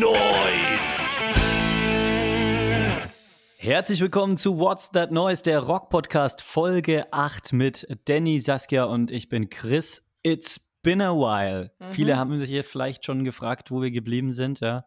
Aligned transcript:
Noise? 0.00 1.04
Herzlich 3.58 4.00
willkommen 4.00 4.36
zu 4.36 4.58
What's 4.58 4.90
That 4.90 5.12
Noise, 5.12 5.42
der 5.44 5.60
Rock-Podcast 5.60 6.42
Folge 6.42 7.06
8 7.12 7.52
mit 7.52 7.86
Danny, 8.06 8.40
Saskia 8.40 8.84
und 8.84 9.10
ich 9.12 9.28
bin 9.28 9.50
Chris. 9.50 10.02
It's 10.24 10.58
been 10.82 11.00
a 11.00 11.12
while. 11.12 11.70
Mhm. 11.78 11.90
Viele 11.90 12.16
haben 12.16 12.38
sich 12.38 12.50
hier 12.50 12.64
vielleicht 12.64 13.04
schon 13.04 13.22
gefragt, 13.24 13.70
wo 13.70 13.82
wir 13.82 13.90
geblieben 13.92 14.32
sind, 14.32 14.60
ja. 14.60 14.84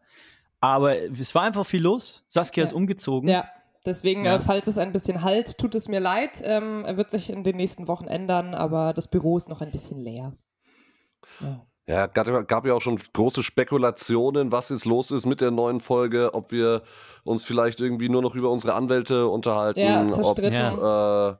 Aber 0.60 0.96
es 1.00 1.34
war 1.34 1.42
einfach 1.44 1.64
viel 1.64 1.82
los. 1.82 2.24
Saskia 2.28 2.64
Ja. 2.64 2.68
ist 2.68 2.74
umgezogen. 2.74 3.28
Ja, 3.30 3.48
deswegen, 3.86 4.24
Ja. 4.26 4.36
Äh, 4.36 4.40
falls 4.40 4.66
es 4.66 4.76
ein 4.76 4.92
bisschen 4.92 5.22
halt, 5.22 5.56
tut 5.58 5.74
es 5.74 5.88
mir 5.88 6.00
leid. 6.00 6.42
Ähm, 6.44 6.84
er 6.84 6.96
wird 6.98 7.10
sich 7.10 7.30
in 7.30 7.44
den 7.44 7.56
nächsten 7.56 7.88
Wochen 7.88 8.08
ändern, 8.08 8.54
aber 8.54 8.92
das 8.92 9.08
Büro 9.08 9.38
ist 9.38 9.48
noch 9.48 9.62
ein 9.62 9.70
bisschen 9.70 9.98
leer. 9.98 10.34
Ja. 11.40 11.64
Ja, 11.88 12.06
gab, 12.06 12.46
gab 12.48 12.66
ja 12.66 12.74
auch 12.74 12.82
schon 12.82 13.00
große 13.14 13.42
Spekulationen, 13.42 14.52
was 14.52 14.68
jetzt 14.68 14.84
los 14.84 15.10
ist 15.10 15.24
mit 15.24 15.40
der 15.40 15.50
neuen 15.50 15.80
Folge, 15.80 16.34
ob 16.34 16.52
wir 16.52 16.82
uns 17.24 17.44
vielleicht 17.44 17.80
irgendwie 17.80 18.10
nur 18.10 18.20
noch 18.20 18.34
über 18.34 18.50
unsere 18.50 18.74
Anwälte 18.74 19.26
unterhalten, 19.26 19.80
Ja, 19.80 20.06
ob. 20.06 20.38
Ja. 20.38 21.30
äh, 21.30 21.36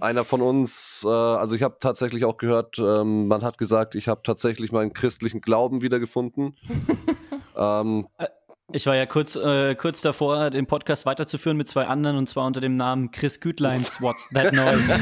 einer 0.00 0.24
von 0.24 0.40
uns, 0.40 1.02
äh, 1.04 1.08
also 1.08 1.56
ich 1.56 1.64
habe 1.64 1.78
tatsächlich 1.80 2.24
auch 2.24 2.36
gehört, 2.36 2.78
ähm, 2.78 3.26
man 3.26 3.42
hat 3.42 3.58
gesagt, 3.58 3.96
ich 3.96 4.06
habe 4.06 4.20
tatsächlich 4.22 4.70
meinen 4.70 4.92
christlichen 4.92 5.40
Glauben 5.40 5.82
wiedergefunden. 5.82 6.56
ähm, 7.56 8.06
Ich 8.70 8.86
war 8.86 8.94
ja 8.94 9.06
kurz, 9.06 9.34
äh, 9.34 9.74
kurz 9.74 10.00
davor, 10.00 10.50
den 10.50 10.66
Podcast 10.66 11.06
weiterzuführen 11.06 11.56
mit 11.56 11.66
zwei 11.66 11.86
anderen 11.86 12.18
und 12.18 12.28
zwar 12.28 12.46
unter 12.46 12.60
dem 12.60 12.76
Namen 12.76 13.10
Chris 13.10 13.40
Gütleins 13.40 13.96
What's 14.00 14.28
That 14.32 14.52
Noise. 14.52 14.92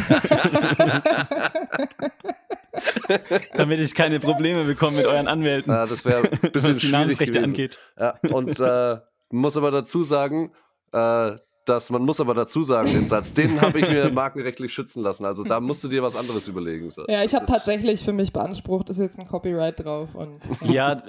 Damit 3.55 3.79
ich 3.81 3.95
keine 3.95 4.21
Probleme 4.21 4.65
bekomme 4.65 4.99
mit 4.99 5.07
euren 5.07 5.29
Anwälten, 5.29 5.73
äh, 5.73 5.87
das 5.87 6.05
wäre 6.05 6.23
ein 6.43 6.51
bisschen 6.51 6.53
was 6.55 6.63
die 6.63 6.81
schwierig 6.81 6.93
Namensrechte 6.93 7.33
gewesen. 7.33 7.51
angeht. 7.51 7.79
Ja, 7.99 8.15
und 8.33 8.61
äh, 8.61 8.99
muss 9.31 9.57
aber 9.57 9.71
dazu 9.71 10.05
sagen, 10.05 10.53
äh, 10.93 11.33
dass 11.67 11.91
man 11.91 12.03
muss 12.03 12.21
aber 12.21 12.35
dazu 12.35 12.63
sagen, 12.65 12.91
den 12.91 13.07
Satz, 13.07 13.33
den 13.35 13.61
habe 13.61 13.79
ich 13.79 13.89
mir 13.89 14.11
markenrechtlich 14.13 14.73
schützen 14.73 15.03
lassen. 15.03 15.25
Also 15.25 15.45
da 15.45 15.61
musst 15.61 15.85
du 15.85 15.89
dir 15.89 16.03
was 16.03 16.17
anderes 16.17 16.49
überlegen. 16.49 16.91
So. 16.91 17.05
Ja, 17.07 17.23
ich 17.23 17.35
habe 17.35 17.47
tatsächlich 17.47 18.03
für 18.05 18.13
mich 18.13 18.33
beansprucht, 18.33 18.91
ist 18.91 18.99
jetzt 18.99 19.19
ein 19.21 19.27
Copyright 19.29 19.85
drauf. 19.85 20.15
Und, 20.15 20.41
Ja, 20.65 21.01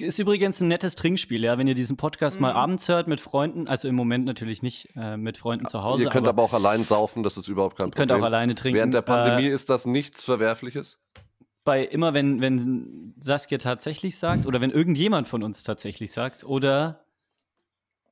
ist 0.00 0.18
übrigens 0.18 0.60
ein 0.60 0.68
nettes 0.68 0.94
Trinkspiel, 0.94 1.42
ja. 1.44 1.58
Wenn 1.58 1.66
ihr 1.68 1.74
diesen 1.74 1.96
Podcast 1.96 2.40
mal 2.40 2.52
Mhm. 2.52 2.56
abends 2.58 2.88
hört 2.88 3.08
mit 3.08 3.20
Freunden, 3.20 3.68
also 3.68 3.88
im 3.88 3.94
Moment 3.94 4.24
natürlich 4.24 4.62
nicht 4.62 4.88
äh, 4.96 5.16
mit 5.16 5.38
Freunden 5.38 5.66
zu 5.66 5.82
Hause, 5.82 6.04
Ihr 6.04 6.10
könnt 6.10 6.28
aber, 6.28 6.42
auch 6.42 6.52
allein 6.52 6.82
saufen, 6.84 7.22
das 7.22 7.36
ist 7.36 7.48
überhaupt 7.48 7.76
kein 7.76 7.88
ihr 7.88 7.92
könnt 7.92 8.10
Problem. 8.10 8.22
auch 8.22 8.26
alleine 8.26 8.54
trinken. 8.54 8.76
Während 8.78 8.94
der 8.94 9.02
Pandemie 9.02 9.46
Äh, 9.46 9.52
ist 9.52 9.70
das 9.70 9.86
nichts 9.86 10.24
Verwerfliches. 10.24 10.98
bei 11.64 11.84
immer, 11.84 12.14
wenn, 12.14 12.40
wenn 12.40 13.14
Saskia 13.20 13.58
tatsächlich 13.58 14.16
sagt, 14.18 14.46
oder 14.46 14.60
wenn 14.62 14.70
irgendjemand 14.70 15.28
von 15.28 15.42
uns 15.42 15.62
tatsächlich 15.64 16.12
sagt, 16.12 16.44
oder 16.44 17.04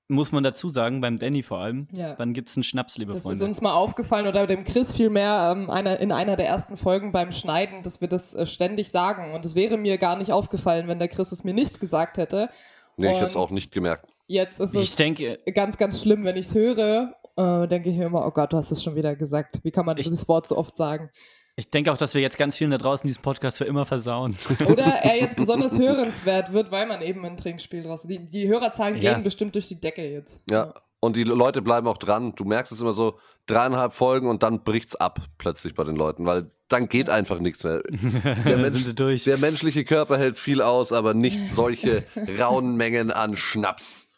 muss 0.09 0.31
man 0.33 0.45
dazu 0.45 0.69
sagen, 0.69 1.01
beim 1.01 1.19
Danny 1.19 1.43
vor 1.43 1.59
allem, 1.59 1.89
Ja. 1.93 2.15
dann 2.15 2.33
gibt 2.33 2.49
es 2.49 2.57
einen 2.57 2.63
Schnaps, 2.65 2.97
liebe 2.97 3.13
Das 3.13 3.23
ist 3.23 3.27
Freunde. 3.27 3.45
uns 3.45 3.61
mal 3.61 3.75
aufgefallen 3.75 4.27
oder 4.29 4.47
dem 4.47 4.63
Chris 4.65 4.93
vielmehr 4.93 5.53
ähm, 5.57 5.69
einer, 5.69 5.99
in 5.99 6.13
einer 6.13 6.37
der 6.37 6.47
ersten 6.47 6.77
Folgen 6.77 7.11
beim 7.13 7.33
Schneiden, 7.33 7.83
dass 7.83 8.01
wir 8.01 8.07
das 8.09 8.33
äh, 8.35 8.47
ständig 8.47 8.91
sagen. 8.91 9.35
Und 9.35 9.45
es 9.45 9.55
wäre 9.57 9.77
mir 9.77 9.99
gar 9.99 10.17
nicht 10.17 10.33
aufgefallen, 10.33 10.87
wenn 10.89 10.99
der 11.01 11.09
Chris 11.09 11.33
es 11.33 11.43
mir 11.45 11.55
nicht 11.55 11.81
gesagt 11.81 12.19
hätte. 12.19 12.51
Nee, 12.97 13.07
ich 13.07 13.13
Und 13.13 13.17
hätte 13.19 13.27
es 13.31 13.37
auch 13.37 13.51
nicht 13.51 13.73
gemerkt. 13.73 14.11
Jetzt 14.29 14.61
ist 14.61 14.75
es 14.75 14.83
Ich 14.83 14.97
denke, 14.97 15.39
ganz, 15.55 15.77
ganz 15.77 16.01
schlimm, 16.01 16.25
wenn 16.25 16.37
ich 16.37 16.47
es 16.47 16.55
höre. 16.55 17.15
Äh, 17.37 17.69
denke 17.69 17.91
ich 17.91 17.97
mir 17.97 18.07
immer, 18.07 18.25
oh 18.27 18.31
Gott, 18.31 18.53
du 18.53 18.57
hast 18.57 18.71
es 18.71 18.83
schon 18.83 18.95
wieder 18.95 19.15
gesagt. 19.17 19.61
Wie 19.63 19.71
kann 19.71 19.85
man 19.85 19.99
Ich- 19.99 20.07
dieses 20.07 20.27
Wort 20.29 20.49
so 20.49 20.57
oft 20.57 20.75
sagen? 20.77 21.11
Ich 21.57 21.71
denke 21.71 21.91
auch, 21.93 21.97
dass 21.97 22.15
wir 22.15 22.21
jetzt 22.21 22.37
ganz 22.39 22.57
vielen 22.57 22.71
da 22.71 22.79
draußen 22.79 23.07
diesen 23.09 23.23
Podcast 23.23 23.59
für 23.59 23.65
immer 23.65 23.87
versauen. 23.87 24.37
Oder 24.67 24.85
er 24.85 25.19
jetzt 25.19 25.37
besonders 25.39 25.79
hörenswert 25.79 26.53
wird, 26.53 26.71
weil 26.71 26.87
man 26.87 27.01
eben 27.03 27.25
ein 27.25 27.37
Trinkspiel 27.37 27.83
draus. 27.83 28.03
Die, 28.03 28.25
die 28.25 28.47
Hörerzahlen 28.47 29.01
Ja. 29.01 29.15
gehen 29.15 29.23
bestimmt 29.25 29.55
durch 29.55 29.69
die 29.69 29.81
Decke 29.81 30.07
jetzt. 30.09 30.41
Ja. 30.51 30.75
Und 31.01 31.17
die 31.17 31.25
Leute 31.25 31.63
bleiben 31.63 31.87
auch 31.89 31.99
dran. 31.99 32.35
Du 32.37 32.45
merkst 32.45 32.73
es 32.73 32.81
immer 32.81 32.93
so, 32.93 33.19
dreieinhalb 33.47 33.93
Folgen 33.93 34.29
und 34.29 34.43
dann 34.43 34.65
bricht's 34.65 34.97
ab 34.97 35.21
plötzlich 35.39 35.75
bei 35.75 35.85
den 35.85 35.95
Leuten, 35.95 36.25
weil 36.27 36.51
dann 36.69 36.89
geht 36.89 37.09
einfach 37.11 37.39
nichts 37.39 37.63
mehr. 37.65 37.83
Der, 38.45 38.57
Mensch, 38.57 38.75
sind 38.79 38.85
sie 38.87 38.95
durch. 38.95 39.25
der 39.25 39.39
menschliche 39.39 39.85
Körper 39.85 40.19
hält 40.19 40.37
viel 40.37 40.61
aus, 40.63 40.93
aber 40.93 41.15
nicht 41.15 41.47
solche 41.47 42.03
rauen 42.41 42.77
Mengen 42.77 43.11
an 43.13 43.37
Schnaps. 43.37 44.09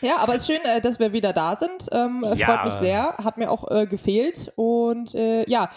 Ja, 0.00 0.18
aber 0.18 0.34
es 0.34 0.42
ist 0.42 0.54
schön, 0.54 0.64
äh, 0.64 0.80
dass 0.80 0.98
wir 0.98 1.12
wieder 1.12 1.32
da 1.32 1.56
sind. 1.56 1.86
Ähm, 1.92 2.24
äh, 2.24 2.36
Ja. 2.36 2.46
Freut 2.46 2.64
mich 2.64 2.74
sehr. 2.74 3.16
Hat 3.18 3.38
mir 3.38 3.50
auch 3.50 3.70
äh, 3.70 3.86
gefehlt. 3.86 4.52
Und 4.56 5.14
äh, 5.14 5.48
ja, 5.48 5.70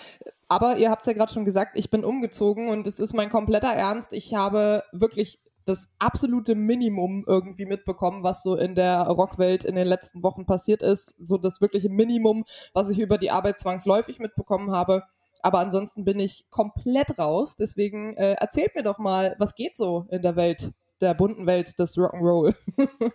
aber 0.48 0.78
ihr 0.78 0.90
habt 0.90 1.02
es 1.02 1.08
ja 1.08 1.14
gerade 1.14 1.32
schon 1.32 1.46
gesagt, 1.46 1.78
ich 1.78 1.90
bin 1.90 2.04
umgezogen 2.04 2.70
und 2.70 2.88
es 2.88 3.00
ist 3.00 3.14
mein 3.14 3.30
kompletter 3.30 3.72
Ernst. 3.72 4.14
Ich 4.14 4.34
habe 4.34 4.84
wirklich 4.92 5.40
das 5.66 5.90
absolute 6.00 6.56
Minimum 6.56 7.24
irgendwie 7.28 7.66
mitbekommen, 7.66 8.24
was 8.24 8.42
so 8.42 8.56
in 8.56 8.74
der 8.74 9.02
Rockwelt 9.04 9.66
in 9.66 9.76
den 9.76 9.88
letzten 9.88 10.24
Wochen 10.24 10.46
passiert 10.46 10.82
ist. 10.82 11.16
So 11.20 11.38
das 11.38 11.62
wirkliche 11.62 11.90
Minimum, 11.90 12.46
was 12.74 12.90
ich 12.90 13.00
über 13.00 13.18
die 13.20 13.30
Arbeit 13.30 13.60
zwangsläufig 13.60 14.20
mitbekommen 14.20 14.72
habe. 14.72 15.04
Aber 15.42 15.60
ansonsten 15.60 16.04
bin 16.04 16.20
ich 16.20 16.46
komplett 16.50 17.18
raus. 17.20 17.56
Deswegen 17.56 18.18
äh, 18.18 18.34
erzählt 18.34 18.76
mir 18.76 18.84
doch 18.84 18.98
mal, 18.98 19.36
was 19.38 19.56
geht 19.56 19.78
so 19.78 20.08
in 20.10 20.22
der 20.24 20.36
Welt, 20.36 20.72
der 21.02 21.14
bunten 21.14 21.46
Welt 21.46 21.78
des 21.78 21.96
Rock'n'Roll. 21.96 22.56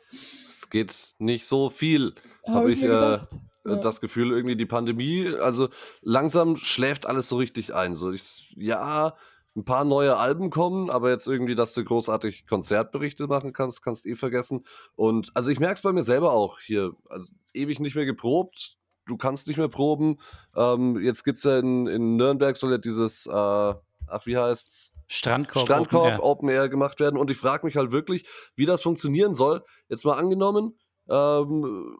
Es 0.64 0.70
geht 0.70 1.14
nicht 1.18 1.44
so 1.46 1.68
viel, 1.68 2.14
Hab 2.46 2.54
habe 2.54 2.72
ich 2.72 2.82
ich 2.82 2.88
mir 2.88 3.22
äh. 3.64 3.68
Ja. 3.68 3.76
das 3.76 4.00
Gefühl, 4.00 4.30
irgendwie 4.30 4.56
die 4.56 4.64
Pandemie, 4.64 5.28
also 5.28 5.68
langsam 6.00 6.56
schläft 6.56 7.04
alles 7.04 7.28
so 7.28 7.36
richtig 7.36 7.74
ein. 7.74 7.94
So 7.94 8.12
ich, 8.12 8.54
ja, 8.56 9.14
ein 9.56 9.64
paar 9.66 9.84
neue 9.84 10.16
Alben 10.16 10.48
kommen, 10.48 10.88
aber 10.88 11.10
jetzt 11.10 11.28
irgendwie, 11.28 11.54
dass 11.54 11.74
du 11.74 11.84
großartig 11.84 12.46
Konzertberichte 12.46 13.26
machen 13.26 13.52
kannst, 13.52 13.82
kannst 13.82 14.06
eh 14.06 14.16
vergessen. 14.16 14.64
Und 14.96 15.30
also 15.34 15.50
ich 15.50 15.60
merke 15.60 15.74
es 15.74 15.82
bei 15.82 15.92
mir 15.92 16.02
selber 16.02 16.32
auch 16.32 16.58
hier, 16.58 16.92
also 17.10 17.30
ewig 17.52 17.78
nicht 17.78 17.94
mehr 17.94 18.06
geprobt. 18.06 18.78
Du 19.06 19.18
kannst 19.18 19.46
nicht 19.46 19.58
mehr 19.58 19.68
proben. 19.68 20.18
Ähm, 20.56 20.98
jetzt 20.98 21.24
gibt 21.24 21.38
es 21.38 21.44
ja 21.44 21.58
in, 21.58 21.86
in 21.86 22.16
Nürnberg 22.16 22.56
soll 22.56 22.70
ja 22.70 22.78
dieses, 22.78 23.26
äh, 23.26 23.30
ach, 23.30 24.24
wie 24.24 24.38
heißt's? 24.38 24.93
Strandkorb. 25.14 25.64
Strandkorb 25.66 26.02
Open 26.04 26.12
Air. 26.12 26.22
Open 26.24 26.48
Air 26.48 26.68
gemacht 26.68 27.00
werden. 27.00 27.18
Und 27.18 27.30
ich 27.30 27.38
frage 27.38 27.64
mich 27.66 27.76
halt 27.76 27.92
wirklich, 27.92 28.26
wie 28.56 28.66
das 28.66 28.82
funktionieren 28.82 29.34
soll. 29.34 29.62
Jetzt 29.88 30.04
mal 30.04 30.14
angenommen, 30.18 30.78
ähm, 31.08 31.98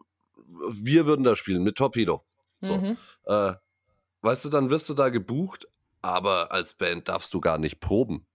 wir 0.69 1.05
würden 1.05 1.23
da 1.23 1.35
spielen 1.35 1.63
mit 1.63 1.75
Torpedo. 1.75 2.23
So. 2.59 2.77
Mhm. 2.77 2.97
Äh, 3.25 3.53
weißt 4.21 4.45
du, 4.45 4.49
dann 4.49 4.69
wirst 4.69 4.89
du 4.89 4.93
da 4.93 5.09
gebucht, 5.09 5.67
aber 6.01 6.51
als 6.51 6.73
Band 6.75 7.09
darfst 7.09 7.33
du 7.33 7.41
gar 7.41 7.57
nicht 7.57 7.79
proben. 7.79 8.25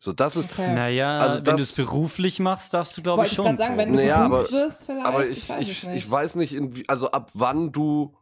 So, 0.00 0.12
das 0.12 0.36
ist. 0.36 0.50
Okay. 0.52 0.72
Naja, 0.74 1.18
Also 1.18 1.38
wenn 1.38 1.44
du 1.44 1.50
das- 1.52 1.60
es 1.62 1.74
beruflich 1.76 2.38
machst, 2.38 2.72
darfst 2.72 2.96
du, 2.96 3.02
glaube 3.02 3.24
ich, 3.24 3.30
ich 3.32 3.36
schon. 3.36 3.46
gerade 3.46 3.58
sagen, 3.58 3.76
wenn 3.78 3.90
du. 3.92 3.96
Naja, 3.96 4.24
gebucht 4.28 4.40
aber- 4.48 4.50
wirst, 4.52 4.86
vielleicht. 4.86 5.04
Aber 5.06 5.26
ich, 5.26 5.38
ich, 5.38 5.48
weiß 5.48 5.60
ich, 5.68 5.84
ich 5.88 6.10
weiß 6.10 6.34
nicht, 6.36 6.88
also 6.88 7.10
ab 7.10 7.30
wann 7.34 7.72
du. 7.72 8.16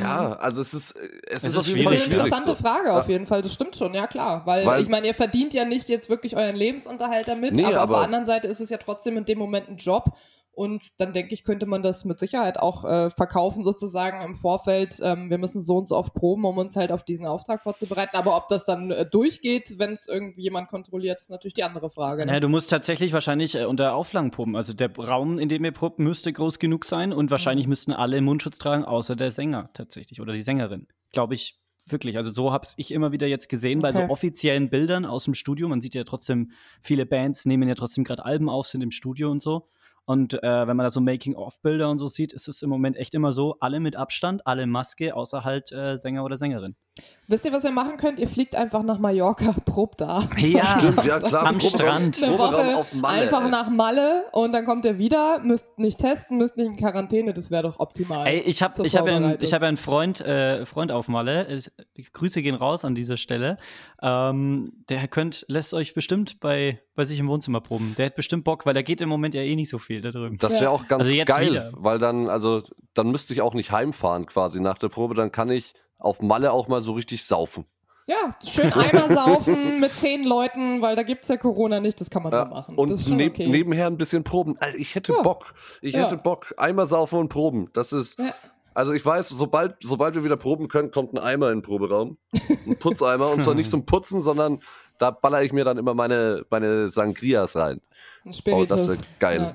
Ja, 0.00 0.28
Mhm. 0.28 0.36
also 0.40 0.62
es 0.62 0.74
ist, 0.74 0.94
es 0.96 0.98
Es 1.28 1.44
ist, 1.44 1.50
ist 1.52 1.56
auf 1.58 1.66
schwierig, 1.66 1.86
eine 2.04 2.14
interessante 2.14 2.48
so. 2.50 2.54
Frage 2.56 2.92
auf 2.92 3.08
jeden 3.08 3.26
Fall, 3.26 3.42
das 3.42 3.52
stimmt 3.52 3.76
schon, 3.76 3.94
ja 3.94 4.06
klar. 4.06 4.42
Weil, 4.44 4.64
Weil- 4.66 4.82
ich 4.82 4.88
meine, 4.88 5.06
ihr 5.06 5.14
verdient 5.14 5.54
ja 5.54 5.64
nicht 5.64 5.88
jetzt 5.88 6.08
wirklich 6.08 6.36
euren 6.36 6.56
Lebensunterhalt 6.56 7.28
damit, 7.28 7.54
Nee, 7.54 7.64
aber, 7.64 7.76
auf 7.76 7.82
aber- 7.82 7.94
der 7.96 8.02
anderen 8.04 8.26
Seite 8.26 8.48
ist 8.48 8.60
es 8.60 8.70
ja 8.70 8.78
trotzdem 8.78 9.16
in 9.16 9.24
dem 9.24 9.38
Moment 9.38 9.68
ein 9.68 9.76
Job. 9.76 10.06
Und 10.54 11.00
dann 11.00 11.14
denke 11.14 11.32
ich, 11.32 11.44
könnte 11.44 11.64
man 11.64 11.82
das 11.82 12.04
mit 12.04 12.18
Sicherheit 12.18 12.58
auch 12.58 12.84
äh, 12.84 13.10
verkaufen, 13.10 13.64
sozusagen 13.64 14.22
im 14.22 14.34
Vorfeld. 14.34 14.98
Ähm, 15.02 15.30
wir 15.30 15.38
müssen 15.38 15.62
so 15.62 15.78
und 15.78 15.88
so 15.88 15.96
oft 15.96 16.12
proben, 16.12 16.44
um 16.44 16.58
uns 16.58 16.76
halt 16.76 16.92
auf 16.92 17.04
diesen 17.04 17.26
Auftrag 17.26 17.62
vorzubereiten. 17.62 18.16
Aber 18.16 18.36
ob 18.36 18.48
das 18.48 18.66
dann 18.66 18.90
äh, 18.90 19.06
durchgeht, 19.06 19.78
wenn 19.78 19.92
es 19.92 20.08
irgendwie 20.08 20.42
jemand 20.42 20.68
kontrolliert, 20.68 21.20
ist 21.20 21.30
natürlich 21.30 21.54
die 21.54 21.64
andere 21.64 21.88
Frage. 21.88 22.26
Ne? 22.26 22.40
du 22.40 22.48
musst 22.48 22.68
tatsächlich 22.68 23.12
wahrscheinlich 23.14 23.54
äh, 23.54 23.64
unter 23.64 23.94
Auflagen 23.94 24.30
proben. 24.30 24.54
Also 24.54 24.74
der 24.74 24.94
Raum, 24.94 25.38
in 25.38 25.48
dem 25.48 25.64
ihr 25.64 25.72
probt, 25.72 25.98
müsste 25.98 26.32
groß 26.32 26.58
genug 26.58 26.84
sein 26.84 27.12
und 27.12 27.30
wahrscheinlich 27.30 27.66
müssten 27.66 27.92
alle 27.92 28.20
Mundschutz 28.20 28.58
tragen, 28.58 28.84
außer 28.84 29.16
der 29.16 29.30
Sänger 29.30 29.70
tatsächlich 29.72 30.20
oder 30.20 30.34
die 30.34 30.42
Sängerin. 30.42 30.86
Glaube 31.12 31.34
ich 31.34 31.62
wirklich. 31.86 32.16
Also 32.16 32.30
so 32.30 32.52
habe 32.52 32.66
ich 32.76 32.92
immer 32.92 33.12
wieder 33.12 33.26
jetzt 33.26 33.48
gesehen 33.48 33.80
bei 33.80 33.92
so 33.92 34.00
Okay. 34.02 34.12
offiziellen 34.12 34.70
Bildern 34.70 35.04
aus 35.04 35.24
dem 35.24 35.34
Studio. 35.34 35.68
Man 35.68 35.80
sieht 35.80 35.94
ja 35.94 36.04
trotzdem, 36.04 36.52
viele 36.80 37.06
Bands 37.06 37.46
nehmen 37.46 37.68
ja 37.68 37.74
trotzdem 37.74 38.04
gerade 38.04 38.24
Alben 38.24 38.48
auf, 38.48 38.66
sind 38.66 38.82
im 38.82 38.90
Studio 38.90 39.30
und 39.30 39.40
so. 39.40 39.68
Und 40.04 40.34
äh, 40.42 40.66
wenn 40.66 40.76
man 40.76 40.84
da 40.84 40.90
so 40.90 41.00
Making-of-Bilder 41.00 41.88
und 41.88 41.98
so 41.98 42.08
sieht, 42.08 42.32
ist 42.32 42.48
es 42.48 42.62
im 42.62 42.70
Moment 42.70 42.96
echt 42.96 43.14
immer 43.14 43.30
so, 43.30 43.56
alle 43.60 43.78
mit 43.78 43.94
Abstand, 43.94 44.46
alle 44.46 44.66
Maske, 44.66 45.14
außer 45.14 45.44
halt 45.44 45.70
äh, 45.70 45.96
Sänger 45.96 46.24
oder 46.24 46.36
Sängerin. 46.36 46.74
Wisst 47.28 47.46
ihr, 47.46 47.52
was 47.52 47.64
ihr 47.64 47.70
machen 47.70 47.96
könnt? 47.96 48.18
Ihr 48.18 48.28
fliegt 48.28 48.54
einfach 48.54 48.82
nach 48.82 48.98
Mallorca, 48.98 49.54
probt 49.64 50.00
da. 50.00 50.28
Ja, 50.36 50.64
Stimmt, 50.78 51.04
ja 51.04 51.20
klar. 51.20 51.46
Am 51.46 51.60
Strand. 51.60 52.22
Eine 52.22 52.38
Woche 52.38 52.76
auf 52.76 52.92
Malle, 52.92 53.22
einfach 53.22 53.44
ey. 53.44 53.50
nach 53.50 53.70
Malle 53.70 54.24
und 54.32 54.52
dann 54.52 54.64
kommt 54.64 54.84
ihr 54.84 54.98
wieder, 54.98 55.38
müsst 55.38 55.66
nicht 55.78 55.98
testen, 55.98 56.36
müsst 56.36 56.56
nicht 56.56 56.66
in 56.66 56.76
Quarantäne, 56.76 57.32
das 57.32 57.50
wäre 57.50 57.62
doch 57.62 57.78
optimal. 57.78 58.26
Ey, 58.26 58.40
ich 58.40 58.60
habe 58.62 58.84
ich 58.84 58.96
hab 58.96 59.06
ja 59.06 59.16
einen, 59.16 59.38
ich 59.40 59.54
hab 59.54 59.62
ja 59.62 59.68
einen 59.68 59.76
Freund, 59.76 60.20
äh, 60.20 60.66
Freund 60.66 60.90
auf 60.90 61.08
Malle. 61.08 61.46
Ich, 61.94 62.12
Grüße 62.12 62.42
gehen 62.42 62.56
raus 62.56 62.84
an 62.84 62.94
dieser 62.94 63.16
Stelle. 63.16 63.56
Ähm, 64.02 64.72
der 64.88 65.06
könnt, 65.08 65.46
lässt 65.48 65.72
euch 65.72 65.94
bestimmt 65.94 66.40
bei, 66.40 66.82
bei 66.94 67.04
sich 67.04 67.18
im 67.18 67.28
Wohnzimmer 67.28 67.60
proben. 67.60 67.94
Der 67.96 68.06
hat 68.06 68.16
bestimmt 68.16 68.44
Bock, 68.44 68.66
weil 68.66 68.74
da 68.74 68.82
geht 68.82 69.00
im 69.00 69.08
Moment 69.08 69.34
ja 69.34 69.42
eh 69.42 69.56
nicht 69.56 69.70
so 69.70 69.78
viel 69.78 69.91
da 70.00 70.10
drüben. 70.10 70.38
Das 70.38 70.60
wäre 70.60 70.70
auch 70.70 70.86
ganz 70.88 71.04
Also 71.04 71.16
jetzt 71.16 71.28
geil, 71.28 71.50
wieder. 71.50 71.70
weil 71.76 71.98
dann, 71.98 72.28
also, 72.28 72.62
dann 72.94 73.10
müsste 73.10 73.34
ich 73.34 73.42
auch 73.42 73.54
nicht 73.54 73.70
heimfahren 73.72 74.26
quasi 74.26 74.60
nach 74.60 74.78
der 74.78 74.88
Probe. 74.88 75.14
Dann 75.14 75.30
kann 75.32 75.50
ich 75.50 75.74
auf 75.98 76.22
Malle 76.22 76.52
auch 76.52 76.68
mal 76.68 76.82
so 76.82 76.92
richtig 76.92 77.24
saufen. 77.24 77.64
Ja, 78.08 78.36
schön 78.44 78.72
Eimer 78.72 79.08
saufen 79.14 79.78
mit 79.78 79.92
zehn 79.92 80.24
Leuten, 80.24 80.82
weil 80.82 80.96
da 80.96 81.04
gibt 81.04 81.22
es 81.22 81.28
ja 81.28 81.36
Corona 81.36 81.78
nicht, 81.78 82.00
das 82.00 82.10
kann 82.10 82.24
man 82.24 82.32
ja, 82.32 82.42
so 82.44 82.50
machen. 82.50 82.74
Und 82.76 82.90
das 82.90 83.00
ist 83.00 83.08
schon 83.08 83.16
neb 83.16 83.34
okay. 83.34 83.46
nebenher 83.46 83.86
ein 83.86 83.96
bisschen 83.96 84.24
proben. 84.24 84.56
Also 84.58 84.76
ich 84.76 84.96
hätte 84.96 85.12
Ja. 85.12 85.22
Bock. 85.22 85.54
Ich 85.82 85.94
Ja. 85.94 86.00
hätte 86.04 86.16
Bock. 86.16 86.52
Eimer 86.56 86.86
saufen 86.86 87.20
und 87.20 87.28
proben. 87.28 87.68
Das 87.74 87.92
ist. 87.92 88.18
Ja. 88.18 88.34
Also 88.74 88.92
ich 88.94 89.04
weiß, 89.06 89.28
sobald, 89.28 89.76
sobald 89.82 90.14
wir 90.16 90.24
wieder 90.24 90.36
proben 90.38 90.66
können, 90.66 90.90
kommt 90.90 91.12
ein 91.12 91.18
Eimer 91.18 91.50
in 91.50 91.58
den 91.58 91.62
Proberaum. 91.62 92.16
Ein 92.66 92.76
Putzeimer. 92.78 93.30
und 93.30 93.38
zwar 93.40 93.54
nicht 93.54 93.70
zum 93.70 93.84
Putzen, 93.86 94.20
sondern 94.20 94.60
da 94.98 95.10
baller 95.12 95.42
ich 95.42 95.52
mir 95.52 95.64
dann 95.64 95.76
immer 95.78 95.94
meine, 95.94 96.44
meine 96.50 96.88
Sangrias 96.88 97.54
rein. 97.54 97.80
Ein 98.24 98.30
Oh, 98.30 98.32
Spiritus. 98.32 98.68
das 98.68 98.88
wäre 98.88 98.98
geil. 99.20 99.54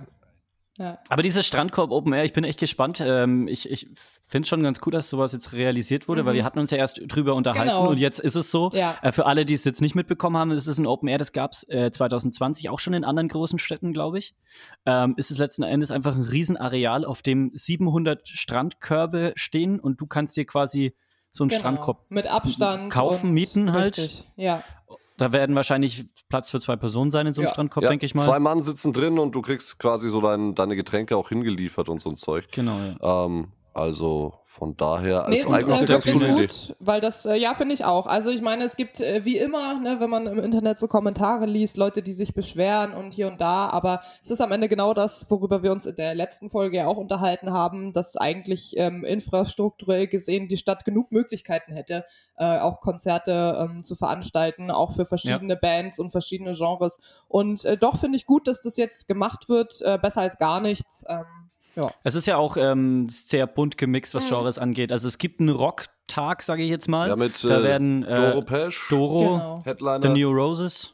Ja. 0.77 0.99
Aber 1.09 1.23
dieses 1.23 1.45
Strandkorb 1.45 1.91
Open 1.91 2.13
Air, 2.13 2.23
ich 2.23 2.33
bin 2.33 2.43
echt 2.43 2.59
gespannt. 2.59 3.01
Ähm, 3.03 3.47
ich 3.47 3.69
ich 3.71 3.89
finde 3.95 4.43
es 4.45 4.49
schon 4.49 4.61
ganz 4.61 4.79
cool, 4.85 4.91
dass 4.91 5.09
sowas 5.09 5.31
jetzt 5.33 5.53
realisiert 5.53 6.07
wurde, 6.07 6.23
weil 6.25 6.35
wir 6.35 6.43
hatten 6.43 6.59
uns 6.59 6.69
ja 6.69 6.77
erst 6.77 7.01
drüber 7.07 7.33
unterhalten 7.33 7.65
Mhm. 7.73 7.77
Genau. 7.77 7.89
und 7.89 7.97
jetzt 7.97 8.19
ist 8.19 8.35
es 8.35 8.51
so. 8.51 8.69
Ja. 8.73 8.95
Äh, 9.01 9.11
für 9.11 9.25
alle, 9.25 9.43
die 9.45 9.53
es 9.55 9.63
jetzt 9.65 9.81
nicht 9.81 9.95
mitbekommen 9.95 10.37
haben, 10.37 10.51
es 10.51 10.67
ist 10.67 10.77
ein 10.77 10.85
Open 10.85 11.07
Air, 11.09 11.17
das 11.17 11.31
gab 11.31 11.53
es 11.53 11.67
äh, 11.69 11.89
2020 11.91 12.69
auch 12.69 12.79
schon 12.79 12.93
in 12.93 13.03
anderen 13.03 13.27
großen 13.29 13.57
Städten, 13.57 13.91
glaube 13.93 14.19
ich. 14.19 14.35
Ähm, 14.85 15.15
ist 15.17 15.31
es 15.31 15.37
letzten 15.39 15.63
Endes 15.63 15.89
einfach 15.91 16.15
ein 16.15 16.21
Riesenareal, 16.23 17.05
auf 17.05 17.21
dem 17.21 17.51
700 17.55 18.27
Strandkörbe 18.27 19.33
stehen 19.35 19.79
und 19.79 19.99
du 20.01 20.05
kannst 20.07 20.37
dir 20.37 20.45
quasi 20.45 20.93
so 21.31 21.43
einen 21.43 21.49
Genau. 21.49 21.59
Strandkorb 21.59 22.05
Mit 22.09 22.27
Abstand. 22.27 22.91
kaufen, 22.91 23.31
mieten 23.31 23.71
halt. 23.73 23.97
Richtig. 23.97 24.25
Ja. 24.35 24.61
Da 25.17 25.31
werden 25.33 25.55
wahrscheinlich 25.55 26.05
Platz 26.29 26.49
für 26.51 26.59
zwei 26.59 26.75
Personen 26.75 27.09
sein 27.11 27.25
in 27.27 27.33
so 27.33 27.41
einem 27.41 27.47
Ja. 27.47 27.53
Strandkorb, 27.53 27.83
Ja, 27.83 27.89
denke 27.89 28.05
ich 28.05 28.13
mal. 28.13 28.23
Zwei 28.23 28.39
Mann 28.39 28.61
sitzen 28.61 28.93
drin 28.93 29.17
und 29.17 29.33
du 29.33 29.41
kriegst 29.41 29.79
quasi 29.79 30.09
so 30.09 30.21
dein, 30.21 30.53
deine 30.55 30.75
Getränke 30.75 31.17
auch 31.17 31.29
hingeliefert 31.29 31.89
und 31.89 31.99
so 32.01 32.09
ein 32.09 32.15
Zeug. 32.15 32.45
Genau, 32.51 32.77
ja. 33.01 33.25
Ähm, 33.25 33.47
also 33.77 34.33
von 34.43 34.75
daher 34.75 35.27
Nee, 35.29 35.35
ist 35.35 35.45
es 35.45 35.53
ist 35.55 35.69
eigentlich 35.69 35.81
äh, 35.81 35.85
ganz 35.85 36.07
wirklich 36.07 36.13
gute 36.13 36.25
Idee. 36.25 36.47
gut, 36.47 36.75
weil 36.79 36.99
das, 36.99 37.25
äh, 37.27 37.35
ja, 37.35 37.53
finde 37.53 37.75
ich 37.75 37.85
auch. 37.85 38.07
Also 38.07 38.29
ich 38.31 38.41
meine, 38.41 38.63
es 38.63 38.75
gibt 38.75 38.99
äh, 39.01 39.23
wie 39.23 39.37
immer, 39.37 39.79
ne, 39.79 39.97
wenn 39.99 40.09
man 40.09 40.25
im 40.25 40.39
Internet 40.39 40.79
so 40.79 40.87
Kommentare 40.87 41.45
liest, 41.45 41.77
Leute, 41.77 42.01
die 42.01 42.13
sich 42.13 42.33
beschweren 42.33 42.93
und 42.93 43.13
hier 43.13 43.27
und 43.27 43.39
da, 43.39 43.69
aber 43.69 44.01
es 44.21 44.31
ist 44.31 44.41
am 44.41 44.51
Ende 44.51 44.67
genau 44.67 44.95
das, 44.95 45.29
worüber 45.29 45.61
wir 45.61 45.71
uns 45.71 45.85
in 45.85 45.95
der 45.95 46.15
letzten 46.15 46.49
Folge 46.49 46.77
ja 46.77 46.87
auch 46.87 46.97
unterhalten 46.97 47.51
haben, 47.53 47.93
dass 47.93 48.17
eigentlich 48.17 48.73
ähm, 48.77 49.03
infrastrukturell 49.03 50.07
gesehen 50.07 50.47
die 50.47 50.57
Stadt 50.57 50.85
genug 50.85 51.11
Möglichkeiten 51.11 51.73
hätte, 51.73 52.03
äh, 52.37 52.57
auch 52.57 52.81
Konzerte 52.81 53.57
ähm, 53.59 53.83
zu 53.83 53.93
veranstalten, 53.93 54.71
auch 54.71 54.93
für 54.93 55.05
verschiedene 55.05 55.55
Bands 55.55 55.99
und 55.99 56.09
verschiedene 56.09 56.53
Genres. 56.53 56.99
Und 57.27 57.63
äh, 57.63 57.77
doch 57.77 57.97
finde 57.99 58.17
ich 58.17 58.25
gut, 58.25 58.47
dass 58.47 58.61
das 58.61 58.75
jetzt 58.77 59.07
gemacht 59.07 59.49
wird, 59.49 59.81
äh, 59.83 59.99
besser 60.01 60.21
als 60.21 60.39
gar 60.39 60.61
nichts. 60.61 61.03
Ähm, 61.07 61.25
ja. 61.77 61.91
Es 62.03 62.15
ist 62.15 62.25
ja 62.25 62.35
auch 62.37 62.57
ähm, 62.57 63.07
sehr 63.09 63.47
bunt 63.47 63.77
gemixt, 63.77 64.13
was 64.13 64.25
Mhm. 64.25 64.35
Genres 64.35 64.57
angeht. 64.57 64.91
Also 64.91 65.07
es 65.07 65.17
gibt 65.17 65.39
einen 65.39 65.49
Rocktag, 65.49 66.43
sage 66.43 66.63
ich 66.63 66.69
jetzt 66.69 66.89
mal. 66.89 67.07
Ja, 67.07 67.15
mit 67.15 67.43
da 67.43 67.59
äh, 67.59 67.63
werden 67.63 68.03
äh, 68.03 68.15
Doro 68.15 68.41
Pesch, 68.41 68.87
Doro, 68.89 69.19
Genau. 69.19 69.61
Headliner. 69.63 70.01
The 70.01 70.09
New 70.09 70.31
Roses 70.31 70.93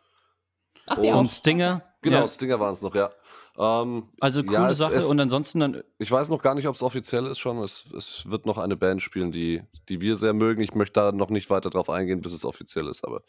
Ach, 0.87 0.97
die 0.99 1.07
Und 1.07 1.13
auch. 1.13 1.19
und 1.21 1.31
Stinger. 1.31 1.81
Genau, 2.01 2.17
Ja. 2.21 2.27
Stinger 2.27 2.59
waren 2.59 2.73
es 2.73 2.81
noch, 2.81 2.93
ja. 2.93 3.09
Ähm, 3.57 4.09
Also 4.19 4.41
coole 4.43 4.53
ja, 4.57 4.69
es- 4.71 4.79
Sache. 4.79 4.95
es- 4.95 5.05
und 5.05 5.19
ansonsten 5.19 5.59
dann 5.59 5.83
Ich 5.99 6.09
weiß 6.11 6.29
noch 6.29 6.41
gar 6.41 6.55
nicht, 6.55 6.67
ob 6.67 6.75
es 6.75 6.81
offiziell 6.83 7.27
ist 7.27 7.37
schon. 7.39 7.59
Es, 7.59 7.85
es 7.95 8.29
wird 8.29 8.45
noch 8.47 8.57
eine 8.57 8.75
Band 8.75 9.01
spielen, 9.01 9.31
die, 9.31 9.61
die 9.89 10.01
wir 10.01 10.17
sehr 10.17 10.33
mögen. 10.33 10.61
Ich 10.61 10.73
möchte 10.73 10.99
da 10.99 11.11
noch 11.11 11.29
nicht 11.29 11.49
weiter 11.51 11.69
drauf 11.69 11.89
eingehen, 11.89 12.19
bis 12.21 12.33
es 12.33 12.43
offiziell 12.45 12.87
ist, 12.87 13.05
aber 13.05 13.21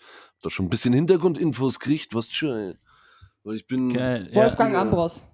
da 0.42 0.48
schon 0.50 0.66
ein 0.66 0.70
bisschen 0.70 0.94
Hintergrundinfos 0.94 1.78
kriegt, 1.78 2.14
was 2.14 2.30
schön. 2.30 2.78
Weil 3.44 3.56
ich 3.56 3.66
bin. 3.66 3.92
geil. 3.92 4.30
Wolfgang 4.32 4.72
Ja. 4.74 4.80
Ambros. 4.80 5.24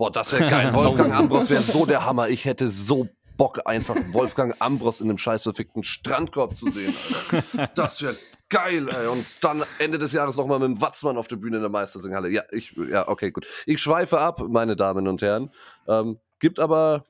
Boah, 0.00 0.10
das 0.10 0.32
wäre 0.32 0.48
geil. 0.48 0.72
Wolfgang 0.72 1.12
Ambros 1.12 1.50
wäre 1.50 1.60
so 1.60 1.84
der 1.84 2.06
Hammer. 2.06 2.30
Ich 2.30 2.46
hätte 2.46 2.70
so 2.70 3.06
Bock, 3.36 3.60
einfach 3.66 3.94
Wolfgang 4.12 4.56
Ambros 4.58 5.02
in 5.02 5.10
einem 5.10 5.18
scheiß 5.18 5.42
verfickten 5.42 5.82
Strandkorb 5.82 6.56
zu 6.56 6.70
sehen. 6.70 6.94
Alter. 7.30 7.70
Das 7.74 8.00
wäre 8.00 8.16
geil, 8.48 8.88
ey. 8.88 9.08
Und 9.08 9.26
dann 9.42 9.62
Ende 9.78 9.98
des 9.98 10.12
Jahres 10.12 10.38
nochmal 10.38 10.58
mit 10.58 10.68
dem 10.68 10.80
Watzmann 10.80 11.18
auf 11.18 11.28
der 11.28 11.36
Bühne 11.36 11.56
in 11.56 11.62
der 11.62 11.70
Meistersinghalle. 11.70 12.30
Ja, 12.30 12.44
ich, 12.50 12.74
ja, 12.90 13.08
okay, 13.08 13.30
gut. 13.30 13.46
Ich 13.66 13.78
schweife 13.82 14.18
ab, 14.20 14.40
meine 14.48 14.74
Damen 14.74 15.06
und 15.06 15.20
Herren. 15.20 15.50
Ähm, 15.86 16.18
gibt 16.38 16.60
aber. 16.60 17.04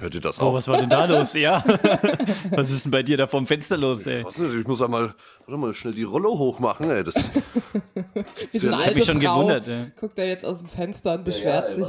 Hört 0.00 0.14
ihr 0.14 0.20
das 0.20 0.40
Oh, 0.40 0.44
auch? 0.46 0.54
was 0.54 0.68
war 0.68 0.78
denn 0.78 0.90
da 0.90 1.04
los? 1.04 1.34
Ja. 1.34 1.64
was 2.50 2.70
ist 2.70 2.84
denn 2.84 2.90
bei 2.92 3.02
dir 3.02 3.16
da 3.16 3.26
vom 3.26 3.46
Fenster 3.46 3.76
los, 3.76 4.06
ey? 4.06 4.24
Was 4.24 4.36
denn? 4.36 4.60
Ich 4.60 4.66
muss 4.66 4.82
einmal, 4.82 5.14
warte 5.46 5.58
mal, 5.60 5.72
schnell 5.72 5.94
die 5.94 6.02
Rollo 6.02 6.36
hochmachen, 6.38 6.90
ey. 6.90 7.04
Das, 7.04 7.14
so 8.52 8.68
eine 8.68 8.80
Ich 8.80 8.86
hab 8.86 8.94
mich 8.94 9.04
schon 9.04 9.20
Frau 9.20 9.36
gewundert, 9.38 9.66
ja. 9.66 9.86
guckt 9.98 10.18
er 10.18 10.26
jetzt 10.28 10.44
aus 10.44 10.58
dem 10.58 10.68
Fenster 10.68 11.14
und 11.14 11.24
beschwert 11.24 11.74
sich. 11.74 11.84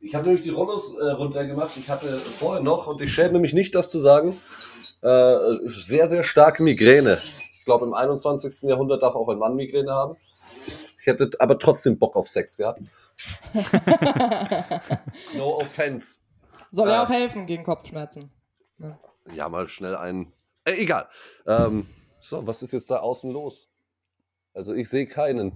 Ich 0.00 0.14
habe 0.14 0.26
nämlich 0.26 0.42
die 0.44 0.50
Rollos 0.50 0.94
äh, 0.96 1.10
runtergemacht. 1.10 1.76
Ich 1.76 1.88
hatte 1.88 2.18
vorher 2.18 2.62
noch, 2.62 2.88
und 2.88 3.00
ich 3.00 3.12
schäme 3.14 3.38
mich 3.38 3.52
nicht, 3.54 3.74
das 3.74 3.88
zu 3.90 3.98
sagen, 4.00 4.40
äh, 5.02 5.36
sehr, 5.66 6.08
sehr 6.08 6.22
starke 6.24 6.62
Migräne. 6.62 7.18
Ich 7.58 7.64
glaube, 7.64 7.86
im 7.86 7.94
21. 7.94 8.68
Jahrhundert 8.68 9.02
darf 9.02 9.14
auch 9.14 9.28
ein 9.28 9.38
Mann 9.38 9.54
Migräne 9.54 9.92
haben. 9.92 10.16
Ich 10.98 11.06
hätte 11.06 11.30
aber 11.38 11.58
trotzdem 11.58 11.98
Bock 11.98 12.16
auf 12.16 12.26
Sex 12.28 12.56
gehabt. 12.56 12.80
No 15.36 15.60
offense. 15.60 16.18
Soll 16.72 16.88
ja 16.88 17.00
Ah. 17.00 17.04
auch 17.04 17.10
helfen 17.10 17.46
gegen 17.46 17.62
Kopfschmerzen. 17.64 18.30
Ja, 19.36 19.48
mal 19.48 19.68
schnell 19.68 19.94
ein. 19.94 20.32
Äh, 20.64 20.72
egal. 20.82 21.06
Ähm, 21.46 21.86
so, 22.18 22.44
was 22.46 22.62
ist 22.62 22.72
jetzt 22.72 22.90
da 22.90 22.96
außen 23.00 23.30
los? 23.32 23.68
Also, 24.54 24.74
ich 24.74 24.88
sehe 24.88 25.06
keinen. 25.06 25.52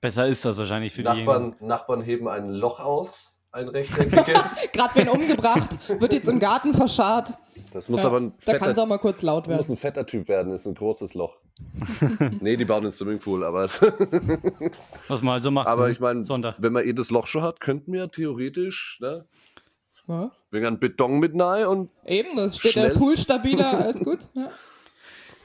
Besser 0.00 0.26
ist 0.28 0.44
das 0.44 0.56
wahrscheinlich 0.56 0.92
für 0.92 1.02
die. 1.02 1.08
Nachbarn, 1.08 1.56
Nachbarn 1.60 2.02
heben 2.02 2.28
ein 2.28 2.50
Loch 2.50 2.78
aus, 2.80 3.36
ein 3.52 3.68
rechteckiges. 3.68 4.70
Gerade 4.72 4.94
wen 4.94 5.08
umgebracht, 5.08 5.70
wird 6.00 6.12
jetzt 6.12 6.28
im 6.28 6.38
Garten 6.38 6.72
verscharrt. 6.72 7.34
Das 7.72 7.88
muss 7.88 8.00
Ja, 8.02 8.06
aber 8.08 8.20
ein 8.20 8.32
da 8.44 8.52
kann 8.52 8.62
es 8.62 8.68
fetter, 8.68 8.82
auch 8.82 8.86
mal 8.86 8.98
kurz 8.98 9.22
laut 9.22 9.46
muss 9.48 9.56
werden. 9.56 9.72
ein 9.72 9.76
fetter 9.76 10.06
Typ 10.06 10.28
werden, 10.28 10.52
ist 10.52 10.66
ein 10.66 10.74
großes 10.74 11.14
Loch. 11.14 11.40
nee, 12.40 12.56
die 12.56 12.64
bauen 12.64 12.84
einen 12.84 12.92
Swimmingpool, 12.92 13.42
aber, 13.44 13.64
Was 15.08 15.22
man 15.22 15.32
halt 15.34 15.42
so 15.42 15.50
macht. 15.50 15.66
aber 15.66 15.86
ne? 15.86 15.92
ich 15.92 16.00
meine, 16.00 16.20
wenn 16.58 16.72
man 16.72 16.84
eh 16.84 16.92
das 16.92 17.10
Loch 17.10 17.26
schon 17.26 17.42
hat, 17.42 17.60
könnten 17.60 17.92
wir 17.92 18.10
theoretisch, 18.10 18.98
ne, 19.00 19.26
Ja, 20.06 20.30
wegen 20.50 20.66
einem 20.66 20.78
Beton 20.78 21.18
mit 21.18 21.34
nahe 21.34 21.68
und 21.68 21.90
eben, 22.04 22.36
das 22.36 22.58
steht 22.58 22.72
Schnell. 22.72 22.90
der 22.90 22.98
Pool 22.98 23.16
stabiler, 23.16 23.78
alles 23.80 24.00
gut. 24.00 24.28
Ja. 24.34 24.50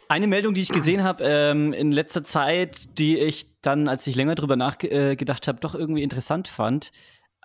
Eine 0.10 0.28
Meldung, 0.28 0.56
die 0.56 0.62
ich 0.62 0.70
gesehen 0.70 1.04
habe 1.04 1.24
ähm, 1.24 1.72
in 1.72 1.92
letzter 1.92 2.24
Zeit, 2.24 2.98
die 2.98 3.20
ich 3.20 3.62
dann, 3.62 3.88
als 3.88 4.08
ich 4.08 4.16
länger 4.16 4.34
drüber 4.36 4.56
nachgedacht 4.56 5.48
habe, 5.48 5.60
doch 5.60 5.76
irgendwie 5.76 6.02
interessant 6.02 6.48
fand. 6.48 6.92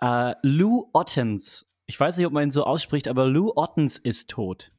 Äh, 0.01 0.33
Lou 0.41 0.89
Ottens. 0.91 1.67
Ich 1.85 1.99
weiß 1.99 2.17
nicht, 2.17 2.25
ob 2.25 2.33
man 2.33 2.45
ihn 2.45 2.51
so 2.51 2.63
ausspricht, 2.63 3.07
aber 3.07 3.27
Lou 3.27 3.51
Ottens 3.55 3.99
ist 3.99 4.31
tot. 4.31 4.71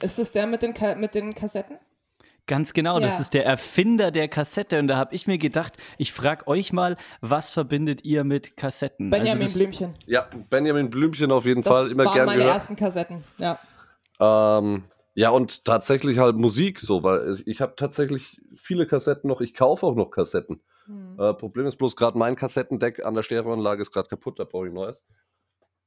Ist 0.00 0.18
es 0.20 0.30
der 0.30 0.46
mit 0.46 0.62
den, 0.62 0.72
Ka 0.72 0.94
mit 0.94 1.14
den 1.16 1.34
Kassetten? 1.34 1.78
Ganz 2.46 2.72
genau, 2.72 3.00
das 3.00 3.14
Ja. 3.14 3.20
ist 3.20 3.34
der 3.34 3.44
Erfinder 3.44 4.10
der 4.12 4.28
Kassette. 4.28 4.78
Und 4.78 4.86
da 4.88 4.96
habe 4.96 5.14
ich 5.14 5.26
mir 5.26 5.36
gedacht, 5.38 5.78
ich 5.98 6.12
frage 6.12 6.46
euch 6.46 6.72
mal, 6.72 6.96
was 7.20 7.50
verbindet 7.52 8.04
ihr 8.04 8.22
mit 8.22 8.56
Kassetten? 8.56 9.10
Benjamin 9.10 9.32
also 9.42 9.44
das, 9.44 9.54
Blümchen. 9.54 9.94
ja, 10.06 10.28
Benjamin 10.48 10.88
Blümchen 10.90 11.32
auf 11.32 11.44
jeden 11.44 11.62
Das 11.62 11.72
Fall 11.72 11.90
immer 11.90 12.04
waren 12.04 12.14
gern 12.14 12.26
meine 12.26 12.38
gehört. 12.42 12.54
ersten 12.56 12.76
Kassetten. 12.76 13.24
Ja. 13.38 13.58
Ähm, 14.20 14.84
ja, 15.14 15.30
und 15.30 15.64
tatsächlich 15.64 16.18
halt 16.18 16.36
Musik 16.36 16.80
so, 16.80 17.02
weil 17.02 17.42
ich 17.46 17.60
habe 17.60 17.74
tatsächlich 17.76 18.40
viele 18.54 18.86
Kassetten 18.86 19.28
noch, 19.28 19.40
ich 19.40 19.54
kaufe 19.54 19.84
auch 19.86 19.94
noch 19.94 20.10
Kassetten. 20.10 20.60
Hm. 20.86 21.16
Äh, 21.18 21.34
Problem 21.34 21.66
ist 21.66 21.76
bloß 21.76 21.96
gerade 21.96 22.16
mein 22.16 22.36
Kassettendeck 22.36 23.04
an 23.04 23.14
der 23.14 23.22
Stereoanlage 23.24 23.82
ist 23.82 23.90
gerade 23.92 24.08
kaputt, 24.08 24.38
da 24.38 24.44
brauche 24.44 24.68
ich 24.68 24.72
neues. 24.72 25.04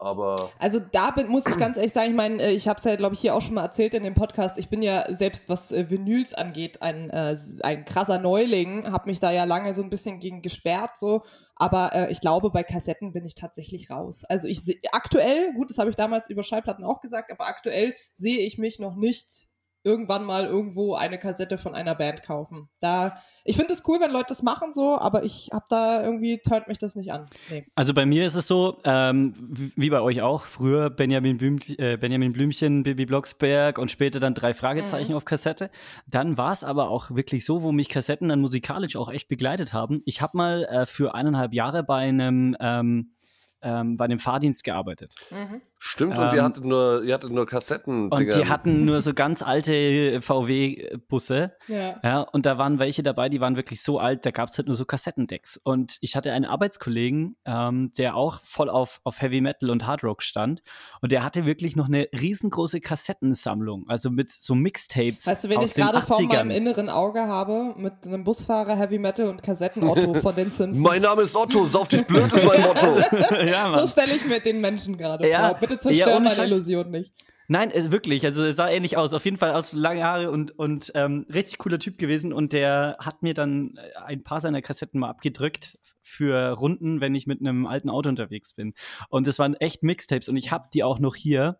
Aber 0.01 0.53
Also 0.59 0.79
da 0.79 1.11
bin, 1.11 1.27
muss 1.27 1.45
ich 1.45 1.57
ganz 1.57 1.75
ehrlich 1.75 1.91
sagen, 1.91 2.11
ich 2.11 2.15
meine, 2.15 2.41
äh, 2.41 2.51
ich 2.51 2.69
habe 2.69 2.77
es 2.79 2.85
ja, 2.85 2.95
glaube 2.95 3.15
ich, 3.15 3.19
hier 3.19 3.35
auch 3.35 3.41
schon 3.41 3.55
mal 3.55 3.63
erzählt 3.63 3.93
in 3.93 4.03
dem 4.03 4.13
Podcast. 4.13 4.57
Ich 4.57 4.69
bin 4.69 4.81
ja 4.81 5.13
selbst, 5.13 5.49
was 5.49 5.73
äh, 5.73 5.89
Vinyls 5.89 6.33
angeht, 6.33 6.81
ein, 6.81 7.09
äh, 7.09 7.35
ein 7.63 7.83
krasser 7.83 8.17
Neuling, 8.17 8.89
habe 8.89 9.09
mich 9.09 9.19
da 9.19 9.29
ja 9.29 9.43
lange 9.43 9.73
so 9.73 9.83
ein 9.83 9.89
bisschen 9.89 10.19
gegen 10.19 10.41
gesperrt, 10.41 10.97
so. 10.97 11.23
Aber 11.57 11.93
äh, 11.93 12.11
ich 12.13 12.21
glaube, 12.21 12.49
bei 12.49 12.63
Kassetten 12.63 13.11
bin 13.11 13.25
ich 13.25 13.35
tatsächlich 13.35 13.89
raus. 13.89 14.23
Also 14.23 14.47
ich 14.47 14.63
sehe 14.63 14.79
aktuell, 14.93 15.53
gut, 15.53 15.69
das 15.69 15.77
habe 15.77 15.89
ich 15.89 15.97
damals 15.97 16.29
über 16.29 16.43
Schallplatten 16.43 16.85
auch 16.85 17.01
gesagt, 17.01 17.29
aber 17.33 17.47
aktuell 17.47 17.93
sehe 18.15 18.39
ich 18.39 18.57
mich 18.57 18.79
noch 18.79 18.95
nicht 18.95 19.48
irgendwann 19.83 20.25
mal 20.25 20.45
irgendwo 20.45 20.95
eine 20.95 21.17
Kassette 21.17 21.57
von 21.57 21.74
einer 21.74 21.95
Band 21.95 22.21
kaufen. 22.24 22.67
Da, 22.81 23.15
ich 23.45 23.55
finde 23.55 23.74
es 23.74 23.83
cool, 23.88 24.00
wenn 24.01 24.12
Leute 24.12 24.25
das 24.29 24.43
machen 24.43 24.74
so, 24.74 25.00
aber 25.00 25.24
ich 25.24 25.50
habe 25.53 25.65
da 25.69 26.03
irgendwie 26.03 26.39
turnt 26.39 26.67
mich 26.67 26.77
das 26.77 26.95
nicht 26.95 27.12
an. 27.13 27.27
Nee. 27.50 27.65
also 27.75 27.93
bei 27.93 28.05
mir 28.05 28.25
ist 28.25 28.36
es 28.36 28.45
so, 28.48 28.79
ähm, 28.83 29.33
wie 29.75 29.89
bei 29.89 30.01
euch 30.01 30.21
auch, 30.21 30.41
früher 30.45 30.89
Benjamin, 30.89 31.38
Blüm, 31.38 31.59
äh, 31.77 31.95
Benjamin 31.98 32.33
Blümchen, 32.33 32.83
Bibi 32.83 33.05
Blocksberg 33.05 33.77
und 33.77 33.89
später 33.89 34.19
dann 34.19 34.33
drei 34.33 34.53
Fragezeichen 34.53 35.12
Mhm. 35.12 35.17
auf 35.17 35.25
Kassette. 35.25 35.71
Dann 36.07 36.38
war 36.38 36.51
es 36.51 36.63
aber 36.65 36.89
auch 36.89 37.12
wirklich 37.12 37.45
so, 37.45 37.63
wo 37.63 37.71
mich 37.71 37.88
Kassetten 37.89 38.27
dann 38.29 38.41
musikalisch 38.41 38.98
auch 38.98 39.09
echt 39.09 39.29
begleitet 39.29 39.74
haben. 39.74 40.01
Ich 40.05 40.21
habe 40.21 40.36
mal 40.38 40.65
äh, 40.65 40.86
für 40.86 41.15
eineinhalb 41.15 41.53
Jahre 41.53 41.83
bei 41.83 42.00
einem, 42.07 42.55
ähm, 42.59 43.13
ähm, 43.62 43.98
bei 43.98 44.05
einem 44.05 44.19
Fahrdienst 44.19 44.63
gearbeitet. 44.63 45.15
Mhm. 45.31 45.62
Stimmt, 45.81 46.17
und 46.17 46.33
ihr 46.33 46.39
Ähm, 46.39 46.43
hattet 46.43 46.65
nur, 46.65 47.03
ihr 47.03 47.13
hattet 47.13 47.31
nur 47.31 47.45
Kassetten. 47.48 48.09
Und 48.09 48.19
die 48.36 48.45
hatten 48.48 48.83
nur 48.83 49.01
so 49.01 49.13
ganz 49.13 49.41
alte 49.41 50.21
VW-Busse. 50.21 51.53
Ja. 51.67 52.00
Ja, 52.03 52.21
und 52.21 52.45
da 52.45 52.57
waren 52.57 52.79
welche 52.79 53.03
dabei, 53.03 53.29
die 53.29 53.39
waren 53.39 53.55
wirklich 53.55 53.81
so 53.81 53.98
alt, 54.00 54.25
da 54.25 54.31
gab 54.31 54.50
es 54.50 54.57
halt 54.57 54.67
nur 54.67 54.75
so 54.75 54.86
Kassettendecks. 54.86 55.57
Und 55.63 55.98
ich 56.01 56.15
hatte 56.15 56.31
einen 56.31 56.45
Arbeitskollegen, 56.45 57.38
ähm, 57.45 57.91
der 57.98 58.15
auch 58.15 58.41
voll 58.43 58.69
auf, 58.69 59.00
auf 59.03 59.21
Heavy 59.21 59.41
Metal 59.41 59.69
und 59.69 59.88
Hard 59.88 60.03
Rock 60.03 60.21
stand. 60.21 60.62
Und 61.01 61.12
der 61.12 61.24
hatte 61.24 61.45
wirklich 61.45 61.75
noch 61.75 61.88
eine 61.88 62.07
riesengroße 62.19 62.81
Kassettensammlung, 62.81 63.86
also 63.88 64.09
mit 64.09 64.29
so 64.29 64.55
Mixtapes. 64.55 65.27
Weißt 65.27 65.45
du, 65.45 65.50
wen 65.50 65.57
aus 65.59 65.69
ich 65.69 65.75
gerade 65.75 66.01
vor 66.01 66.21
meinem 66.21 66.50
80ern. 66.50 66.53
inneren 66.53 66.89
Auge 66.89 67.21
habe? 67.21 67.74
Mit 67.77 67.93
einem 68.05 68.24
Busfahrer, 68.24 68.75
Heavy 68.75 69.00
Metal 69.00 69.27
und 69.27 69.41
Kassetten-Otto 69.43 70.13
von 70.15 70.36
den 70.36 70.51
Simpsons. 70.51 70.77
Mein 70.77 71.01
Name 71.01 71.21
ist 71.24 71.36
Otto, 71.36 71.65
sauf 71.65 71.88
dich 71.88 72.05
blöd 72.05 72.31
ist 72.33 72.43
mein 72.43 72.62
Motto. 72.62 73.00
ja, 73.45 73.71
so 73.79 73.88
stelle 73.88 74.13
ich 74.15 74.25
mir 74.25 74.39
den 74.39 74.59
Menschen 74.62 74.98
gerade 74.98 75.27
Ja. 75.27 75.50
vor. 75.50 75.59
Bitte 75.69 75.91
Ja, 75.91 76.05
zerstör 76.05 76.15
ohne 76.17 76.25
meine 76.25 76.35
Scheiß. 76.35 76.51
Illusion 76.51 76.91
nicht. 76.91 77.13
Nein, 77.51 77.71
äh, 77.71 77.91
wirklich. 77.91 78.25
Also 78.25 78.43
er 78.43 78.53
sah 78.53 78.69
ähnlich 78.69 78.95
aus. 78.97 79.13
Auf 79.13 79.25
jeden 79.25 79.38
Fall 79.38 79.51
aus 79.53 79.73
lange 79.73 80.03
Haare 80.03 80.29
und, 80.29 80.51
und 80.59 80.91
ähm, 80.95 81.25
richtig 81.33 81.57
cooler 81.59 81.79
Typ 81.79 81.97
gewesen. 81.97 82.31
Und 82.33 82.53
der 82.53 82.97
hat 82.99 83.23
mir 83.23 83.33
dann 83.33 83.75
äh, 83.77 83.97
ein 84.05 84.23
paar 84.23 84.39
seiner 84.41 84.61
Kassetten 84.61 84.99
mal 84.99 85.09
abgedrückt 85.09 85.79
für 86.01 86.51
Runden, 86.51 87.01
wenn 87.01 87.15
ich 87.15 87.25
mit 87.25 87.39
einem 87.39 87.65
alten 87.65 87.89
Auto 87.89 88.09
unterwegs 88.09 88.53
bin. 88.53 88.73
Und 89.09 89.25
das 89.25 89.39
waren 89.39 89.55
echt 89.55 89.81
Mixtapes 89.83 90.29
und 90.29 90.38
ich 90.38 90.51
habe 90.51 90.65
die 90.73 90.83
auch 90.83 90.99
noch 90.99 91.15
hier. 91.15 91.59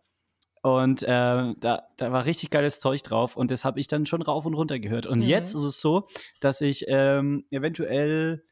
Und 0.62 1.02
äh, 1.02 1.06
da, 1.06 1.82
da 1.96 2.12
war 2.12 2.26
richtig 2.26 2.50
geiles 2.50 2.80
Zeug 2.80 3.02
drauf 3.02 3.34
und 3.36 3.50
das 3.50 3.64
habe 3.64 3.80
ich 3.80 3.86
dann 3.88 4.04
schon 4.06 4.20
rauf 4.22 4.44
und 4.44 4.52
runter 4.54 4.78
gehört. 4.78 5.06
Und 5.06 5.20
Mhm. 5.20 5.24
jetzt 5.24 5.54
ist 5.54 5.62
es 5.62 5.80
so, 5.80 6.06
dass 6.40 6.60
ich 6.60 6.84
ähm, 6.88 7.46
eventuell, 7.50 8.44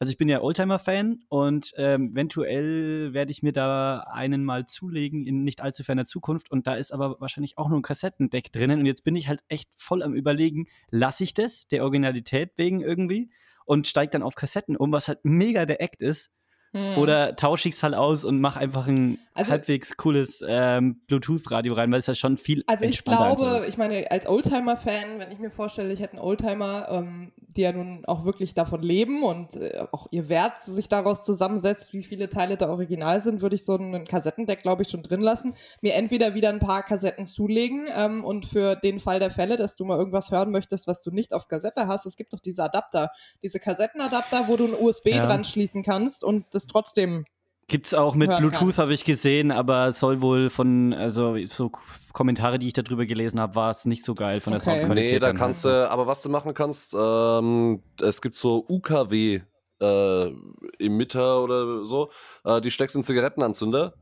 also 0.00 0.12
ich 0.12 0.16
bin 0.16 0.30
ja 0.30 0.40
Oldtimer-Fan 0.40 1.24
und 1.28 1.74
ähm, 1.76 2.12
eventuell 2.12 3.12
werde 3.12 3.30
ich 3.32 3.42
mir 3.42 3.52
da 3.52 4.06
einen 4.10 4.46
mal 4.46 4.64
zulegen 4.64 5.26
in 5.26 5.44
nicht 5.44 5.60
allzu 5.60 5.84
ferner 5.84 6.06
Zukunft. 6.06 6.50
Und 6.50 6.66
da 6.66 6.74
ist 6.74 6.90
aber 6.90 7.20
wahrscheinlich 7.20 7.58
auch 7.58 7.68
nur 7.68 7.78
ein 7.78 7.82
Kassettendeck 7.82 8.50
drinnen. 8.50 8.80
Und 8.80 8.86
jetzt 8.86 9.04
bin 9.04 9.14
ich 9.14 9.28
halt 9.28 9.44
echt 9.48 9.68
voll 9.76 10.02
am 10.02 10.14
Überlegen, 10.14 10.68
lasse 10.88 11.22
ich 11.22 11.34
das 11.34 11.68
der 11.68 11.82
Originalität 11.82 12.52
wegen 12.56 12.80
irgendwie 12.80 13.30
und 13.66 13.86
steige 13.86 14.08
dann 14.08 14.22
auf 14.22 14.36
Kassetten 14.36 14.74
um, 14.74 14.90
was 14.90 15.06
halt 15.06 15.18
mega 15.22 15.66
der 15.66 15.82
Act 15.82 16.00
ist. 16.00 16.30
Hm. 16.72 16.98
Oder 16.98 17.34
tausche 17.34 17.68
ich 17.68 17.74
es 17.74 17.82
halt 17.82 17.94
aus 17.94 18.24
und 18.24 18.40
mache 18.40 18.60
einfach 18.60 18.86
ein 18.86 19.18
Also- 19.34 19.50
halbwegs 19.50 19.96
cooles 19.96 20.44
ähm, 20.46 21.00
Bluetooth-Radio 21.08 21.74
rein, 21.74 21.90
weil 21.90 21.98
es 21.98 22.06
ja 22.06 22.14
schon 22.14 22.36
viel 22.36 22.62
Also 22.68 22.84
ich 22.84 23.02
glaube, 23.04 23.64
ich 23.68 23.76
meine, 23.76 24.08
als 24.10 24.28
Oldtimer-Fan, 24.28 25.18
wenn 25.18 25.32
ich 25.32 25.38
mir 25.40 25.50
vorstelle, 25.50 25.92
ich 25.92 26.00
hätte 26.00 26.12
einen 26.14 26.22
Oldtimer, 26.22 26.86
ähm, 26.90 27.32
die 27.36 27.62
ja 27.62 27.72
nun 27.72 28.04
auch 28.06 28.24
wirklich 28.24 28.54
davon 28.54 28.82
leben 28.82 29.24
und 29.24 29.56
äh, 29.56 29.84
auch 29.90 30.06
ihr 30.12 30.28
Wert 30.28 30.60
sich 30.60 30.88
daraus 30.88 31.24
zusammensetzt, 31.24 31.92
wie 31.92 32.04
viele 32.04 32.28
Teile 32.28 32.56
da 32.56 32.68
original 32.70 33.18
sind, 33.18 33.40
würde 33.42 33.56
ich 33.56 33.64
so 33.64 33.74
einen 33.76 34.06
Kassettendeck, 34.06 34.62
glaube 34.62 34.82
ich, 34.82 34.88
schon 34.88 35.02
drin 35.02 35.20
lassen. 35.20 35.54
Mir 35.80 35.94
entweder 35.94 36.34
wieder 36.34 36.50
ein 36.50 36.60
paar 36.60 36.84
Kassetten 36.84 37.26
zulegen 37.26 37.86
ähm, 37.96 38.24
und 38.24 38.46
für 38.46 38.76
den 38.76 39.00
Fall 39.00 39.18
der 39.18 39.32
Fälle, 39.32 39.56
dass 39.56 39.74
du 39.74 39.84
mal 39.84 39.98
irgendwas 39.98 40.30
hören 40.30 40.52
möchtest, 40.52 40.86
was 40.86 41.02
du 41.02 41.10
nicht 41.10 41.32
auf 41.34 41.48
Kassette 41.48 41.88
hast, 41.88 42.06
es 42.06 42.16
gibt 42.16 42.32
doch 42.32 42.38
diese 42.40 42.62
Adapter, 42.62 43.10
diese 43.42 43.58
Kassettenadapter, 43.58 44.44
wo 44.46 44.56
du 44.56 44.66
ein 44.66 44.74
USB 44.80 45.08
Ja. 45.08 45.26
dran 45.26 45.42
schließen 45.42 45.82
kannst 45.82 46.22
und 46.22 46.44
das 46.52 46.59
trotzdem 46.66 47.24
Gibt's 47.70 47.94
auch 47.94 48.16
mit 48.16 48.36
Bluetooth, 48.36 48.78
habe 48.78 48.92
ich 48.92 49.04
gesehen, 49.04 49.52
aber 49.52 49.86
es 49.86 50.00
soll 50.00 50.20
wohl 50.20 50.50
von, 50.50 50.92
also 50.92 51.36
so 51.46 51.70
Kommentare, 52.12 52.58
die 52.58 52.66
ich 52.66 52.72
darüber 52.72 53.06
gelesen 53.06 53.38
habe, 53.38 53.54
war 53.54 53.70
es 53.70 53.84
nicht 53.84 54.04
so 54.04 54.16
geil 54.16 54.40
von 54.40 54.52
der 54.52 54.60
Okay. 54.60 54.78
Soundqualität. 54.78 55.12
Nee, 55.12 55.18
da 55.20 55.28
dann 55.28 55.36
kannst 55.36 55.64
du, 55.64 55.88
aber 55.88 56.08
was 56.08 56.20
du 56.20 56.30
machen 56.30 56.52
kannst, 56.52 56.96
ähm, 56.98 57.80
es 58.02 58.20
gibt 58.20 58.34
so 58.34 58.66
UKW 58.68 59.42
äh, 59.80 60.32
Emitter 60.80 61.44
oder 61.44 61.84
so, 61.84 62.10
äh, 62.44 62.60
die 62.60 62.72
steckst 62.72 62.96
in 62.96 63.04
Zigarettenanzünder 63.04 63.94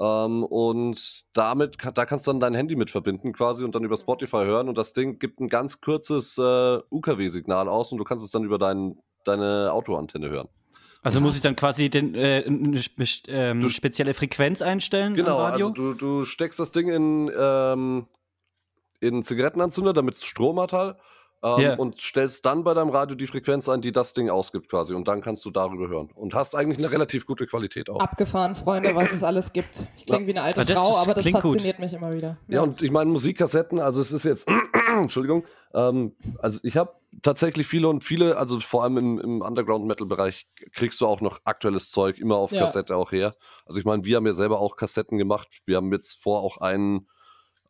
ähm, 0.00 0.42
und 0.42 1.24
damit, 1.32 1.76
da 1.94 2.04
kannst 2.04 2.26
du 2.26 2.32
dann 2.32 2.40
dein 2.40 2.54
Handy 2.54 2.74
mit 2.74 2.90
verbinden 2.90 3.32
quasi 3.32 3.62
und 3.62 3.76
dann 3.76 3.84
über 3.84 3.96
Spotify 3.96 4.38
hören 4.38 4.68
und 4.68 4.76
das 4.76 4.94
Ding 4.94 5.20
gibt 5.20 5.38
ein 5.38 5.48
ganz 5.48 5.80
kurzes 5.80 6.38
äh, 6.38 6.78
UKW-Signal 6.90 7.68
aus 7.68 7.92
und 7.92 7.98
du 7.98 8.04
kannst 8.04 8.24
es 8.24 8.32
dann 8.32 8.42
über 8.42 8.58
dein, 8.58 8.98
deine 9.24 9.70
Autoantenne 9.72 10.28
hören. 10.28 10.48
Also 11.02 11.20
muss 11.20 11.34
ich 11.36 11.42
dann 11.42 11.56
quasi 11.56 11.90
den, 11.90 12.14
äh, 12.14 12.44
eine 12.46 12.76
spe 12.78 13.04
ähm, 13.28 13.60
Du- 13.60 13.68
spezielle 13.68 14.14
Frequenz 14.14 14.62
einstellen 14.62 15.14
Genau, 15.14 15.36
am 15.38 15.52
Radio? 15.52 15.66
also 15.68 15.74
du, 15.74 15.94
du 15.94 16.24
steckst 16.24 16.58
das 16.60 16.70
Ding 16.72 16.88
in, 16.88 17.30
ähm, 17.36 18.06
in 19.00 19.22
Zigarettenanzünder, 19.24 19.92
damit 19.92 20.14
es 20.14 20.24
Strom 20.24 20.60
hat 20.60 20.72
halt. 20.72 20.96
Ähm, 21.44 21.60
Ja. 21.60 21.74
Und 21.74 22.00
stellst 22.00 22.46
dann 22.46 22.62
bei 22.62 22.72
deinem 22.72 22.90
Radio 22.90 23.16
die 23.16 23.26
Frequenz 23.26 23.68
ein, 23.68 23.80
die 23.80 23.90
das 23.90 24.12
Ding 24.14 24.30
ausgibt 24.30 24.68
quasi. 24.68 24.94
Und 24.94 25.08
dann 25.08 25.20
kannst 25.20 25.44
du 25.44 25.50
darüber 25.50 25.88
hören. 25.88 26.08
Und 26.14 26.34
hast 26.34 26.54
eigentlich 26.54 26.78
eine 26.78 26.92
relativ 26.92 27.26
gute 27.26 27.46
Qualität 27.48 27.90
auch. 27.90 27.98
abgefahren, 27.98 28.54
Freunde, 28.54 28.94
was 28.94 29.12
es 29.12 29.24
alles 29.24 29.52
gibt. 29.52 29.82
Ich 29.96 30.06
klinge 30.06 30.28
wie 30.28 30.30
eine 30.30 30.42
alte 30.42 30.64
das 30.64 30.78
Frau, 30.78 30.90
ist- 30.90 30.96
aber 30.98 31.14
das 31.14 31.24
klingt 31.24 31.40
gut. 31.42 31.54
fasziniert 31.54 31.80
mich 31.80 31.92
immer 31.94 32.14
wieder. 32.14 32.36
Ja, 32.46 32.62
und 32.62 32.80
ich 32.80 32.92
meine 32.92 33.10
Musikkassetten, 33.10 33.80
also 33.80 34.00
es 34.00 34.12
ist 34.12 34.22
jetzt, 34.24 34.46
Entschuldigung, 34.96 35.42
ähm, 35.74 36.14
also 36.38 36.58
ich 36.62 36.76
habe 36.76 36.92
tatsächlich 37.22 37.66
viele 37.66 37.88
und 37.88 38.04
viele, 38.04 38.36
also 38.36 38.58
vor 38.60 38.84
allem 38.84 38.96
im, 38.96 39.18
im 39.18 39.40
Underground-Metal-Bereich 39.42 40.46
kriegst 40.72 41.00
du 41.00 41.06
auch 41.06 41.20
noch 41.20 41.40
aktuelles 41.44 41.90
Zeug 41.90 42.18
immer 42.18 42.36
auf 42.36 42.52
Ja. 42.52 42.62
Kassette 42.62 42.96
auch 42.96 43.12
her. 43.12 43.34
Also 43.66 43.78
ich 43.78 43.84
meine, 43.84 44.04
wir 44.04 44.16
haben 44.16 44.26
ja 44.26 44.34
selber 44.34 44.60
auch 44.60 44.76
Kassetten 44.76 45.18
gemacht. 45.18 45.48
Wir 45.66 45.76
haben 45.76 45.92
jetzt 45.92 46.22
vor, 46.22 46.40
auch 46.40 46.58
einen, 46.58 47.08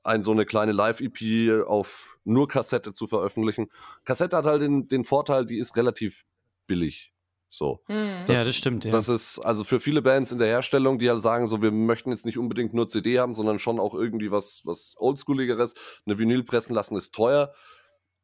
ein, 0.03 0.23
so 0.23 0.33
eine 0.33 0.47
kleine 0.47 0.73
Live-EP 0.73 1.67
auf 1.67 2.19
nur 2.25 2.49
Kassette 2.49 2.93
zu 2.93 3.07
veröffentlichen. 3.07 3.69
Kassette 4.05 4.37
hat 4.37 4.47
halt 4.47 4.63
den, 4.63 4.89
den 4.89 5.05
Vorteil, 5.05 5.45
die 5.45 5.59
ist 5.59 5.77
relativ 5.77 6.25
billig. 6.67 7.13
So. 7.49 7.83
Hm. 7.87 8.25
ja, 8.29 8.45
das 8.45 8.57
stimmt. 8.57 8.87
Ja. 8.87 8.91
Das 8.91 9.11
ist 9.11 9.39
also 9.39 9.63
für 9.63 9.79
viele 9.79 10.01
Bands 10.01 10.33
in 10.33 10.39
der 10.39 10.49
Herstellung, 10.49 10.99
die 10.99 11.11
halt 11.11 11.21
sagen, 11.21 11.47
so, 11.47 11.61
wir 11.61 11.71
möchten 11.71 12.09
jetzt 12.09 12.25
nicht 12.25 12.39
unbedingt 12.39 12.73
nur 12.73 12.89
CD 12.89 13.19
haben, 13.19 13.35
sondern 13.35 13.59
schon 13.59 13.79
auch 13.79 13.93
irgendwie 13.93 14.31
was, 14.31 14.63
was 14.65 14.95
Oldschooligeres. 14.97 15.75
Eine 16.07 16.19
Vinyl 16.19 16.45
pressen 16.45 16.75
lassen 16.75 16.97
ist 16.97 17.15
teuer. 17.15 17.53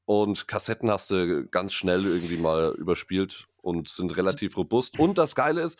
Und 0.08 0.48
Kassetten 0.48 0.90
hast 0.90 1.10
du 1.10 1.46
ganz 1.48 1.74
schnell 1.74 2.06
irgendwie 2.06 2.38
mal 2.38 2.74
überspielt 2.78 3.46
und 3.60 3.90
sind 3.90 4.16
relativ 4.16 4.56
robust. 4.56 4.98
Und 4.98 5.18
das 5.18 5.34
Geile 5.34 5.60
ist, 5.60 5.78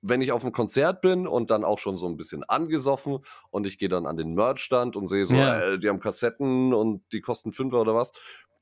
wenn 0.00 0.22
ich 0.22 0.32
auf 0.32 0.42
einem 0.42 0.52
Konzert 0.52 1.02
bin 1.02 1.26
und 1.26 1.50
dann 1.50 1.62
auch 1.62 1.78
schon 1.78 1.98
so 1.98 2.06
ein 2.08 2.16
bisschen 2.16 2.42
angesoffen 2.42 3.18
und 3.50 3.66
ich 3.66 3.76
gehe 3.78 3.90
dann 3.90 4.06
an 4.06 4.16
den 4.16 4.32
Merchstand 4.32 4.96
und 4.96 5.08
sehe 5.08 5.26
so, 5.26 5.34
Ja. 5.34 5.60
äh, 5.60 5.78
die 5.78 5.90
haben 5.90 6.00
Kassetten 6.00 6.72
und 6.72 7.02
die 7.12 7.20
kosten 7.20 7.52
Fünfer 7.52 7.82
oder 7.82 7.94
was, 7.94 8.12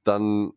dann 0.03 0.53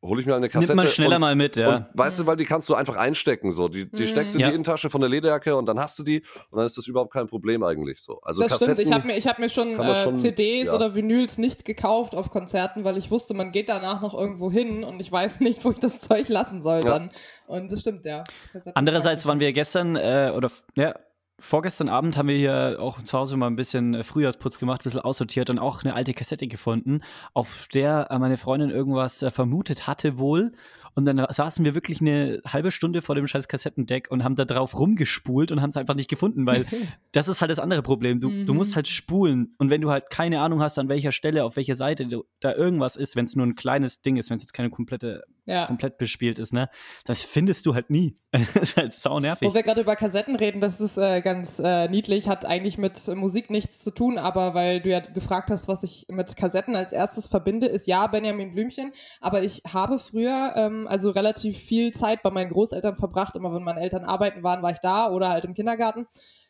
hole 0.00 0.20
ich 0.20 0.26
mir 0.26 0.36
eine 0.36 0.48
Kassette. 0.48 0.72
Nimmt 0.72 0.76
man 0.84 0.86
schneller 0.86 1.16
und, 1.16 1.20
mal 1.22 1.34
mit, 1.34 1.56
ja. 1.56 1.76
und 1.76 1.86
weißt 1.94 2.20
du, 2.20 2.26
weil 2.26 2.36
die 2.36 2.44
kannst 2.44 2.68
du 2.68 2.74
einfach 2.74 2.96
einstecken. 2.96 3.50
So. 3.50 3.68
Die, 3.68 3.90
die 3.90 4.02
Mhm. 4.02 4.06
steckst 4.06 4.34
in 4.34 4.40
Ja. 4.40 4.46
die 4.48 4.54
Innentasche 4.54 4.90
von 4.90 5.00
der 5.00 5.10
Lederjacke 5.10 5.56
und 5.56 5.66
dann 5.66 5.78
hast 5.80 5.98
du 5.98 6.02
die 6.04 6.22
und 6.50 6.58
dann 6.58 6.66
ist 6.66 6.78
das 6.78 6.86
überhaupt 6.86 7.12
kein 7.12 7.26
Problem 7.26 7.62
eigentlich 7.64 8.00
so. 8.00 8.20
Also 8.22 8.42
das 8.42 8.52
Kassetten, 8.52 8.74
stimmt, 8.76 8.88
ich 8.88 8.94
habe 8.94 9.06
mir, 9.06 9.16
ich 9.16 9.26
hab 9.26 9.38
mir 9.38 9.48
schon, 9.48 9.78
äh, 9.78 10.04
schon- 10.04 10.16
CDs 10.16 10.68
ja. 10.68 10.74
oder 10.74 10.94
Vinyls 10.94 11.38
nicht 11.38 11.64
gekauft 11.64 12.14
auf 12.14 12.30
Konzerten, 12.30 12.84
weil 12.84 12.96
ich 12.96 13.10
wusste, 13.10 13.34
man 13.34 13.50
geht 13.50 13.68
danach 13.68 14.00
noch 14.00 14.14
irgendwo 14.14 14.50
hin 14.52 14.84
und 14.84 15.00
ich 15.00 15.10
weiß 15.10 15.40
nicht, 15.40 15.64
wo 15.64 15.72
ich 15.72 15.80
das 15.80 16.00
Zeug 16.00 16.28
lassen 16.28 16.62
soll 16.62 16.80
Ja. 16.84 16.90
dann. 16.98 17.10
Und 17.46 17.72
das 17.72 17.80
stimmt, 17.80 18.04
ja. 18.04 18.24
Kassetten 18.52 18.76
Andererseits 18.76 19.26
waren 19.26 19.40
wir 19.40 19.52
gestern, 19.52 19.96
äh, 19.96 20.32
oder 20.36 20.48
ja, 20.76 20.94
vorgestern 21.40 21.88
Abend 21.88 22.16
haben 22.16 22.28
wir 22.28 22.36
hier 22.36 22.76
auch 22.80 23.02
zu 23.02 23.16
Hause 23.18 23.36
mal 23.36 23.46
ein 23.46 23.56
bisschen 23.56 23.94
äh, 23.94 24.04
Frühjahrsputz 24.04 24.58
gemacht, 24.58 24.80
ein 24.80 24.84
bisschen 24.84 25.00
aussortiert 25.00 25.50
und 25.50 25.58
auch 25.58 25.84
eine 25.84 25.94
alte 25.94 26.14
Kassette 26.14 26.46
gefunden, 26.48 27.00
auf 27.34 27.68
der 27.72 28.08
äh, 28.10 28.18
meine 28.18 28.36
Freundin 28.36 28.70
irgendwas 28.70 29.22
äh, 29.22 29.30
vermutet 29.30 29.86
hatte 29.86 30.18
wohl. 30.18 30.52
Und 30.94 31.04
dann 31.04 31.24
saßen 31.30 31.64
wir 31.64 31.74
wirklich 31.76 32.00
eine 32.00 32.40
halbe 32.44 32.72
Stunde 32.72 33.02
vor 33.02 33.14
dem 33.14 33.28
scheiß 33.28 33.46
Kassettendeck 33.46 34.08
und 34.10 34.24
haben 34.24 34.34
da 34.34 34.44
drauf 34.44 34.76
rumgespult 34.76 35.52
und 35.52 35.62
haben 35.62 35.70
es 35.70 35.76
einfach 35.76 35.94
nicht 35.94 36.10
gefunden, 36.10 36.44
weil 36.44 36.66
das 37.12 37.28
ist 37.28 37.40
halt 37.40 37.52
das 37.52 37.60
andere 37.60 37.82
Problem. 37.82 38.18
Du, 38.18 38.30
du 38.44 38.52
Mhm. 38.52 38.56
musst 38.58 38.74
halt 38.74 38.88
spulen 38.88 39.54
und 39.58 39.70
wenn 39.70 39.80
du 39.80 39.90
halt 39.90 40.10
keine 40.10 40.40
Ahnung 40.40 40.60
hast, 40.60 40.76
an 40.76 40.88
welcher 40.88 41.12
Stelle, 41.12 41.44
auf 41.44 41.54
welcher 41.54 41.76
Seite 41.76 42.06
du, 42.06 42.24
da 42.40 42.52
irgendwas 42.52 42.96
ist, 42.96 43.14
wenn 43.14 43.26
es 43.26 43.36
nur 43.36 43.46
ein 43.46 43.54
kleines 43.54 44.00
Ding 44.02 44.16
ist, 44.16 44.28
wenn 44.30 44.38
es 44.38 44.42
jetzt 44.42 44.54
keine 44.54 44.70
komplette, 44.70 45.22
ja. 45.48 45.66
komplett 45.66 45.98
bespielt 45.98 46.38
ist, 46.38 46.52
ne, 46.52 46.68
das 47.04 47.22
findest 47.22 47.66
du 47.66 47.74
halt 47.74 47.90
nie. 47.90 48.18
das 48.32 48.56
ist 48.56 48.76
halt 48.76 48.92
sau 48.92 49.18
nervig. 49.18 49.48
Wo 49.48 49.54
wir 49.54 49.62
gerade 49.62 49.80
über 49.80 49.96
Kassetten 49.96 50.36
reden, 50.36 50.60
das 50.60 50.80
ist 50.80 50.98
äh, 50.98 51.22
ganz 51.22 51.58
äh, 51.58 51.88
niedlich, 51.88 52.28
hat 52.28 52.44
eigentlich 52.44 52.78
mit 52.78 53.08
Musik 53.08 53.50
nichts 53.50 53.78
zu 53.78 53.90
tun, 53.90 54.18
aber 54.18 54.54
weil 54.54 54.80
du 54.80 54.90
ja 54.90 55.00
gefragt 55.00 55.50
hast, 55.50 55.66
was 55.66 55.82
ich 55.82 56.06
mit 56.10 56.36
Kassetten 56.36 56.76
als 56.76 56.92
erstes 56.92 57.26
verbinde, 57.26 57.66
ist 57.66 57.86
ja 57.86 58.06
Benjamin 58.06 58.52
Blümchen. 58.52 58.92
Aber 59.20 59.42
ich 59.42 59.62
habe 59.72 59.98
früher 59.98 60.52
ähm, 60.56 60.86
also 60.88 61.10
relativ 61.10 61.58
viel 61.58 61.92
Zeit 61.92 62.22
bei 62.22 62.30
meinen 62.30 62.50
Großeltern 62.50 62.96
verbracht. 62.96 63.36
Immer 63.36 63.54
wenn 63.54 63.62
meine 63.62 63.80
Eltern 63.80 64.04
arbeiten 64.04 64.42
waren, 64.42 64.62
war 64.62 64.72
ich 64.72 64.80
da 64.80 65.10
oder 65.10 65.30
halt 65.30 65.44
im 65.44 65.54
Kindergarten. 65.54 66.06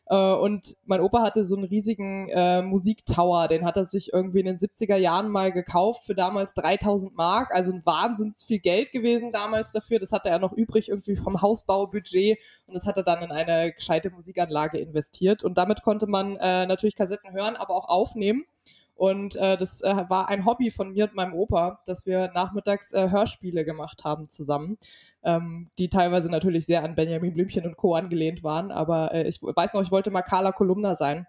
Äh, 0.09 0.33
und 0.33 0.75
mein 0.85 1.01
Opa 1.01 1.21
hatte 1.21 1.43
so 1.43 1.55
einen 1.55 1.65
riesigen 1.65 2.29
äh, 2.29 2.63
Musiktower, 2.63 3.47
den 3.47 3.63
hat 3.63 3.77
er 3.77 3.85
sich 3.85 4.11
irgendwie 4.11 4.39
in 4.39 4.47
den 4.47 4.57
70er 4.57 4.97
Jahren 4.97 5.29
mal 5.29 5.51
gekauft 5.51 6.03
für 6.03 6.15
damals 6.15 6.55
3000 6.55 7.15
Mark, 7.15 7.53
also 7.53 7.71
ein 7.71 7.85
wahnsinns 7.85 8.43
viel 8.43 8.59
Geld 8.59 8.91
gewesen 8.91 9.31
damals 9.31 9.71
dafür. 9.71 9.99
Das 9.99 10.11
hatte 10.11 10.29
er 10.29 10.39
noch 10.39 10.53
übrig 10.53 10.89
irgendwie 10.89 11.15
vom 11.15 11.41
Hausbaubudget 11.41 12.39
und 12.65 12.75
das 12.75 12.87
hat 12.87 12.97
er 12.97 13.03
dann 13.03 13.21
in 13.21 13.31
eine 13.31 13.71
gescheite 13.71 14.09
Musikanlage 14.09 14.79
investiert 14.79 15.43
und 15.43 15.57
damit 15.59 15.83
konnte 15.83 16.07
man 16.07 16.37
äh, 16.37 16.65
natürlich 16.65 16.95
Kassetten 16.95 17.31
hören, 17.31 17.55
aber 17.55 17.75
auch 17.75 17.87
aufnehmen. 17.87 18.45
Und 18.99 19.37
äh, 19.37 19.55
das 19.55 19.79
äh, 19.79 19.95
war 20.09 20.27
ein 20.27 20.45
Hobby 20.45 20.71
von 20.71 20.91
mir 20.91 21.05
und 21.05 21.15
meinem 21.15 21.33
Opa, 21.33 21.79
dass 21.85 22.05
wir 22.05 22.31
nachmittags 22.33 22.91
äh, 22.91 23.09
Hörspiele 23.09 23.63
gemacht 23.63 24.03
haben 24.03 24.27
zusammen, 24.27 24.77
ähm, 25.23 25.69
die 25.79 25.87
teilweise 25.87 26.29
natürlich 26.29 26.65
sehr 26.65 26.83
an 26.83 26.95
Benjamin 26.95 27.33
Blümchen 27.33 27.65
und 27.65 27.77
Co. 27.77 27.95
angelehnt 27.95 28.43
waren. 28.43 28.71
Aber 28.71 29.13
äh, 29.13 29.25
ich 29.25 29.41
weiß 29.41 29.73
noch, 29.73 29.83
ich 29.83 29.91
wollte 29.91 30.11
mal 30.11 30.21
Carla 30.21 30.51
Kolumna 30.51 30.95
sein. 30.95 31.27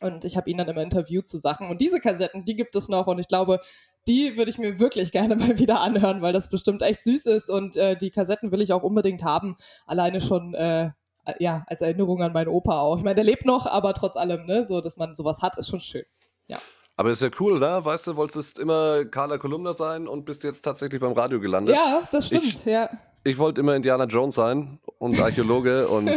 Und 0.00 0.24
ich 0.24 0.38
habe 0.38 0.48
ihn 0.48 0.56
dann 0.56 0.68
immer 0.68 0.80
interviewt 0.80 1.28
zu 1.28 1.36
Sachen. 1.36 1.68
Und 1.68 1.82
diese 1.82 2.00
Kassetten, 2.00 2.46
die 2.46 2.56
gibt 2.56 2.74
es 2.76 2.88
noch. 2.88 3.06
Und 3.06 3.18
ich 3.18 3.28
glaube, 3.28 3.60
die 4.06 4.38
würde 4.38 4.50
ich 4.50 4.56
mir 4.56 4.78
wirklich 4.78 5.12
gerne 5.12 5.36
mal 5.36 5.58
wieder 5.58 5.82
anhören, 5.82 6.22
weil 6.22 6.32
das 6.32 6.48
bestimmt 6.48 6.80
echt 6.80 7.04
süß 7.04 7.26
ist. 7.26 7.50
Und 7.50 7.76
äh, 7.76 7.94
die 7.94 8.10
Kassetten 8.10 8.52
will 8.52 8.62
ich 8.62 8.72
auch 8.72 8.82
unbedingt 8.82 9.22
haben. 9.22 9.58
Alleine 9.84 10.22
schon, 10.22 10.54
äh, 10.54 10.92
ja, 11.38 11.64
als 11.66 11.82
Erinnerung 11.82 12.22
an 12.22 12.32
meinen 12.32 12.48
Opa 12.48 12.80
auch. 12.80 12.96
Ich 12.96 13.04
meine, 13.04 13.16
der 13.16 13.24
lebt 13.24 13.44
noch, 13.44 13.66
aber 13.66 13.92
trotz 13.92 14.16
allem, 14.16 14.46
ne, 14.46 14.64
so, 14.64 14.80
dass 14.80 14.96
man 14.96 15.14
sowas 15.14 15.42
hat, 15.42 15.58
ist 15.58 15.68
schon 15.68 15.80
schön. 15.80 16.04
Ja. 16.48 16.56
Aber 17.02 17.10
ist 17.10 17.20
ja 17.20 17.30
cool, 17.40 17.58
ne? 17.58 17.84
Weißt 17.84 18.06
du, 18.06 18.14
wolltest 18.14 18.60
immer 18.60 19.04
Carla 19.04 19.36
Kolumna 19.36 19.72
sein 19.72 20.06
und 20.06 20.24
bist 20.24 20.44
jetzt 20.44 20.62
tatsächlich 20.62 21.00
beim 21.00 21.14
Radio 21.14 21.40
gelandet. 21.40 21.74
Ja, 21.74 22.08
das 22.12 22.28
stimmt, 22.28 22.44
ich, 22.44 22.64
ja. 22.64 22.88
Ich 23.24 23.38
wollte 23.38 23.60
immer 23.60 23.74
Indiana 23.74 24.04
Jones 24.04 24.36
sein 24.36 24.78
und 24.98 25.18
Archäologe 25.18 25.88
und 25.96 26.08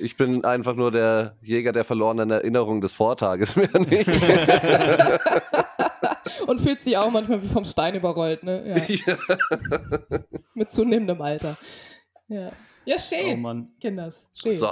ich 0.00 0.16
bin 0.16 0.42
einfach 0.42 0.74
nur 0.74 0.90
der 0.90 1.36
Jäger 1.42 1.72
der 1.72 1.84
verlorenen 1.84 2.30
Erinnerung 2.30 2.80
des 2.80 2.94
Vortages, 2.94 3.56
mehr 3.56 3.78
nicht. 3.78 4.08
und 6.46 6.62
fühlt 6.62 6.80
sich 6.80 6.96
auch 6.96 7.10
manchmal 7.10 7.42
wie 7.42 7.48
vom 7.48 7.66
Stein 7.66 7.94
überrollt, 7.94 8.42
ne? 8.42 8.86
Ja. 8.86 8.86
ja. 8.86 9.18
Mit 10.54 10.72
zunehmendem 10.72 11.20
Alter. 11.20 11.58
Ja. 12.28 12.50
Ja, 12.86 12.98
schön. 12.98 13.34
Oh 13.34 13.36
Mann. 13.36 13.68
Kinders. 13.78 14.30
Schön. 14.32 14.54
So. 14.54 14.70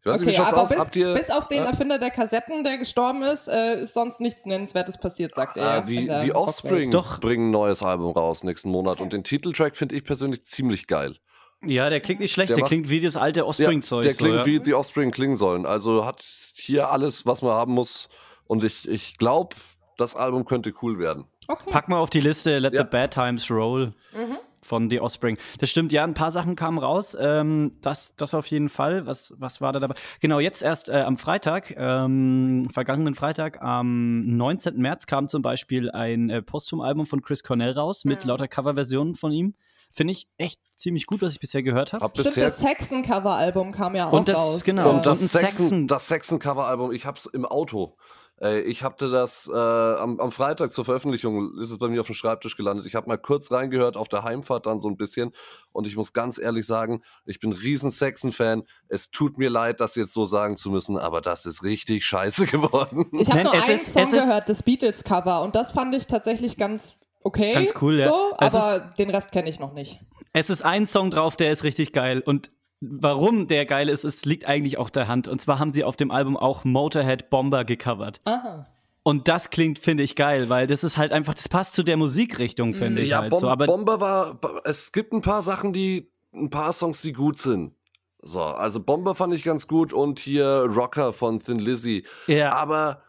Ich 0.00 0.06
weiß 0.06 0.16
okay, 0.16 0.26
nicht, 0.26 0.38
wie 0.38 0.42
aber 0.42 0.62
aus? 0.62 0.70
Bis, 0.70 0.90
bis, 0.90 1.30
auf 1.30 1.48
den? 1.48 1.62
Erfinder 1.62 1.98
der 1.98 2.10
Kassetten, 2.10 2.64
der 2.64 2.78
gestorben 2.78 3.22
ist, 3.22 3.48
äh, 3.48 3.82
ist 3.82 3.92
sonst 3.92 4.18
nichts 4.20 4.46
Nennenswertes 4.46 4.96
passiert, 4.96 5.34
sagt 5.34 5.58
er. 5.58 5.68
Ah, 5.68 5.80
die, 5.82 6.10
die 6.22 6.32
Offspring 6.34 6.90
Doch. 6.90 7.20
bringen 7.20 7.48
ein 7.48 7.50
neues 7.50 7.82
Album 7.82 8.12
raus 8.12 8.42
nächsten 8.42 8.70
Monat 8.70 9.00
und 9.02 9.12
den 9.12 9.24
Titeltrack 9.24 9.76
finde 9.76 9.96
ich 9.96 10.04
persönlich 10.04 10.44
ziemlich 10.44 10.86
geil. 10.86 11.16
Ja, 11.62 11.90
der 11.90 12.00
klingt 12.00 12.20
nicht 12.20 12.32
schlecht, 12.32 12.48
der, 12.48 12.56
der 12.56 12.62
macht, 12.62 12.70
klingt 12.70 12.88
wie 12.88 13.00
das 13.00 13.16
alte 13.16 13.46
Offspring-Zeug. 13.46 14.04
Ja, 14.04 14.08
der 14.10 14.16
klingt 14.16 14.32
so, 14.32 14.38
ja. 14.38 14.46
wie 14.46 14.60
die 14.60 14.72
Offspring 14.72 15.10
klingen 15.10 15.36
sollen. 15.36 15.66
Also 15.66 16.06
hat 16.06 16.24
hier 16.54 16.90
alles, 16.90 17.26
was 17.26 17.42
man 17.42 17.52
haben 17.52 17.74
muss. 17.74 18.08
Und 18.46 18.64
ich, 18.64 18.88
ich 18.88 19.18
glaube, 19.18 19.56
das 19.98 20.16
Album 20.16 20.46
könnte 20.46 20.72
cool 20.80 20.98
werden. 20.98 21.26
Okay. 21.50 21.70
Pack 21.70 21.88
mal 21.88 21.98
auf 21.98 22.10
die 22.10 22.20
Liste 22.20 22.60
Let 22.60 22.76
the 22.76 22.84
Bad 22.84 23.12
Times 23.12 23.50
Roll. 23.50 23.92
Mhm 24.14 24.38
von 24.62 24.88
The 24.88 25.00
Offspring. 25.00 25.36
Das 25.58 25.68
stimmt, 25.68 25.90
ja, 25.90 26.04
ein 26.04 26.14
paar 26.14 26.30
Sachen 26.30 26.54
kamen 26.54 26.78
raus. 26.78 27.16
Ähm, 27.18 27.72
das, 27.80 28.14
das 28.14 28.34
auf 28.34 28.46
jeden 28.46 28.68
Fall. 28.68 29.04
Was, 29.04 29.34
was 29.36 29.60
war 29.60 29.72
da 29.72 29.80
dabei? 29.80 29.94
Genau, 30.20 30.38
jetzt 30.38 30.62
erst 30.62 30.88
äh, 30.88 31.00
am 31.00 31.16
Freitag, 31.16 31.74
ähm, 31.76 32.68
vergangenen 32.72 33.14
Freitag, 33.14 33.60
am 33.62 34.36
19. 34.36 34.76
März 34.76 35.06
kam 35.06 35.26
zum 35.26 35.42
Beispiel 35.42 35.90
ein 35.90 36.30
äh, 36.30 36.40
Posthum-Album 36.40 37.06
von 37.06 37.20
Chris 37.20 37.42
Cornell 37.42 37.72
raus 37.72 38.04
mit 38.04 38.22
mhm. 38.22 38.28
lauter 38.28 38.46
Coverversionen 38.46 39.14
von 39.14 39.32
ihm. 39.32 39.54
Finde 39.90 40.12
ich 40.12 40.28
echt 40.36 40.60
ziemlich 40.76 41.06
gut, 41.06 41.20
was 41.20 41.32
ich 41.32 41.40
bisher 41.40 41.64
gehört 41.64 41.92
habe. 41.92 42.04
Hab 42.04 42.16
Stimmt, 42.16 42.36
das 42.36 42.60
Saxon-Cover-Album 42.60 43.72
kam 43.72 43.96
ja 43.96 44.08
auch 44.08 44.12
und 44.12 44.28
das, 44.28 44.38
raus. 44.38 44.62
Genau, 44.62 44.90
und 44.90 45.04
das 45.04 45.32
Saxon, 45.32 45.88
das 45.88 46.06
Saxon-Cover-Album, 46.06 46.92
ich 46.92 47.06
habe 47.06 47.18
es 47.18 47.26
im 47.26 47.44
Auto. 47.44 47.96
Ich 48.42 48.82
hatte 48.82 49.10
das 49.10 49.50
äh, 49.52 49.54
am, 49.54 50.18
am, 50.18 50.32
Freitag 50.32 50.72
zur 50.72 50.86
Veröffentlichung, 50.86 51.58
ist 51.58 51.70
es 51.70 51.76
bei 51.76 51.88
mir 51.88 52.00
auf 52.00 52.06
dem 52.06 52.14
Schreibtisch 52.14 52.56
gelandet. 52.56 52.86
Ich 52.86 52.94
habe 52.94 53.06
mal 53.06 53.18
kurz 53.18 53.52
reingehört 53.52 53.98
auf 53.98 54.08
der 54.08 54.22
Heimfahrt 54.22 54.64
dann 54.64 54.80
so 54.80 54.88
ein 54.88 54.96
bisschen 54.96 55.32
und 55.72 55.86
ich 55.86 55.94
muss 55.94 56.14
ganz 56.14 56.38
ehrlich 56.38 56.64
sagen, 56.64 57.02
ich 57.26 57.38
bin 57.38 57.50
ein 57.50 57.56
riesen 57.58 57.90
Saxon-Fan. 57.90 58.62
Es 58.88 59.10
tut 59.10 59.36
mir 59.36 59.50
leid, 59.50 59.80
das 59.80 59.94
jetzt 59.94 60.14
so 60.14 60.24
sagen 60.24 60.56
zu 60.56 60.70
müssen, 60.70 60.96
aber 60.96 61.20
das 61.20 61.44
ist 61.44 61.62
richtig 61.62 62.06
scheiße 62.06 62.46
geworden. 62.46 63.10
Ich 63.12 63.30
habe 63.30 63.42
nur 63.42 63.52
einen 63.52 63.74
ist, 63.74 63.92
Song 63.92 64.10
gehört, 64.10 64.48
das 64.48 64.62
Beatles-Cover 64.62 65.42
und 65.42 65.54
das 65.54 65.72
fand 65.72 65.94
ich 65.94 66.06
tatsächlich 66.06 66.56
ganz 66.56 66.98
okay. 67.22 67.52
Ganz 67.52 67.74
cool, 67.82 68.00
ja. 68.00 68.08
So, 68.08 68.32
aber 68.38 68.86
ist, 68.88 68.98
den 68.98 69.10
Rest 69.10 69.32
kenne 69.32 69.50
ich 69.50 69.60
noch 69.60 69.74
nicht. 69.74 70.00
Es 70.32 70.48
ist 70.48 70.62
ein 70.62 70.86
Song 70.86 71.10
drauf, 71.10 71.36
der 71.36 71.52
ist 71.52 71.62
richtig 71.62 71.92
geil 71.92 72.22
und 72.24 72.50
warum 72.80 73.46
der 73.46 73.66
geil 73.66 73.88
ist, 73.88 74.04
es 74.04 74.24
liegt 74.24 74.46
eigentlich 74.46 74.78
auf 74.78 74.90
der 74.90 75.08
Hand. 75.08 75.28
Und 75.28 75.40
zwar 75.40 75.58
haben 75.58 75.72
sie 75.72 75.84
auf 75.84 75.96
dem 75.96 76.10
Album 76.10 76.36
auch 76.36 76.64
Motorhead 76.64 77.30
Bomber 77.30 77.64
gecovert. 77.64 78.20
Aha. 78.24 78.66
Und 79.02 79.28
das 79.28 79.50
klingt, 79.50 79.78
finde 79.78 80.02
ich, 80.02 80.14
geil, 80.14 80.48
weil 80.50 80.66
das 80.66 80.84
ist 80.84 80.98
halt 80.98 81.12
einfach, 81.12 81.34
das 81.34 81.48
passt 81.48 81.74
zu 81.74 81.82
der 81.82 81.96
Musikrichtung, 81.96 82.74
finde 82.74 83.00
mhm. 83.00 83.04
ich. 83.04 83.10
Ja, 83.10 83.20
halt 83.20 83.30
Bom 83.30 83.40
so. 83.40 83.48
Aber 83.48 83.66
Bomber 83.66 84.00
war, 84.00 84.38
es 84.64 84.92
gibt 84.92 85.12
ein 85.12 85.22
paar 85.22 85.42
Sachen, 85.42 85.72
die, 85.72 86.10
ein 86.34 86.50
paar 86.50 86.72
Songs, 86.72 87.00
die 87.02 87.12
gut 87.12 87.38
sind. 87.38 87.74
So, 88.22 88.42
also 88.42 88.80
Bomber 88.80 89.14
fand 89.14 89.32
ich 89.34 89.42
ganz 89.42 89.66
gut 89.66 89.94
und 89.94 90.18
hier 90.18 90.68
Rocker 90.70 91.14
von 91.14 91.38
Thin 91.38 91.58
Lizzy. 91.58 92.04
Ja. 92.26 92.52
Aber 92.52 93.02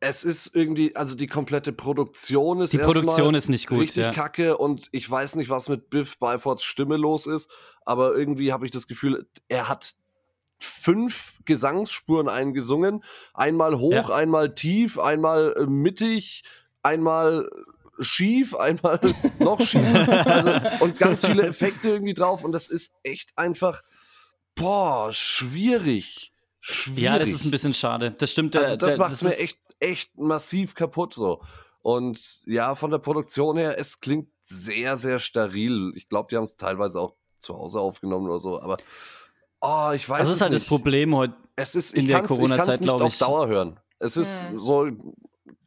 es 0.00 0.24
ist 0.24 0.54
irgendwie, 0.56 0.96
also 0.96 1.14
die 1.14 1.26
komplette 1.26 1.72
Produktion 1.72 2.62
ist 2.62 2.72
Die 2.72 2.78
Produktion 2.78 3.34
ist 3.34 3.48
nicht 3.48 3.66
gut. 3.66 3.80
Richtig 3.80 4.06
ja. 4.06 4.12
kacke 4.12 4.56
und 4.56 4.88
ich 4.92 5.08
weiß 5.08 5.36
nicht, 5.36 5.50
was 5.50 5.68
mit 5.68 5.90
Biff 5.90 6.18
Byfords 6.18 6.64
Stimme 6.64 6.96
los 6.96 7.26
ist, 7.26 7.50
aber 7.84 8.14
irgendwie 8.14 8.52
habe 8.52 8.64
ich 8.64 8.72
das 8.72 8.86
Gefühl, 8.86 9.28
er 9.48 9.68
hat 9.68 9.94
fünf 10.58 11.38
Gesangsspuren 11.44 12.28
eingesungen. 12.28 13.04
Einmal 13.34 13.78
hoch, 13.78 13.92
ja. 13.92 14.14
einmal 14.14 14.54
tief, 14.54 14.98
einmal 14.98 15.54
äh, 15.56 15.66
mittig, 15.66 16.44
einmal 16.82 17.50
schief, 17.98 18.54
einmal 18.56 19.00
noch 19.38 19.60
schief. 19.60 20.08
Also, 20.08 20.52
und 20.80 20.98
ganz 20.98 21.26
viele 21.26 21.46
Effekte 21.46 21.90
irgendwie 21.90 22.14
drauf 22.14 22.42
und 22.42 22.52
das 22.52 22.68
ist 22.68 22.94
echt 23.02 23.36
einfach, 23.36 23.82
boah, 24.54 25.12
schwierig. 25.12 26.32
Schwierig. 26.62 27.02
Ja, 27.02 27.18
das 27.18 27.30
ist 27.30 27.44
ein 27.44 27.50
bisschen 27.50 27.72
schade. 27.72 28.14
Das 28.18 28.30
stimmt. 28.30 28.54
Also 28.54 28.76
das 28.76 28.98
macht 28.98 29.22
mir 29.22 29.36
echt 29.38 29.58
echt 29.80 30.16
massiv 30.16 30.74
kaputt 30.74 31.14
so. 31.14 31.42
Und 31.82 32.42
ja, 32.44 32.74
von 32.74 32.90
der 32.90 32.98
Produktion 32.98 33.56
her, 33.56 33.78
es 33.78 34.00
klingt 34.00 34.28
sehr, 34.42 34.98
sehr 34.98 35.18
steril. 35.18 35.92
Ich 35.96 36.08
glaube, 36.08 36.28
die 36.30 36.36
haben 36.36 36.44
es 36.44 36.56
teilweise 36.56 37.00
auch 37.00 37.14
zu 37.38 37.56
Hause 37.56 37.80
aufgenommen 37.80 38.28
oder 38.28 38.38
so, 38.38 38.60
aber 38.60 38.76
oh, 39.60 39.90
ich 39.94 40.08
weiß 40.08 40.26
Das 40.26 40.36
ist 40.36 40.40
halt 40.42 40.52
nicht. 40.52 40.62
das 40.62 40.68
Problem 40.68 41.14
heute 41.16 41.34
es 41.56 41.74
ist, 41.74 41.94
in 41.94 42.06
der 42.06 42.22
Corona-Zeit, 42.22 42.80
glaube 42.80 43.06
ich. 43.06 43.12
auf 43.12 43.18
Dauer 43.18 43.48
hören. 43.48 43.80
Es 43.98 44.16
ist 44.16 44.40
hm. 44.40 44.58
so 44.58 44.88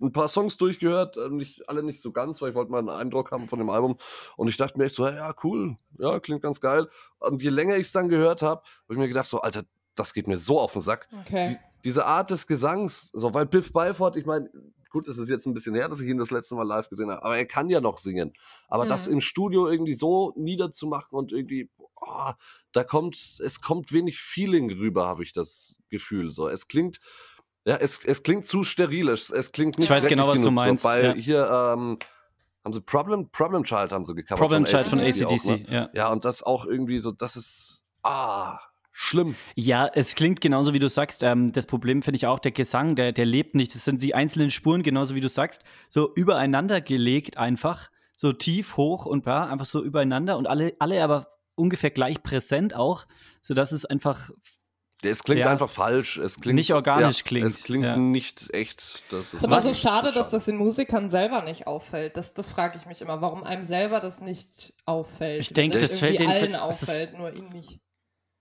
ein 0.02 0.12
paar 0.12 0.28
Songs 0.28 0.58
durchgehört, 0.58 1.17
äh, 1.17 1.30
nicht, 1.30 1.69
alle 1.69 1.84
nicht 1.84 2.02
so 2.02 2.12
ganz, 2.12 2.41
weil 2.41 2.49
ich 2.49 2.56
wollte 2.56 2.71
mal 2.71 2.80
einen 2.80 2.89
Eindruck 2.89 3.32
haben 3.32 3.47
von 3.47 3.60
dem 3.60 3.69
Album. 3.69 3.97
Und 4.36 4.47
ich 4.47 4.58
dachte 4.58 4.78
mir 4.78 4.86
echt 4.86 4.95
so, 4.95 5.08
ja, 5.08 5.34
cool, 5.43 5.78
ja, 5.99 6.19
klingt 6.19 6.41
ganz 6.41 6.60
geil. 6.60 6.89
Und 7.19 7.41
je 7.41 7.49
länger 7.49 7.76
ich 7.76 7.84
es 7.84 7.91
dann 7.91 8.10
gehört 8.10 8.41
habe, 8.41 8.62
habe 8.62 8.93
ich 8.93 8.97
mir 8.97 9.08
gedacht, 9.08 9.28
so, 9.28 9.41
Alter, 9.41 9.63
das 9.95 10.13
geht 10.13 10.28
mir 10.28 10.38
so 10.38 10.60
auf 10.60 10.73
den 10.73 10.82
Sack. 10.82 11.08
Okay. 11.21 11.60
Die, 11.60 11.73
diese 11.84 12.06
Art 12.06 12.30
des 12.30 12.48
Gesangs, 12.48 13.10
so, 13.13 13.34
weil 13.34 13.46
Biff 13.46 13.74
Byford, 13.74 14.15
ich 14.15 14.26
meine, 14.26 14.50
gut, 14.89 15.08
es 15.08 15.17
ist 15.17 15.30
jetzt 15.30 15.46
ein 15.46 15.54
bisschen 15.54 15.76
her, 15.76 15.89
dass 15.89 16.00
ich 16.00 16.08
ihn 16.08 16.17
das 16.17 16.32
letzte 16.32 16.56
Mal 16.56 16.63
live 16.63 16.88
gesehen 16.88 17.10
habe, 17.10 17.24
aber 17.24 17.38
er 17.38 17.46
kann 17.46 17.69
ja 17.69 17.82
noch 17.82 17.98
singen. 17.98 18.34
Aber 18.67 18.86
mhm. 18.86 18.89
das 18.89 19.08
im 19.08 19.22
Studio 19.22 19.67
irgendwie 19.67 19.96
so 19.96 20.34
niederzumachen 20.38 21.17
und 21.17 21.32
irgendwie, 21.32 21.69
oh, 21.78 22.32
da 22.72 22.84
kommt, 22.84 23.39
es 23.43 23.62
kommt 23.62 23.91
wenig 23.91 24.19
Feeling 24.19 24.72
rüber, 24.72 25.08
habe 25.08 25.24
ich 25.24 25.34
das 25.34 25.76
Gefühl. 25.89 26.32
So, 26.32 26.48
es 26.48 26.67
klingt, 26.67 27.00
ja, 27.65 27.76
es, 27.76 28.06
es 28.06 28.24
klingt 28.24 28.46
zu 28.46 28.63
steril, 28.63 29.10
es, 29.10 29.30
es 29.30 29.52
klingt 29.52 29.78
nicht 29.78 29.88
Ich 29.88 29.91
weiß 29.91 30.08
genau, 30.08 30.28
was 30.28 30.41
du 30.41 30.52
meinst. 30.52 30.84
So, 30.84 30.89
weil 30.89 31.06
ja. 31.06 31.13
hier, 31.13 31.50
ähm, 31.50 31.98
haben 32.63 32.74
sie 32.74 32.82
Problem, 32.82 33.30
Problem 33.30 33.63
Child 33.63 33.91
haben 33.91 34.06
sie 34.06 34.15
gecovert. 34.15 34.39
Problem 34.39 34.65
von 34.65 34.78
Child 34.78 34.88
von 34.88 35.00
ACDC, 35.00 35.46
ne? 35.46 35.65
ja. 35.69 35.89
Ja, 35.93 36.12
und 36.12 36.24
das 36.24 36.43
auch 36.43 36.65
irgendwie 36.65 37.00
so, 37.00 37.12
das 37.12 37.36
ist, 37.36 37.84
ah, 38.04 38.60
schlimm. 38.94 39.36
Ja, 39.56 39.88
es 39.88 40.16
klingt 40.16 40.40
genauso, 40.40 40.74
wie 40.74 40.80
du 40.80 40.88
sagst. 40.88 41.24
Ähm, 41.24 41.52
das 41.52 41.66
Problem 41.66 42.04
finde 42.04 42.18
ich 42.18 42.28
auch, 42.28 42.40
der 42.40 42.52
Gesang, 42.52 42.96
der, 42.96 43.12
der 43.12 43.26
lebt 43.26 43.56
nicht. 43.56 43.76
Das 43.76 43.84
sind 43.84 44.02
die 44.02 44.16
einzelnen 44.16 44.52
Spuren, 44.52 44.84
genauso 44.84 45.16
wie 45.16 45.20
du 45.20 45.28
sagst, 45.28 45.64
so 45.90 46.14
übereinander 46.14 46.80
gelegt 46.80 47.38
einfach. 47.38 47.90
So 48.16 48.32
tief, 48.32 48.78
hoch 48.78 49.08
und 49.08 49.24
bla, 49.24 49.48
einfach 49.48 49.66
so 49.66 49.84
übereinander 49.84 50.38
und 50.38 50.48
alle, 50.48 50.76
alle 50.78 51.04
aber 51.04 51.34
ungefähr 51.56 51.90
gleich 51.90 52.22
präsent 52.22 52.76
auch, 52.76 53.06
sodass 53.42 53.72
es 53.72 53.86
einfach. 53.86 54.30
Es 55.02 55.24
klingt 55.24 55.42
ja, 55.42 55.52
einfach 55.52 55.70
falsch. 55.70 56.18
Es 56.18 56.40
klingt 56.40 56.56
nicht 56.56 56.74
organisch 56.74 57.18
ja, 57.18 57.24
klingt. 57.26 57.48
Es 57.48 57.64
klingt 57.64 57.84
ja. 57.84 57.98
nicht 57.98 58.54
echt. 58.54 59.04
Das 59.12 59.34
ist 59.34 59.44
aber 59.44 59.60
so 59.60 59.74
schade, 59.74 60.14
dass 60.14 60.30
das 60.30 60.46
den 60.46 60.56
Musikern 60.56 61.10
selber 61.10 61.42
nicht 61.42 61.68
auffällt. 61.68 62.16
Das, 62.16 62.34
das 62.34 62.48
frage 62.48 62.78
ich 62.78 62.86
mich 62.86 63.02
immer, 63.02 63.20
warum 63.20 63.44
einem 63.44 63.64
selber 63.64 64.00
das 64.00 64.22
nicht 64.22 64.74
auffällt. 64.86 65.42
Ich 65.42 65.52
denke, 65.52 65.78
das, 65.80 65.92
das 65.92 66.00
fällt 66.00 66.20
den 66.20 66.30
allen 66.30 66.56
auffällt, 66.56 67.18
nur 67.18 67.34
ihnen 67.36 67.50
nicht 67.50 67.82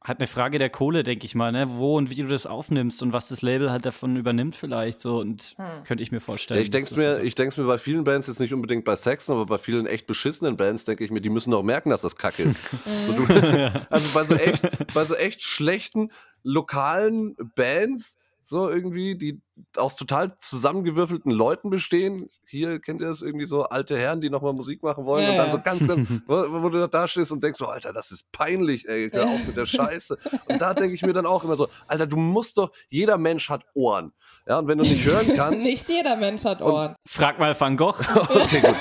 halt 0.04 0.20
eine 0.20 0.26
Frage 0.26 0.58
der 0.58 0.70
Kohle, 0.70 1.02
denke 1.02 1.24
ich 1.26 1.34
mal, 1.34 1.52
ne? 1.52 1.66
Wo 1.70 1.96
und 1.96 2.10
wie 2.10 2.16
du 2.16 2.26
das 2.26 2.46
aufnimmst 2.46 3.02
und 3.02 3.12
was 3.12 3.28
das 3.28 3.42
Label 3.42 3.70
halt 3.70 3.86
davon 3.86 4.16
übernimmt, 4.16 4.56
vielleicht 4.56 5.00
so. 5.00 5.18
Und 5.18 5.54
hm. 5.56 5.84
könnte 5.84 6.02
ich 6.02 6.12
mir 6.12 6.20
vorstellen. 6.20 6.58
Ja, 6.58 6.64
ich 6.64 6.70
denke 6.70 6.96
mir, 6.96 7.22
ich 7.22 7.34
denke 7.34 7.60
mir 7.60 7.66
bei 7.66 7.78
vielen 7.78 8.04
Bands 8.04 8.26
jetzt 8.26 8.40
nicht 8.40 8.52
unbedingt 8.52 8.84
bei 8.84 8.96
Saxon, 8.96 9.36
aber 9.36 9.46
bei 9.46 9.58
vielen 9.58 9.86
echt 9.86 10.06
beschissenen 10.06 10.56
Bands 10.56 10.84
denke 10.84 11.04
ich 11.04 11.10
mir, 11.10 11.20
die 11.20 11.30
müssen 11.30 11.54
auch 11.54 11.62
merken, 11.62 11.90
dass 11.90 12.02
das 12.02 12.16
Kacke 12.16 12.42
ist. 12.42 12.62
so, 13.06 13.12
du, 13.12 13.26
also 13.90 14.08
bei 14.14 14.24
so 14.24 14.34
echt, 14.34 14.68
bei 14.94 15.04
so 15.04 15.14
echt 15.14 15.42
schlechten 15.42 16.10
lokalen 16.42 17.36
Bands 17.54 18.18
so 18.42 18.68
irgendwie, 18.68 19.16
die 19.16 19.40
aus 19.76 19.96
total 19.96 20.36
zusammengewürfelten 20.38 21.30
Leuten 21.30 21.70
bestehen. 21.70 22.28
Hier 22.46 22.80
kennt 22.80 23.00
ihr 23.00 23.06
das 23.06 23.22
irgendwie 23.22 23.46
so 23.46 23.64
alte 23.64 23.96
Herren, 23.96 24.20
die 24.20 24.30
nochmal 24.30 24.52
Musik 24.52 24.82
machen 24.82 25.04
wollen 25.04 25.22
ja, 25.22 25.30
und 25.30 25.36
dann 25.36 25.50
so 25.50 25.60
ganz, 25.60 25.86
ganz, 25.86 26.08
wo, 26.26 26.62
wo, 26.62 26.68
du 26.68 26.88
da 26.88 27.08
stehst 27.08 27.32
und 27.32 27.42
denkst 27.42 27.58
so, 27.58 27.66
Alter, 27.66 27.92
das 27.92 28.10
ist 28.10 28.32
peinlich, 28.32 28.88
ey, 28.88 29.10
hör 29.10 29.28
auf 29.28 29.46
mit 29.46 29.56
der 29.56 29.66
Scheiße. 29.66 30.18
Und 30.48 30.60
da 30.60 30.74
denke 30.74 30.94
ich 30.94 31.02
mir 31.02 31.12
dann 31.12 31.26
auch 31.26 31.44
immer 31.44 31.56
so, 31.56 31.68
Alter, 31.86 32.06
du 32.06 32.16
musst 32.16 32.58
doch, 32.58 32.72
jeder 32.90 33.18
Mensch 33.18 33.48
hat 33.48 33.64
Ohren. 33.74 34.12
Ja, 34.46 34.58
und 34.58 34.68
wenn 34.68 34.78
du 34.78 34.84
nicht 34.84 35.04
hören 35.04 35.32
kannst. 35.36 35.64
nicht 35.64 35.88
jeder 35.88 36.16
Mensch 36.16 36.44
hat 36.44 36.60
Ohren. 36.60 36.96
Frag 37.06 37.38
mal 37.38 37.58
Van 37.58 37.76
Gogh. 37.76 38.00
okay, 38.28 38.60
gut. 38.60 38.76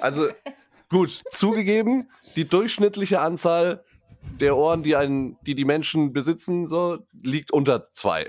Also, 0.00 0.28
gut, 0.88 1.22
zugegeben, 1.30 2.08
die 2.36 2.46
durchschnittliche 2.46 3.20
Anzahl 3.20 3.84
der 4.40 4.56
Ohren, 4.56 4.82
die, 4.82 4.96
einen, 4.96 5.36
die 5.42 5.54
die 5.54 5.64
Menschen 5.64 6.12
besitzen, 6.12 6.66
so, 6.66 6.98
liegt 7.12 7.52
unter 7.52 7.82
zwei. 7.92 8.26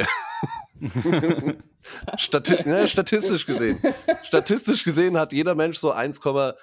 Stati 2.18 2.68
ne, 2.68 2.88
statistisch 2.88 3.46
gesehen. 3.46 3.80
Statistisch 4.24 4.84
gesehen 4.84 5.18
hat 5.18 5.32
jeder 5.34 5.56
Mensch 5.56 5.78
so 5.78 5.94
1,87 5.94 6.56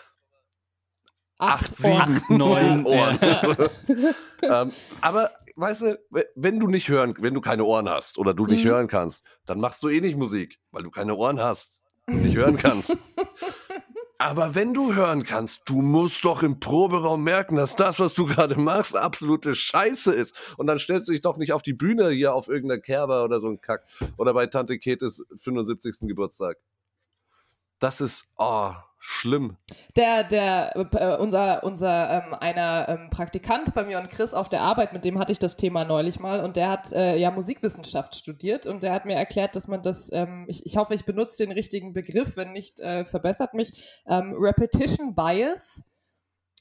Acht 1.38 1.72
Acht, 1.85 2.31
neun. 2.31 2.85
Ohren. 2.87 3.18
Ja. 3.20 4.62
ähm, 4.62 4.72
aber 5.01 5.31
weißt 5.57 5.81
du, 5.83 5.98
we- 6.11 6.27
wenn 6.37 6.61
du 6.61 6.68
nicht 6.68 6.88
hören, 6.88 7.14
wenn 7.18 7.35
du 7.35 7.40
keine 7.40 7.64
Ohren 7.64 7.88
hast 7.88 8.16
oder 8.18 8.33
du 8.33 8.46
nicht 8.46 8.64
Mhm. 8.64 8.68
hören 8.68 8.87
kannst, 8.87 9.25
dann 9.46 9.59
machst 9.59 9.83
du 9.83 9.88
eh 9.88 10.01
nicht 10.01 10.16
Musik, 10.16 10.61
weil 10.70 10.85
du 10.85 10.90
keine 10.90 11.16
Ohren 11.16 11.40
hast 11.40 11.81
und 12.07 12.22
nicht 12.22 12.37
hören 12.37 12.57
kannst. 12.57 12.96
Aber 14.24 14.54
wenn 14.54 14.72
du 14.72 14.94
hören 14.94 15.24
kannst, 15.24 15.62
du 15.64 15.82
musst 15.82 16.24
doch 16.24 16.44
im 16.44 16.61
Proberaum 16.61 17.24
merken, 17.24 17.56
dass 17.56 17.74
das, 17.74 17.98
was 17.98 18.14
du 18.14 18.24
gerade 18.24 18.54
machst, 18.54 18.96
absolute 18.96 19.56
Scheiße 19.56 20.14
ist. 20.14 20.37
Und 20.56 20.68
dann 20.68 20.78
stellst 20.78 21.08
du 21.08 21.12
dich 21.12 21.22
doch 21.22 21.38
nicht 21.38 21.52
auf 21.52 21.62
die 21.62 21.72
Bühne 21.72 22.11
hier 22.11 22.32
auf 22.32 22.46
irgendeiner 22.46 22.80
Kerber 22.80 23.24
oder 23.24 23.40
so 23.40 23.48
ein 23.48 23.61
Kack. 23.61 23.85
Oder 24.18 24.32
bei 24.32 24.46
Tante 24.46 24.78
Ketes 24.78 25.26
75. 25.38 26.06
Geburtstag. 26.06 26.58
Das 27.82 28.00
ist, 28.00 28.28
oh, 28.38 28.70
schlimm. 29.00 29.56
Der, 29.96 30.22
der, 30.22 30.76
äh, 30.76 31.16
unser, 31.16 31.64
unser 31.64 32.10
ähm, 32.10 32.34
einer 32.34 32.88
ähm, 32.88 33.10
Praktikant 33.10 33.74
bei 33.74 33.82
mir 33.82 33.98
und 33.98 34.08
Chris 34.08 34.34
auf 34.34 34.48
der 34.48 34.60
Arbeit, 34.60 34.92
mit 34.92 35.04
dem 35.04 35.18
hatte 35.18 35.32
ich 35.32 35.40
das 35.40 35.56
Thema 35.56 35.84
neulich 35.84 36.20
mal 36.20 36.44
und 36.44 36.54
der 36.54 36.68
hat 36.68 36.92
äh, 36.92 37.16
ja 37.16 37.32
Musikwissenschaft 37.32 38.14
studiert 38.14 38.66
und 38.66 38.84
der 38.84 38.92
hat 38.92 39.04
mir 39.04 39.16
erklärt, 39.16 39.56
dass 39.56 39.66
man 39.66 39.82
das, 39.82 40.12
ähm, 40.12 40.44
ich, 40.46 40.64
ich 40.64 40.76
hoffe, 40.76 40.94
ich 40.94 41.04
benutze 41.04 41.44
den 41.44 41.50
richtigen 41.50 41.92
Begriff, 41.92 42.36
wenn 42.36 42.52
nicht, 42.52 42.78
äh, 42.78 43.04
verbessert 43.04 43.52
mich, 43.52 44.00
ähm, 44.06 44.36
Repetition 44.38 45.16
Bias 45.16 45.82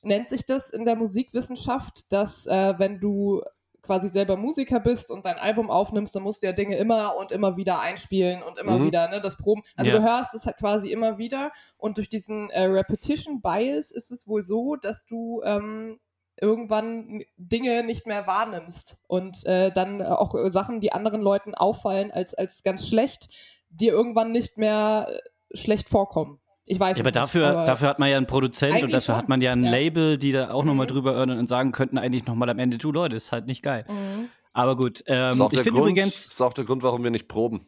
nennt 0.01 0.27
sich 0.27 0.47
das 0.47 0.71
in 0.71 0.85
der 0.85 0.95
Musikwissenschaft, 0.95 2.11
dass 2.11 2.47
äh, 2.47 2.73
wenn 2.79 2.99
du 2.99 3.43
quasi 3.91 4.07
selber 4.07 4.37
Musiker 4.37 4.79
bist 4.79 5.11
und 5.11 5.25
dein 5.25 5.37
Album 5.37 5.69
aufnimmst, 5.69 6.15
dann 6.15 6.23
musst 6.23 6.41
du 6.41 6.45
ja 6.47 6.53
Dinge 6.53 6.77
immer 6.77 7.17
und 7.17 7.33
immer 7.33 7.57
wieder 7.57 7.81
einspielen 7.81 8.41
und 8.41 8.57
immer 8.57 8.79
Mhm. 8.79 8.85
wieder, 8.85 9.09
ne, 9.09 9.19
das 9.19 9.35
Proben. 9.35 9.63
Also 9.75 9.91
Ja. 9.91 9.97
du 9.97 10.03
hörst 10.03 10.33
es 10.33 10.45
halt 10.45 10.55
quasi 10.57 10.91
immer 10.93 11.17
wieder 11.17 11.51
und 11.77 11.97
durch 11.97 12.07
diesen 12.07 12.49
äh, 12.51 12.63
Repetition 12.63 13.41
Bias 13.41 13.91
ist 13.91 14.11
es 14.11 14.29
wohl 14.29 14.43
so, 14.43 14.77
dass 14.77 15.05
du 15.05 15.41
ähm, 15.43 15.99
irgendwann 16.39 17.21
Dinge 17.37 17.83
nicht 17.83 18.07
mehr 18.07 18.25
wahrnimmst 18.27 18.97
und 19.07 19.45
äh, 19.45 19.71
dann 19.71 20.01
auch 20.01 20.33
äh, 20.35 20.49
Sachen, 20.49 20.79
die 20.79 20.93
anderen 20.93 21.21
Leuten 21.21 21.53
auffallen 21.53 22.11
als, 22.11 22.33
als 22.33 22.63
ganz 22.63 22.87
schlecht, 22.87 23.27
dir 23.69 23.91
irgendwann 23.91 24.31
nicht 24.31 24.57
mehr 24.57 25.07
äh, 25.09 25.57
schlecht 25.57 25.89
vorkommen. 25.89 26.39
Ich 26.71 26.79
weiß 26.79 26.97
Ja, 26.97 27.01
aber 27.03 27.09
es 27.09 27.13
dafür, 27.13 27.41
nicht, 27.47 27.57
aber 27.57 27.65
dafür 27.65 27.89
hat 27.89 27.99
man 27.99 28.09
ja 28.09 28.15
einen 28.15 28.27
Produzent 28.27 28.75
und 28.81 28.93
dafür 28.93 29.01
schon, 29.01 29.15
hat 29.17 29.27
man 29.27 29.41
ja 29.41 29.51
ein 29.51 29.61
ja. 29.61 29.71
Label, 29.71 30.17
die 30.17 30.31
da 30.31 30.51
auch 30.51 30.63
nochmal 30.63 30.85
Mhm. 30.85 30.91
drüber 30.91 31.13
hören 31.15 31.29
und 31.31 31.49
sagen 31.49 31.73
könnten 31.73 31.97
eigentlich 31.97 32.25
nochmal 32.27 32.49
am 32.49 32.59
Ende, 32.59 32.77
du 32.77 32.93
Leute, 32.93 33.17
ist 33.17 33.33
halt 33.33 33.45
nicht 33.45 33.61
geil. 33.61 33.83
Mhm. 33.89 34.29
Aber 34.53 34.77
gut, 34.77 35.03
ähm, 35.07 35.31
ist, 35.33 35.41
auch 35.41 35.51
ich 35.51 35.57
der 35.57 35.63
finde 35.65 35.79
Grund, 35.79 35.91
übrigens, 35.91 36.27
ist 36.27 36.41
auch 36.41 36.53
der 36.53 36.63
Grund, 36.63 36.81
warum 36.81 37.03
wir 37.03 37.11
nicht 37.11 37.27
proben. 37.27 37.67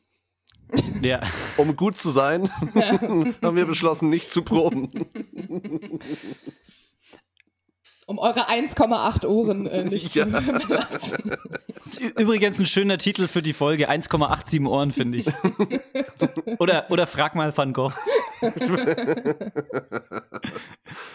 ja, 1.02 1.20
Um 1.58 1.76
gut 1.76 1.98
zu 1.98 2.12
sein, 2.12 2.50
haben 3.42 3.56
wir 3.58 3.66
beschlossen, 3.66 4.10
nicht 4.10 4.32
zu 4.32 4.42
proben. 4.42 4.90
um 8.06 8.20
eure 8.20 8.50
1,8 8.50 9.26
Ohren 9.26 9.68
äh, 9.68 9.84
nicht 9.84 10.14
Ja. 10.16 10.26
zu 10.26 10.32
belasten. 10.68 11.32
ist 11.86 12.02
ü- 12.02 12.14
übrigens 12.20 12.60
ein 12.60 12.66
schöner 12.66 12.98
Titel 12.98 13.28
für 13.28 13.42
die 13.42 13.54
Folge, 13.54 13.90
1,87 13.90 14.68
Ohren, 14.68 14.92
finde 14.92 15.20
ich. 15.20 15.28
oder, 16.60 16.86
oder 16.90 17.08
frag 17.08 17.36
mal 17.36 17.56
Van 17.56 17.74
Gogh. 17.74 17.94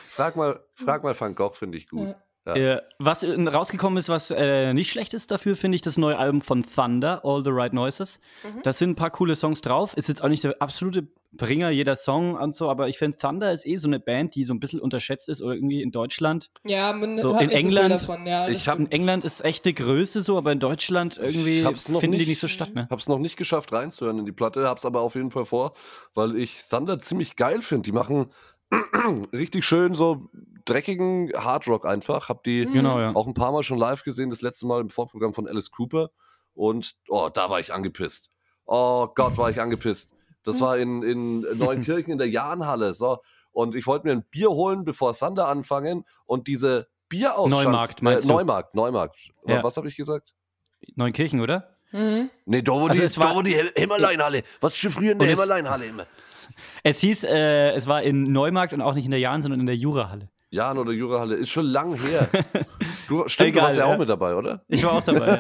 frag 0.09 0.37
mal, 0.37 0.61
frag 0.75 1.03
mal 1.03 1.19
Van 1.19 1.35
Gogh, 1.35 1.55
finde 1.57 1.79
ich 1.79 1.89
gut. 1.89 2.09
Ja. 2.09 2.15
Ja. 2.49 2.75
Äh, 2.77 2.83
was 2.99 3.23
äh, 3.23 3.33
rausgekommen 3.41 3.99
ist, 3.99 4.09
was 4.09 4.31
äh, 4.31 4.73
nicht 4.75 4.91
schlecht 4.91 5.15
ist 5.15 5.31
dafür, 5.31 5.55
finde 5.57 5.77
ich, 5.77 5.83
das 5.83 5.99
neue 5.99 6.19
Album 6.19 6.41
von 6.41 6.65
Thunder, 6.65 7.21
All 7.25 7.45
the 7.45 7.51
Right 7.53 7.73
Noises. 7.73 8.21
Mhm. 8.43 8.63
Da 8.63 8.73
sind 8.73 8.91
ein 8.91 8.95
paar 8.97 9.11
coole 9.11 9.37
Songs 9.37 9.61
drauf. 9.61 9.95
Ist 9.97 10.09
jetzt 10.09 10.23
auch 10.25 10.29
nicht 10.29 10.45
der 10.45 10.57
absolute 10.61 11.07
Bringer, 11.31 11.69
jeder 11.69 11.95
Song 11.95 12.37
und 12.37 12.55
so, 12.55 12.71
aber 12.71 12.89
ich 12.89 12.97
finde, 12.97 13.19
Thunder 13.19 13.53
ist 13.53 13.67
eh 13.67 13.77
so 13.77 13.87
eine 13.87 14.01
Band, 14.01 14.35
die 14.35 14.45
so 14.45 14.55
ein 14.55 14.61
bisschen 14.61 14.81
unterschätzt 14.81 15.29
ist 15.29 15.43
oder 15.43 15.55
irgendwie 15.55 15.83
in 15.83 15.91
Deutschland. 15.91 16.49
Ja, 16.65 16.91
man 16.95 17.19
So, 17.19 17.33
hört 17.33 17.43
in 17.43 17.49
nicht 17.49 17.59
England- 17.59 18.01
so 18.01 18.07
viel 18.07 18.15
davon. 18.17 18.27
Ja, 18.27 18.49
Ich 18.49 18.67
hab- 18.67 18.79
In 18.79 18.91
England 18.91 19.25
ist 19.25 19.45
echte 19.45 19.75
Größe 19.75 20.23
so, 20.23 20.39
aber 20.39 20.53
in 20.53 20.59
Deutschland 20.59 21.19
irgendwie 21.23 21.61
Ich 21.61 21.81
finden 21.83 22.17
die 22.19 22.25
nicht- 22.25 22.39
so 22.41 22.49
statt 22.49 22.75
mehr. 22.75 22.89
Hab's 22.91 23.09
noch 23.09 23.19
nicht 23.19 23.37
geschafft 23.37 23.75
reinzuhören 23.75 24.19
in 24.21 24.25
die 24.25 24.33
Platte, 24.33 24.67
hab's 24.67 24.87
aber 24.87 25.03
auf 25.03 25.17
jeden 25.17 25.31
Fall 25.31 25.45
vor, 25.45 25.75
weil 26.15 26.35
ich 26.35 26.63
Thunder 26.71 26.99
ziemlich 26.99 27.37
geil 27.37 27.61
finde. 27.61 27.83
Die 27.85 27.93
machen 27.93 28.31
richtig 29.35 29.65
schön 29.67 29.95
so 29.95 30.31
dreckigen 30.69 31.33
Hardrock 31.37 31.87
einfach. 31.87 32.29
Hab 32.29 32.43
die 32.45 32.67
Mhm. 32.67 32.73
Genau, 32.73 33.01
ja. 33.01 33.15
auch 33.15 33.27
ein 33.27 33.35
paar 33.35 33.53
Mal 33.53 33.63
schon 33.63 33.79
live 33.79 34.03
gesehen, 34.05 34.31
das 34.31 34.43
letzte 34.43 34.67
Mal 34.67 34.81
im 34.81 34.89
Vorprogramm 34.91 35.35
von 35.35 35.47
Alice 35.49 35.71
Cooper. 35.71 36.11
Und 36.55 36.95
oh, 37.09 37.29
da 37.33 37.51
war 37.51 37.61
ich 37.61 37.73
angepisst. 37.73 38.31
Oh 38.67 39.07
Gott, 39.15 39.37
war 39.39 39.51
ich 39.51 39.61
angepisst. 39.61 40.13
Das 40.45 40.61
war 40.61 40.79
in, 40.79 41.03
in 41.03 41.41
Neunkirchen 41.59 42.13
in 42.13 42.19
der 42.19 42.29
Jahnhalle. 42.29 42.95
So. 42.95 43.19
Und 43.53 43.75
ich 43.75 43.87
wollte 43.87 44.07
mir 44.07 44.13
ein 44.13 44.25
Bier 44.31 44.51
holen, 44.51 44.85
bevor 44.85 45.15
Thunder 45.17 45.49
anfangen. 45.49 46.05
Und 46.27 46.47
diese 46.49 46.89
Bierausschank... 47.09 47.65
Neumarkt, 47.65 48.03
meinst 48.03 48.29
du? 48.29 48.33
Neumarkt, 48.33 48.75
Neumarkt. 48.75 49.31
Ja. 49.47 49.63
Was 49.63 49.77
habe 49.77 49.89
ich 49.89 49.97
gesagt? 49.97 50.35
Neunkirchen, 50.95 51.41
oder? 51.41 51.77
Mhm. 51.93 52.31
Nee, 52.45 52.63
da 52.63 52.73
wo 52.73 52.87
Also 52.89 53.01
die, 53.03 53.17
war- 53.19 53.29
da 53.29 53.35
wo 53.35 53.43
die 53.43 53.55
Hämmerleinhalle. 53.77 54.43
Was 54.61 54.75
ist 54.75 54.79
schon 54.81 54.91
früher 54.91 55.13
in 55.13 55.19
der 55.19 55.29
Hämmerleinhalle 55.29 55.87
immer? 55.87 56.07
Es 56.83 57.01
hieß, 57.01 57.25
äh, 57.25 57.71
es 57.73 57.87
war 57.87 58.03
in 58.03 58.25
Neumarkt 58.33 58.73
und 58.73 58.81
auch 58.81 58.95
nicht 58.95 59.05
in 59.05 59.11
der 59.11 59.21
Jahn, 59.21 59.43
sondern 59.43 59.61
in 59.61 59.67
der 59.67 59.77
Jurahalle. 59.77 60.29
Jan 60.51 60.79
oder 60.79 60.93
Jurahalle, 60.93 61.35
ist 61.35 61.51
schon 61.51 61.67
lang 61.67 61.95
her. 61.95 62.29
Du, 63.07 63.29
stimmt, 63.29 63.51
Egal, 63.51 63.61
du 63.61 63.67
warst 63.67 63.77
ja, 63.77 63.87
ja. 63.87 63.95
auch 63.95 63.99
mit 63.99 64.09
dabei, 64.09 64.35
oder? 64.35 64.63
Ich 64.69 64.83
war 64.83 64.93
auch 64.93 65.03
dabei. 65.03 65.37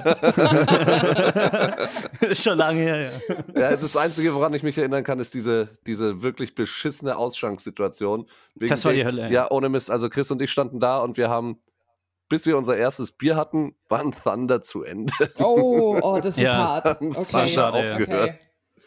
ist 2.28 2.44
schon 2.44 2.58
lange 2.58 2.80
her, 2.80 3.00
ja. 3.00 3.10
Ja, 3.58 3.76
das 3.76 3.96
Einzige, 3.96 4.34
woran 4.34 4.52
ich 4.52 4.62
mich 4.62 4.76
erinnern 4.76 5.04
kann, 5.04 5.18
ist 5.18 5.32
diese, 5.32 5.70
diese 5.86 6.22
wirklich 6.22 6.54
beschissene 6.54 7.16
Ausschanksituation. 7.16 8.26
Das 8.56 8.84
war 8.84 8.92
die 8.92 9.04
Hölle, 9.04 9.22
ja. 9.22 9.28
Ja, 9.28 9.50
ohne 9.50 9.70
Mist. 9.70 9.90
Also 9.90 10.10
Chris 10.10 10.30
und 10.30 10.42
ich 10.42 10.50
standen 10.50 10.78
da 10.78 10.98
und 10.98 11.16
wir 11.16 11.30
haben, 11.30 11.58
bis 12.28 12.44
wir 12.44 12.58
unser 12.58 12.76
erstes 12.76 13.12
Bier 13.12 13.36
hatten, 13.36 13.74
waren 13.88 14.12
Thunder 14.12 14.60
zu 14.60 14.82
Ende. 14.82 15.12
Oh, 15.38 15.98
oh, 16.02 16.20
das 16.20 16.36
ist 16.36 16.42
Ja, 16.42 16.54
hart. 16.54 17.00
Okay. 17.00 17.46
schade, 17.46 17.82
ja. 17.82 17.94
okay. 17.94 18.34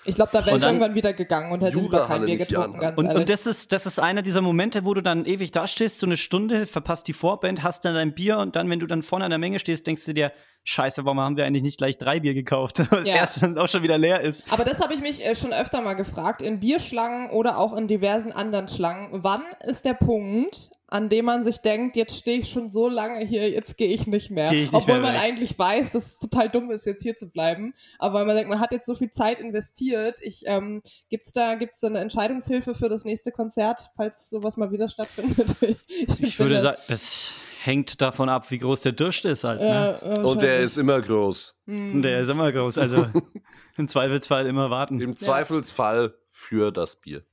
Ich 0.03 0.15
glaube, 0.15 0.31
da 0.33 0.45
wäre 0.45 0.57
ich 0.57 0.63
irgendwann 0.63 0.95
wieder 0.95 1.13
gegangen 1.13 1.51
und 1.51 1.61
hätte 1.61 1.77
lieber 1.77 2.07
kein 2.07 2.25
Bier 2.25 2.37
getrunken, 2.37 2.79
ganz 2.79 2.97
Und, 2.97 3.07
und 3.07 3.29
das, 3.29 3.45
ist, 3.45 3.71
das 3.71 3.85
ist 3.85 3.99
einer 3.99 4.21
dieser 4.21 4.41
Momente, 4.41 4.83
wo 4.83 4.93
du 4.93 5.01
dann 5.01 5.25
ewig 5.25 5.51
dastehst, 5.51 5.99
so 5.99 6.07
eine 6.07 6.17
Stunde, 6.17 6.65
verpasst 6.65 7.07
die 7.07 7.13
Vorband, 7.13 7.61
hast 7.61 7.85
dann 7.85 7.93
dein 7.93 8.13
Bier 8.13 8.39
und 8.39 8.55
dann, 8.55 8.69
wenn 8.69 8.79
du 8.79 8.87
dann 8.87 9.03
vorne 9.03 9.25
an 9.25 9.31
der 9.31 9.37
Menge 9.39 9.59
stehst, 9.59 9.85
denkst 9.85 10.05
du 10.05 10.13
dir, 10.13 10.31
scheiße, 10.63 11.05
warum 11.05 11.19
haben 11.19 11.37
wir 11.37 11.45
eigentlich 11.45 11.63
nicht 11.63 11.77
gleich 11.77 11.97
drei 11.97 12.19
Bier 12.19 12.33
gekauft? 12.33 12.79
Weil 12.91 12.99
das 13.01 13.09
Ja. 13.09 13.15
erste 13.17 13.41
dann 13.41 13.57
auch 13.57 13.67
schon 13.67 13.83
wieder 13.83 13.97
leer 13.97 14.21
ist. 14.21 14.51
Aber 14.51 14.63
das 14.63 14.79
habe 14.81 14.93
ich 14.93 15.01
mich 15.01 15.23
äh, 15.25 15.35
schon 15.35 15.53
öfter 15.53 15.81
mal 15.81 15.93
gefragt, 15.93 16.41
in 16.41 16.59
Bierschlangen 16.59 17.29
oder 17.29 17.57
auch 17.57 17.75
in 17.75 17.87
diversen 17.87 18.31
anderen 18.31 18.67
Schlangen. 18.67 19.09
Wann 19.23 19.43
ist 19.67 19.85
der 19.85 19.93
Punkt, 19.93 20.71
an 20.91 21.07
dem 21.07 21.23
man 21.23 21.45
sich 21.45 21.59
denkt, 21.59 21.95
jetzt 21.95 22.17
stehe 22.17 22.39
ich 22.39 22.49
schon 22.49 22.69
so 22.69 22.89
lange 22.89 23.25
hier, 23.25 23.49
jetzt 23.49 23.77
gehe 23.77 23.87
ich 23.87 24.07
nicht 24.07 24.29
mehr. 24.29 24.51
Ich 24.51 24.71
nicht 24.71 24.73
Obwohl 24.73 24.95
mehr 24.95 25.03
man 25.03 25.13
weg. 25.13 25.21
eigentlich 25.21 25.57
weiß, 25.57 25.93
dass 25.93 26.05
es 26.11 26.19
total 26.19 26.49
dumm 26.49 26.69
ist, 26.69 26.85
jetzt 26.85 27.01
hier 27.01 27.15
zu 27.15 27.29
bleiben. 27.29 27.73
Aber 27.97 28.19
weil 28.19 28.25
man 28.25 28.35
denkt, 28.35 28.49
man 28.49 28.59
hat 28.59 28.73
jetzt 28.73 28.87
so 28.87 28.95
viel 28.95 29.09
Zeit 29.09 29.39
investiert. 29.39 30.19
Ich, 30.21 30.43
ähm, 30.47 30.81
gibt's 31.09 31.31
da, 31.31 31.55
gibt's 31.55 31.79
da 31.79 31.87
eine 31.87 31.99
Entscheidungshilfe 31.99 32.75
für 32.75 32.89
das 32.89 33.05
nächste 33.05 33.31
Konzert, 33.31 33.89
falls 33.95 34.29
sowas 34.29 34.57
mal 34.57 34.71
wieder 34.71 34.89
stattfindet? 34.89 35.55
Ich 36.19 36.37
würde 36.39 36.59
sagen, 36.59 36.77
das 36.87 37.31
hängt 37.63 38.01
davon 38.01 38.27
ab, 38.27 38.51
wie 38.51 38.57
groß 38.57 38.81
der 38.81 38.91
Durst 38.91 39.23
ist 39.25 39.43
halt. 39.45 39.61
Ne? 39.61 39.99
äh, 40.01 40.19
Und 40.19 40.41
der 40.41 40.59
ist 40.59 40.77
immer 40.77 41.01
groß. 41.01 41.55
Und 41.67 42.01
der 42.01 42.19
ist 42.19 42.27
immer 42.27 42.51
groß, 42.51 42.77
also 42.77 43.07
im 43.77 43.87
Zweifelsfall 43.87 44.45
immer 44.45 44.69
warten. 44.69 44.99
Im 44.99 45.15
Zweifelsfall 45.15 46.15
für 46.29 46.71
das 46.71 46.97
Bier. 46.97 47.23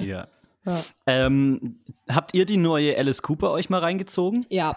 Ja. 0.00 0.28
Ja. 0.68 0.84
Ähm, 1.06 1.80
habt 2.08 2.34
ihr 2.34 2.44
die 2.46 2.56
neue 2.56 2.96
Alice 2.96 3.22
Cooper 3.22 3.50
euch 3.50 3.70
mal 3.70 3.80
reingezogen? 3.80 4.46
Ja, 4.50 4.76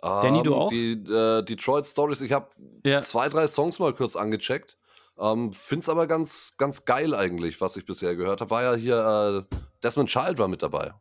Danny, 0.00 0.42
du 0.42 0.54
auch? 0.54 0.68
Die 0.68 0.92
äh, 0.92 1.42
Detroit 1.42 1.86
Stories, 1.86 2.20
ich 2.20 2.32
habe 2.32 2.48
Ja. 2.84 3.00
zwei, 3.00 3.28
drei 3.28 3.46
Songs 3.48 3.78
mal 3.78 3.92
kurz 3.92 4.16
angecheckt. 4.16 4.76
Ähm, 5.18 5.52
find's 5.52 5.88
aber 5.88 6.06
ganz, 6.06 6.54
ganz 6.58 6.84
geil 6.84 7.14
eigentlich, 7.14 7.60
was 7.60 7.76
ich 7.76 7.86
bisher 7.86 8.14
gehört 8.16 8.40
habe. 8.40 8.50
War 8.50 8.62
ja 8.62 8.74
hier, 8.74 9.46
äh, 9.50 9.56
Desmond 9.82 10.10
Child 10.10 10.38
war 10.38 10.48
mit 10.48 10.62
dabei. 10.62 10.92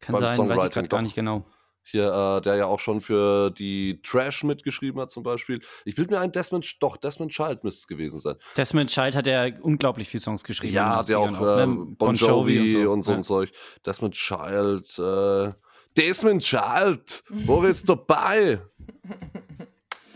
Kann 0.00 0.12
Beim 0.12 0.20
sein, 0.20 0.22
weiß 0.22 0.28
ich 0.28 0.36
Songwriting 0.36 0.72
gerade 0.72 0.88
gar 0.88 1.02
nicht 1.02 1.14
genau. 1.14 1.44
Hier, 1.86 2.38
äh, 2.38 2.40
der 2.40 2.56
ja 2.56 2.66
auch 2.66 2.80
schon 2.80 3.00
für 3.00 3.50
die 3.50 4.00
Trash 4.02 4.42
mitgeschrieben 4.42 5.00
hat, 5.00 5.10
zum 5.10 5.22
Beispiel. 5.22 5.60
Ich 5.84 5.94
bilde 5.94 6.14
mir 6.14 6.20
ein, 6.20 6.32
Desmond, 6.32 6.82
doch, 6.82 6.96
Desmond 6.96 7.32
Child 7.32 7.62
müsste 7.62 7.80
es 7.80 7.86
gewesen 7.86 8.20
sein. 8.20 8.36
Desmond 8.56 8.90
Child 8.90 9.16
hat 9.16 9.26
ja 9.26 9.46
unglaublich 9.60 10.08
viele 10.08 10.22
Songs 10.22 10.44
geschrieben. 10.44 10.74
Ja, 10.74 10.96
hat 10.96 11.10
ja 11.10 11.18
auch, 11.18 11.28
80ern 11.28 11.62
äh, 11.62 11.66
ne? 11.66 11.86
Bon 11.98 12.14
Jovi 12.14 12.86
und 12.86 13.02
so, 13.02 13.12
Ja. 13.12 13.18
ein 13.18 13.22
Zeug. 13.22 13.50
Desmond 13.84 14.14
Child, 14.14 14.98
äh, 14.98 15.50
Desmond 15.96 16.42
Child, 16.42 17.22
wo 17.28 17.62
ist 17.62 17.88
dabei? 17.88 18.60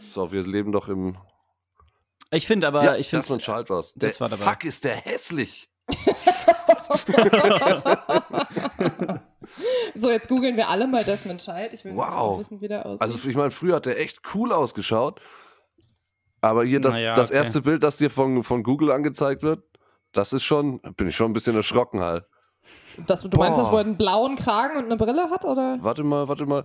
So, 0.02 0.32
wir 0.32 0.42
leben 0.42 0.72
doch 0.72 0.88
im. 0.88 1.18
Ich 2.30 2.46
finde 2.46 2.66
aber, 2.66 2.82
ja, 2.82 2.96
ich 2.96 3.08
finde 3.08 3.24
Desmond 3.24 3.42
Child 3.42 3.68
war's. 3.68 3.92
Der, 3.92 4.08
das 4.08 4.20
war 4.22 4.30
dabei. 4.30 4.46
Fuck, 4.46 4.64
ist 4.64 4.84
der 4.84 4.96
hässlich. 4.96 5.68
so 9.94 10.10
jetzt 10.10 10.28
googeln 10.28 10.56
wir 10.56 10.68
alle 10.68 10.86
mal 10.86 11.04
Desmond 11.04 11.40
Child. 11.40 11.72
Ich 11.72 11.84
will 11.84 11.94
Wow. 11.96 12.38
wissen, 12.38 12.60
wie 12.60 12.68
der 12.68 12.86
aussieht. 12.86 13.00
Also, 13.02 13.28
ich 13.28 13.36
meine, 13.36 13.50
früher 13.50 13.76
hat 13.76 13.86
der 13.86 14.00
echt 14.00 14.20
cool 14.34 14.52
ausgeschaut. 14.52 15.20
Aber 16.40 16.64
hier 16.64 16.80
das, 16.80 16.94
Naja, 16.94 17.14
das 17.14 17.28
okay. 17.30 17.38
erste 17.38 17.62
Bild, 17.62 17.82
das 17.82 17.96
dir 17.96 18.10
von, 18.10 18.42
von 18.44 18.62
Google 18.62 18.92
angezeigt 18.92 19.42
wird, 19.42 19.64
das 20.12 20.32
ist 20.32 20.44
schon, 20.44 20.80
bin 20.96 21.08
ich 21.08 21.16
schon 21.16 21.30
ein 21.30 21.34
bisschen 21.34 21.56
erschrocken 21.56 22.00
halt. 22.00 22.24
Das, 23.06 23.22
du 23.22 23.36
meinst, 23.38 23.56
Boah. 23.56 23.62
dass 23.64 23.72
wo 23.72 23.76
er 23.76 23.80
einen 23.84 23.96
blauen 23.96 24.36
Kragen 24.36 24.76
und 24.76 24.84
eine 24.84 24.96
Brille 24.96 25.30
hat, 25.30 25.44
oder? 25.44 25.78
Warte 25.80 26.04
mal, 26.04 26.28
warte 26.28 26.46
mal. 26.46 26.64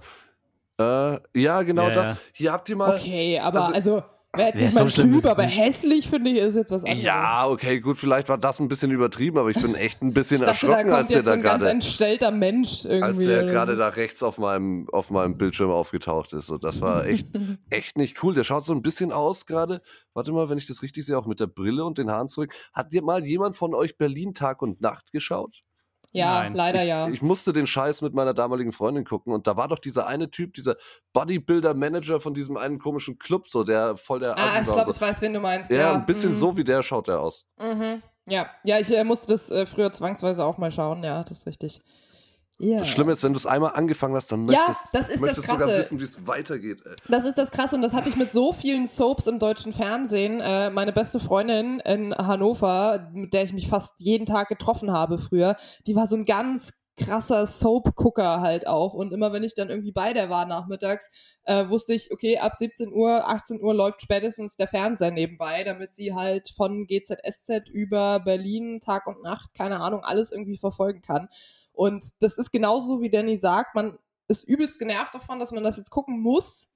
Äh, 0.79 1.19
ja, 1.39 1.61
genau 1.63 1.87
Ja, 1.87 1.93
das. 1.93 2.07
ja. 2.09 2.17
Hier 2.33 2.51
habt 2.51 2.69
ihr 2.69 2.75
mal. 2.75 2.95
Okay, 2.95 3.39
aber 3.39 3.61
also- 3.61 3.73
also, 3.73 4.03
wäre 4.35 4.49
jetzt 4.49 4.59
Ja, 4.59 4.65
nicht 4.65 4.73
so 4.73 4.83
mein 4.83 4.87
ist 4.87 4.95
Typ, 4.95 5.25
aber 5.25 5.45
nicht. 5.45 5.57
hässlich, 5.59 6.09
finde 6.09 6.31
ich, 6.31 6.37
ist 6.37 6.55
jetzt 6.55 6.71
was 6.71 6.83
anderes. 6.83 7.03
Ja, 7.03 7.47
okay, 7.47 7.79
gut, 7.79 7.97
vielleicht 7.97 8.29
war 8.29 8.37
das 8.37 8.59
ein 8.59 8.67
bisschen 8.67 8.91
übertrieben, 8.91 9.37
aber 9.37 9.49
ich 9.51 9.59
bin 9.61 9.75
echt 9.75 10.01
ein 10.01 10.13
bisschen 10.13 10.41
dachte, 10.41 10.67
da 10.67 10.79
erschrocken, 10.79 10.91
als 10.93 11.09
der 11.09 11.23
da 11.23 11.31
so 11.31 11.31
ein 11.31 11.41
ganz 11.41 11.63
gerade. 11.63 11.69
entstellter 11.69 12.31
Mensch 12.31 12.85
irgendwie. 12.85 13.03
Als 13.03 13.17
der 13.19 13.43
gerade 13.45 13.73
so. 13.73 13.77
da 13.79 13.89
rechts 13.89 14.23
auf 14.23 14.37
meinem, 14.37 14.87
auf 14.91 15.11
meinem 15.11 15.37
Bildschirm 15.37 15.69
aufgetaucht 15.71 16.33
ist. 16.33 16.49
Und 16.49 16.63
das 16.63 16.81
war 16.81 17.05
echt, 17.05 17.27
echt 17.69 17.97
nicht 17.97 18.23
cool. 18.23 18.33
Der 18.33 18.43
schaut 18.43 18.65
so 18.65 18.73
ein 18.73 18.81
bisschen 18.81 19.11
aus 19.11 19.45
gerade. 19.45 19.81
Warte 20.13 20.31
mal, 20.31 20.49
wenn 20.49 20.57
ich 20.57 20.67
das 20.67 20.81
richtig 20.83 21.05
sehe, 21.05 21.17
auch 21.17 21.27
mit 21.27 21.39
der 21.39 21.47
Brille 21.47 21.85
und 21.85 21.97
den 21.97 22.09
Haaren 22.11 22.27
zurück. 22.27 22.53
Hat 22.73 22.93
dir 22.93 23.03
mal 23.03 23.25
jemand 23.25 23.55
von 23.55 23.73
euch 23.75 23.97
Berlin 23.97 24.33
Tag 24.33 24.61
und 24.61 24.81
Nacht 24.81 25.11
geschaut? 25.11 25.61
Ja, 26.13 26.43
Nein. 26.43 26.53
leider 26.53 26.83
ja. 26.83 27.07
Ich 27.09 27.23
musste 27.23 27.53
den 27.53 27.65
Scheiß 27.65 28.01
mit 28.01 28.13
meiner 28.13 28.35
damaligen 28.35 28.71
Freundin 28.71 29.03
gucken 29.03 29.33
und 29.33 29.47
da 29.47 29.57
war 29.57 29.67
doch 29.67 29.79
dieser 29.79 30.05
eine 30.05 30.29
Typ, 30.29 30.53
dieser 30.53 30.75
Bodybuilder-Manager 31.11 32.19
von 32.19 32.35
diesem 32.35 32.55
einen 32.55 32.77
komischen 32.77 33.17
Club, 33.17 33.47
so 33.47 33.63
der 33.63 33.97
voll 33.97 34.19
der 34.19 34.37
ah, 34.37 34.45
Assi 34.45 34.59
ich 34.59 34.63
glaube, 34.65 34.81
und 34.81 34.95
ich 34.95 35.01
weiß, 35.01 35.21
wen 35.23 35.33
du 35.33 35.39
meinst. 35.39 35.69
so. 35.69 35.73
Ja, 35.73 35.81
ja, 35.81 35.93
ein 35.93 36.05
bisschen 36.05 36.29
mhm. 36.29 36.35
so 36.35 36.55
wie 36.55 36.63
der 36.63 36.83
schaut 36.83 37.07
der 37.07 37.19
aus. 37.19 37.47
Mhm. 37.59 38.03
Ja, 38.29 38.47
ja, 38.63 38.79
ich 38.79 38.95
äh, 38.95 39.03
musste 39.03 39.33
das 39.33 39.49
äh, 39.49 39.65
früher 39.65 39.91
zwangsweise 39.91 40.45
auch 40.45 40.59
mal 40.59 40.71
schauen. 40.71 41.03
Ja, 41.03 41.23
das 41.23 41.39
ist 41.39 41.47
richtig. 41.47 41.81
Ja. 42.59 42.79
Das 42.79 42.87
Schlimme 42.87 43.11
ist, 43.11 43.23
wenn 43.23 43.33
du 43.33 43.37
es 43.37 43.45
einmal 43.45 43.73
angefangen 43.73 44.15
hast, 44.15 44.31
dann 44.31 44.47
Ja, 44.47 44.59
möchtest, 44.67 44.93
das 44.93 45.09
ist 45.09 45.15
das 45.15 45.21
möchtest 45.21 45.47
sogar 45.47 45.67
Krasse. 45.67 45.79
wissen, 45.79 45.99
wie 45.99 46.03
es 46.03 46.27
weitergeht. 46.27 46.81
Ey. 46.85 46.95
Das 47.09 47.25
ist 47.25 47.37
das 47.37 47.51
Krasse 47.51 47.75
und 47.75 47.81
das 47.81 47.93
hatte 47.93 48.09
ich 48.09 48.15
mit 48.15 48.31
so 48.31 48.53
vielen 48.53 48.85
Soaps 48.85 49.27
im 49.27 49.39
deutschen 49.39 49.73
Fernsehen. 49.73 50.39
Äh, 50.39 50.69
meine 50.69 50.93
beste 50.93 51.19
Freundin 51.19 51.79
in 51.79 52.13
Hannover, 52.15 53.09
mit 53.13 53.33
der 53.33 53.43
ich 53.43 53.53
mich 53.53 53.67
fast 53.67 53.99
jeden 53.99 54.25
Tag 54.25 54.49
getroffen 54.49 54.91
habe 54.91 55.17
früher, 55.17 55.57
die 55.87 55.95
war 55.95 56.07
so 56.07 56.15
ein 56.15 56.25
ganz 56.25 56.73
krasser 56.95 57.47
Soap-Gucker 57.47 58.41
halt 58.41 58.67
auch. 58.67 58.93
Und 58.93 59.13
immer 59.13 59.33
wenn 59.33 59.43
ich 59.43 59.55
dann 59.55 59.69
irgendwie 59.69 59.91
bei 59.91 60.13
der 60.13 60.29
war 60.29 60.45
nachmittags, 60.45 61.09
äh, 61.43 61.67
wusste 61.69 61.93
ich, 61.93 62.11
okay, 62.11 62.37
ab 62.37 62.55
17 62.55 62.93
Uhr, 62.93 63.27
18 63.27 63.61
Uhr 63.61 63.73
läuft 63.73 64.01
spätestens 64.01 64.55
der 64.55 64.67
Fernseher 64.67 65.11
nebenbei, 65.11 65.63
damit 65.63 65.93
sie 65.95 66.13
halt 66.13 66.49
von 66.55 66.85
GZSZ 66.85 67.67
über 67.69 68.19
Berlin, 68.19 68.79
Tag 68.79 69.07
und 69.07 69.23
Nacht, 69.23 69.53
keine 69.53 69.79
Ahnung, 69.79 70.03
alles 70.03 70.31
irgendwie 70.31 70.57
verfolgen 70.57 71.01
kann. 71.01 71.29
Und 71.73 72.05
das 72.19 72.37
ist 72.37 72.51
genauso, 72.51 73.01
wie 73.01 73.09
Danny 73.09 73.35
sagt, 73.37 73.75
man 73.75 73.97
ist 74.27 74.43
übelst 74.47 74.79
genervt 74.79 75.13
davon, 75.13 75.39
dass 75.39 75.51
man 75.51 75.63
das 75.63 75.77
jetzt 75.77 75.89
gucken 75.89 76.19
muss. 76.21 76.69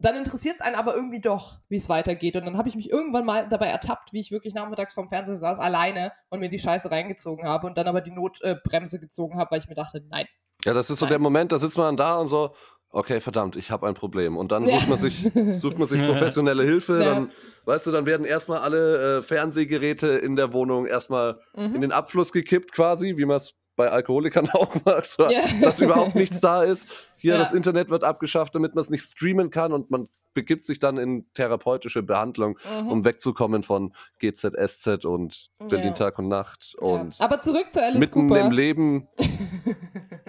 Dann 0.00 0.14
interessiert 0.16 0.56
es 0.56 0.60
einen 0.60 0.76
aber 0.76 0.94
irgendwie 0.94 1.20
doch, 1.20 1.58
wie 1.68 1.76
es 1.76 1.88
weitergeht. 1.88 2.36
Und 2.36 2.44
dann 2.46 2.56
habe 2.56 2.68
ich 2.68 2.76
mich 2.76 2.88
irgendwann 2.90 3.24
mal 3.24 3.48
dabei 3.48 3.66
ertappt, 3.66 4.12
wie 4.12 4.20
ich 4.20 4.30
wirklich 4.30 4.54
nachmittags 4.54 4.94
vorm 4.94 5.08
Fernseher 5.08 5.36
saß, 5.36 5.58
alleine 5.58 6.12
und 6.30 6.38
mir 6.40 6.48
die 6.48 6.58
Scheiße 6.58 6.90
reingezogen 6.90 7.46
habe 7.46 7.66
und 7.66 7.76
dann 7.76 7.88
aber 7.88 8.00
die 8.00 8.12
Notbremse 8.12 9.00
gezogen 9.00 9.36
habe, 9.38 9.50
weil 9.50 9.58
ich 9.58 9.68
mir 9.68 9.74
dachte, 9.74 10.02
nein. 10.08 10.26
Ja, 10.64 10.72
das 10.74 10.90
ist 10.90 10.98
so 11.00 11.06
Nein. 11.06 11.10
der 11.10 11.18
Moment, 11.20 11.52
da 11.52 11.58
sitzt 11.58 11.76
man 11.76 11.96
da 11.96 12.18
und 12.18 12.28
so, 12.28 12.54
okay, 12.90 13.20
verdammt, 13.20 13.54
ich 13.56 13.70
habe 13.70 13.86
ein 13.86 13.94
Problem. 13.94 14.36
Und 14.36 14.50
dann 14.52 14.66
sucht 14.66 14.88
man 14.88 14.98
sich, 14.98 15.30
sucht 15.52 15.78
man 15.78 15.86
sich 15.88 16.04
professionelle 16.04 16.62
Hilfe. 16.64 16.98
Dann, 17.00 17.30
weißt 17.64 17.86
du, 17.86 17.90
dann 17.92 18.06
werden 18.06 18.24
erstmal 18.26 18.60
alle 18.60 19.18
äh, 19.18 19.22
Fernsehgeräte 19.22 20.08
in 20.08 20.36
der 20.36 20.52
Wohnung 20.52 20.86
erstmal 20.86 21.40
in 21.54 21.72
Mhm. 21.72 21.80
den 21.80 21.92
Abfluss 21.92 22.32
gekippt, 22.32 22.72
quasi, 22.72 23.16
wie 23.16 23.24
man 23.24 23.36
es 23.36 23.54
bei 23.78 23.90
Alkoholikern 23.90 24.50
auch 24.50 24.74
so, 25.04 25.30
Ja. 25.30 25.40
dass 25.62 25.80
überhaupt 25.80 26.14
nichts 26.16 26.40
da 26.40 26.64
ist. 26.64 26.86
Hier, 27.16 27.34
Ja. 27.34 27.38
das 27.38 27.52
Internet 27.54 27.88
wird 27.88 28.04
abgeschafft, 28.04 28.54
damit 28.54 28.74
man 28.74 28.82
es 28.82 28.90
nicht 28.90 29.02
streamen 29.04 29.50
kann 29.50 29.72
und 29.72 29.90
man 29.90 30.08
begibt 30.34 30.62
sich 30.62 30.78
dann 30.78 30.98
in 30.98 31.24
therapeutische 31.32 32.02
Behandlung, 32.02 32.58
Mhm. 32.82 32.88
um 32.88 33.04
wegzukommen 33.04 33.62
von 33.62 33.94
GZSZ 34.18 35.04
und 35.06 35.50
Berlin 35.70 35.88
Ja. 35.88 35.92
Tag 35.94 36.18
und 36.18 36.28
Nacht 36.28 36.74
und. 36.78 37.18
Aber 37.20 37.40
zurück 37.40 37.66
zu 37.72 37.82
Alice 37.82 37.98
mitten 37.98 38.28
Cooper. 38.28 38.40
im 38.46 38.52
Leben. 38.52 39.08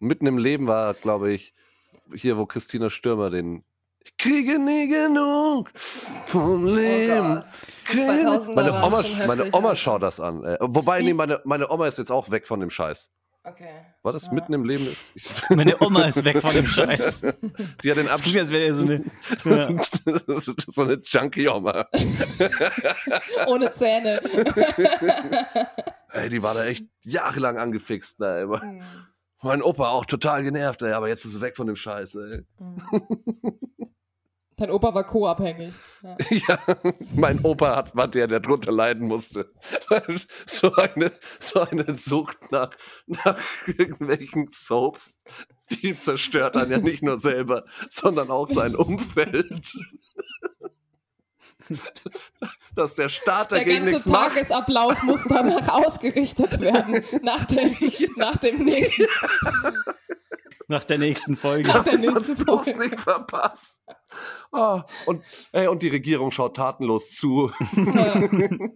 mitten 0.00 0.26
im 0.26 0.38
Leben 0.38 0.66
war, 0.66 0.94
glaube 0.94 1.32
ich, 1.32 1.52
hier, 2.14 2.36
wo 2.36 2.46
Christina 2.46 2.90
Stürmer 2.90 3.30
den 3.30 3.64
kriege 4.18 4.58
nie 4.58 4.88
genug 4.88 5.70
vom 6.26 6.66
Leben. 6.66 7.36
Gott. 7.36 7.44
Kriege- 7.84 8.28
2000er 8.28 8.54
meine 8.54 8.72
Oma, 8.84 9.04
meine 9.26 9.52
Oma 9.54 9.68
ja. 9.70 9.76
schaut 9.76 10.02
das 10.02 10.18
an. 10.20 10.42
Äh, 10.44 10.56
wobei, 10.60 11.00
nee, 11.02 11.14
meine, 11.14 11.40
meine 11.44 11.70
Oma 11.70 11.86
ist 11.86 11.98
jetzt 11.98 12.10
auch 12.10 12.30
weg 12.30 12.48
von 12.48 12.58
dem 12.60 12.70
Scheiß. 12.70 13.10
Okay. 13.44 13.68
War 14.02 14.12
das 14.12 14.26
Ja. 14.26 14.32
mitten 14.32 14.52
im 14.54 14.64
Leben? 14.64 14.88
Meine 15.50 15.80
Oma 15.80 16.06
ist 16.06 16.24
weg 16.24 16.40
von 16.42 16.52
dem 16.52 16.66
Scheiß. 16.66 17.20
die 17.84 17.90
hat 17.90 17.96
den 17.96 18.06
Das 18.06 18.20
klingt, 18.22 18.40
Abstand. 18.40 18.40
als 18.40 18.50
wäre 18.50 18.64
er 18.64 18.74
so 18.74 18.82
eine. 18.82 19.04
Ja. 19.44 19.84
das 20.26 20.48
ist 20.48 20.74
so 20.74 20.82
eine 20.82 20.94
Junkie-Oma. 20.94 21.86
Ohne 23.46 23.72
Zähne. 23.74 24.20
Ey, 26.10 26.28
die 26.28 26.42
war 26.42 26.54
da 26.54 26.64
echt 26.64 26.86
jahrelang 27.04 27.56
angefixt. 27.58 28.20
Da 28.20 28.42
immer. 28.42 28.60
Hm. 28.62 28.80
Mein 29.42 29.62
Opa 29.62 29.90
auch 29.90 30.06
total 30.06 30.42
genervt, 30.42 30.82
ey, 30.82 30.92
aber 30.92 31.06
jetzt 31.08 31.24
ist 31.24 31.36
er 31.36 31.40
weg 31.42 31.56
von 31.56 31.68
dem 31.68 31.76
Scheiß. 31.76 32.16
Ey. 32.16 32.44
Dein 34.58 34.70
Opa 34.70 34.94
war 34.94 35.04
co-abhängig. 35.04 35.74
Ja. 36.02 36.16
Ja, 36.48 36.58
mein 37.14 37.40
Opa 37.44 37.76
hat, 37.76 37.94
war 37.94 38.08
der, 38.08 38.26
der 38.26 38.40
drunter 38.40 38.72
leiden 38.72 39.06
musste. 39.06 39.52
So 40.46 40.72
eine, 40.74 41.12
so 41.38 41.60
eine 41.60 41.96
Sucht 41.96 42.50
nach, 42.52 42.70
nach 43.06 43.38
irgendwelchen 43.66 44.48
Soaps, 44.50 45.20
die 45.70 45.96
zerstört 45.96 46.56
dann 46.56 46.70
ja 46.70 46.78
nicht 46.78 47.02
nur 47.02 47.18
selber, 47.18 47.64
sondern 47.88 48.30
auch 48.30 48.46
sein 48.46 48.76
Umfeld. 48.76 49.76
Dass 52.74 52.94
der 52.94 53.08
Staat 53.08 53.50
Der 53.50 53.58
dagegen 53.58 53.78
ganze 53.78 53.90
nichts 53.90 54.06
macht. 54.08 54.28
Tagesablauf 54.34 55.02
muss 55.02 55.20
danach 55.28 55.68
ausgerichtet 55.68 56.60
werden. 56.60 57.02
Nach 57.22 57.44
dem, 57.44 57.76
nach 58.16 58.36
dem 58.36 58.64
nächsten, 58.64 59.06
Nach 60.68 60.84
der 60.84 60.98
nächsten 60.98 61.36
Folge. 61.36 61.70
nach 61.70 61.84
der 61.84 61.98
nächsten 61.98 62.36
bloß 62.36 62.64
Folge. 62.64 62.78
nicht 62.80 63.00
verpasst. 63.00 63.78
Ah, 64.52 64.84
und, 65.06 65.22
ey, 65.52 65.68
und 65.68 65.82
die 65.82 65.88
Regierung 65.88 66.30
schaut 66.30 66.56
tatenlos 66.56 67.10
zu. 67.10 67.52
Ja. 67.76 68.20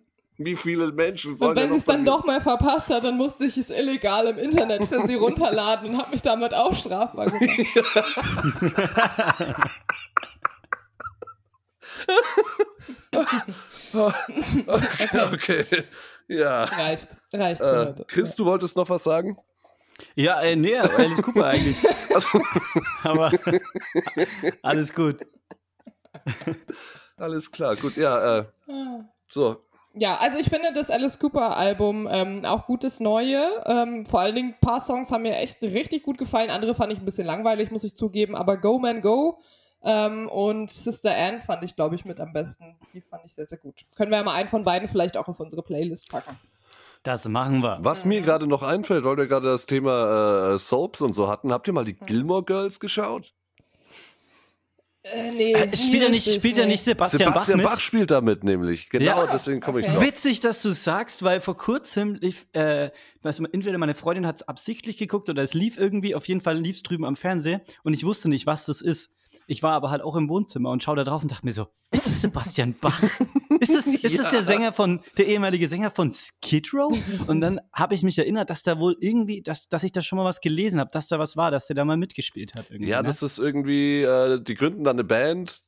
Wie 0.43 0.57
viele 0.57 0.91
Menschen 0.93 1.37
sollen 1.37 1.51
Und 1.51 1.57
wenn 1.57 1.71
sie 1.71 1.77
es 1.77 1.85
dann 1.85 2.07
doch 2.07 2.25
mal 2.25 2.41
verpasst 2.41 2.89
hat, 2.89 3.05
dann 3.05 3.19
musste 3.19 3.45
ich 3.45 3.59
es 3.59 3.69
illegal 3.69 4.27
im 4.27 4.39
Internet 4.39 4.87
für 4.87 5.07
sie 5.07 5.17
runterladen 5.17 5.91
und 5.91 5.99
habe 5.99 6.13
mich 6.13 6.23
damit 6.23 6.55
auch 6.55 6.75
strafbar 6.75 7.27
gemacht. 7.27 7.67
Okay, 13.93 15.21
okay. 15.33 15.65
Ja. 16.29 16.65
Reicht, 16.65 17.09
reicht 17.33 17.61
Äh. 17.61 17.95
Chris, 18.07 18.37
du 18.37 18.45
wolltest 18.45 18.77
noch 18.77 18.89
was 18.89 19.03
sagen? 19.03 19.37
Ja, 20.15 20.41
äh, 20.41 20.57
nee, 20.57 20.77
Alice 20.77 21.23
Cooper 21.23 21.47
eigentlich. 21.47 21.77
Also, 22.13 22.41
Aber 23.05 23.31
alles 24.63 24.93
gut. 24.93 25.19
alles 27.17 27.51
klar, 27.51 27.77
gut, 27.77 27.97
ja, 27.97 28.39
äh, 28.39 28.45
so. 29.29 29.63
Ja, 29.95 30.17
also 30.19 30.39
ich 30.39 30.49
finde 30.49 30.73
das 30.73 30.91
Alice 30.91 31.19
Cooper 31.19 31.57
Album 31.57 32.09
ähm, 32.11 32.45
auch 32.45 32.67
gutes 32.67 33.01
Neue. 33.01 33.43
Ähm, 33.67 34.07
vor 34.07 34.21
allen 34.21 34.35
Dingen 34.35 34.51
ein 34.51 34.61
paar 34.61 34.81
Songs 34.81 35.11
haben 35.11 35.23
mir 35.23 35.37
echt 35.37 35.61
richtig 35.63 36.05
gut 36.05 36.17
gefallen. 36.17 36.51
Andere 36.51 36.75
fand 36.75 36.93
ich 36.93 37.01
ein 37.01 37.05
bisschen 37.05 37.27
langweilig, 37.27 37.73
muss 37.73 37.83
ich 37.83 37.97
zugeben. 37.97 38.37
Aber 38.37 38.57
Go 38.57 38.79
Man 38.79 39.01
Go 39.01 39.41
ähm, 39.83 40.29
und 40.29 40.71
Sister 40.71 41.17
Anne 41.17 41.41
fand 41.41 41.65
ich, 41.65 41.75
glaube 41.75 41.97
ich, 41.97 42.05
mit 42.05 42.21
am 42.21 42.33
besten. 42.33 42.77
Die 42.95 43.01
fand 43.01 43.25
ich 43.25 43.33
sehr, 43.33 43.47
sehr 43.47 43.59
gut. 43.59 43.85
Können 43.97 44.13
wir 44.13 44.19
ja 44.19 44.25
mal 44.25 44.35
einen 44.35 44.49
von 44.49 44.63
beiden 44.63 44.89
vielleicht 44.89 45.17
auch 45.17 45.27
auf 45.27 45.41
unsere 45.41 45.63
Playlist 45.63 46.09
packen. 46.09 46.39
Das 47.03 47.27
machen 47.29 47.63
wir. 47.63 47.79
Was 47.81 48.05
mir 48.05 48.21
gerade 48.21 48.47
noch 48.47 48.63
einfällt, 48.63 49.05
weil 49.05 49.17
wir 49.17 49.27
gerade 49.27 49.47
das 49.47 49.67
Thema 49.67 50.53
äh, 50.55 50.59
Soaps 50.59 51.01
und 51.01 51.15
so 51.15 51.29
hatten, 51.29 51.53
habt 51.53 51.67
ihr 51.67 51.73
mal 51.73 51.85
die 51.85 51.95
Gilmore 51.95 52.45
Girls 52.45 52.79
geschaut? 52.79 53.33
Äh, 55.03 55.31
nee, 55.33 55.53
Äh, 55.55 55.75
spielt 55.75 56.03
er 56.03 56.11
nicht, 56.11 56.31
spielt 56.31 56.59
er 56.59 56.67
nicht 56.67 56.83
Sebastian, 56.83 57.29
Sebastian 57.33 57.59
Bach 57.61 57.65
Bach, 57.71 57.77
mit? 57.77 57.83
spielt 57.83 58.11
da 58.11 58.21
mit 58.21 58.45
nämlich. 58.45 58.91
Genau, 58.91 59.05
Ja, 59.25 59.27
deswegen 59.27 59.61
komme 59.61 59.81
ich 59.81 59.87
okay. 59.87 59.95
drauf. 59.95 60.05
Witzig, 60.05 60.41
dass 60.41 60.61
du 60.61 60.73
sagst, 60.73 61.23
weil 61.23 61.41
vor 61.41 61.57
kurzem 61.57 62.17
lief, 62.17 62.47
äh, 62.53 62.91
weißt 63.23 63.39
du, 63.39 63.45
entweder 63.51 63.79
meine 63.79 63.95
Freundin 63.95 64.27
hat 64.27 64.37
es 64.37 64.43
absichtlich 64.49 64.99
geguckt 64.99 65.31
oder 65.31 65.43
es 65.43 65.55
lief 65.55 65.79
irgendwie, 65.79 66.15
auf 66.15 66.29
jeden 66.29 66.43
Fall 66.43 66.59
lief 66.59 66.77
es 66.77 66.83
drüben 66.83 67.07
am 67.07 67.17
Fernseher 67.17 67.63
und 67.83 67.95
ich 67.95 68.05
wusste 68.05 68.29
nicht, 68.29 68.47
was 68.47 68.67
das 68.67 68.83
ist. 68.83 69.15
Ich 69.51 69.65
war 69.65 69.73
aber 69.73 69.91
halt 69.91 70.01
auch 70.01 70.15
im 70.15 70.29
Wohnzimmer 70.29 70.71
und 70.71 70.81
schaue 70.81 70.95
da 70.95 71.03
drauf 71.03 71.23
und 71.23 71.33
dachte 71.33 71.45
mir 71.45 71.51
so, 71.51 71.67
ist 71.91 72.07
das 72.07 72.21
Sebastian 72.21 72.73
Bach? 72.81 73.03
Ist 73.59 73.75
das, 73.75 73.89
ist 73.89 74.17
das 74.17 74.31
der 74.31 74.45
Sänger 74.45 74.73
von, 74.73 75.01
der 75.19 75.27
ehemalige 75.27 75.67
Sänger 75.67 75.91
von 75.91 76.13
Skid 76.13 76.73
Row? 76.73 76.97
Und 77.27 77.41
dann 77.41 77.61
habe 77.73 77.97
ich 77.97 78.05
mich 78.05 78.17
erinnert, 78.17 78.49
dass 78.49 78.63
da 78.63 78.79
wohl 78.79 78.97
irgendwie, 79.01 79.43
dass, 79.43 79.69
dass 79.69 79.83
ich 79.83 79.91
da 79.91 80.03
schon 80.03 80.19
mal 80.19 80.25
was 80.25 80.41
gelesen 80.41 80.79
habe, 80.79 80.91
dass 80.93 81.09
da 81.09 81.19
was 81.19 81.37
war, 81.37 81.51
dass 81.51 81.67
der 81.67 81.75
da 81.75 81.85
mal 81.85 81.97
mitgespielt 81.97 82.55
hat. 82.55 82.71
Irgendwie, 82.71 82.91
Ja, 82.91 83.03
ne? 83.03 83.09
das 83.09 83.23
ist 83.23 83.41
irgendwie, 83.41 84.03
äh, 84.03 84.41
die 84.41 84.55
gründen 84.55 84.85
dann 84.85 84.95
eine 84.95 85.05
Band, 85.05 85.65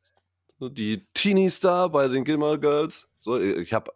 die 0.60 1.04
Teenies 1.12 1.58
da 1.58 1.88
bei 1.88 2.06
den 2.06 2.22
Gilmore 2.22 2.60
Girls. 2.60 3.08
So, 3.18 3.40
ich 3.40 3.72
habe 3.72 3.90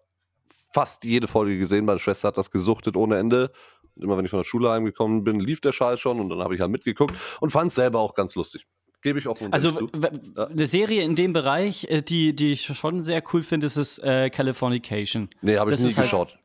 fast 0.74 1.04
jede 1.04 1.28
Folge 1.28 1.58
gesehen, 1.58 1.84
meine 1.84 2.00
Schwester 2.00 2.26
hat 2.26 2.38
das 2.38 2.50
gesuchtet 2.50 2.96
ohne 2.96 3.18
Ende. 3.18 3.52
Und 3.94 4.02
immer 4.02 4.18
wenn 4.18 4.24
ich 4.24 4.32
von 4.32 4.40
der 4.40 4.44
Schule 4.44 4.68
heimgekommen 4.68 5.22
bin, 5.22 5.38
lief 5.38 5.60
der 5.60 5.70
Scheiß 5.70 6.00
schon 6.00 6.18
und 6.18 6.28
dann 6.28 6.40
habe 6.40 6.56
ich 6.56 6.60
halt 6.60 6.72
mitgeguckt 6.72 7.14
und 7.40 7.50
fand 7.50 7.68
es 7.68 7.76
selber 7.76 8.00
auch 8.00 8.14
ganz 8.14 8.34
lustig. 8.34 8.66
Gebe 9.02 9.18
ich 9.18 9.28
offen 9.28 9.46
und 9.46 9.52
Also 9.54 9.70
zu. 9.70 9.88
Ja. 10.36 10.46
eine 10.46 10.66
Serie 10.66 11.02
in 11.02 11.14
dem 11.14 11.32
Bereich, 11.32 11.84
äh, 11.90 12.02
die, 12.02 12.34
die 12.34 12.52
ich 12.52 12.62
schon 12.64 13.02
sehr 13.02 13.22
cool 13.32 13.42
finde, 13.42 13.66
ist 13.66 13.76
es 13.76 13.98
äh, 13.98 14.30
Californication. 14.30 15.28
Nee, 15.42 15.58
habe 15.58 15.70
ich 15.70 15.74
das 15.76 15.84
nie 15.84 15.90
ist 15.90 15.98
halt- 15.98 16.06
geschaut. 16.06 16.38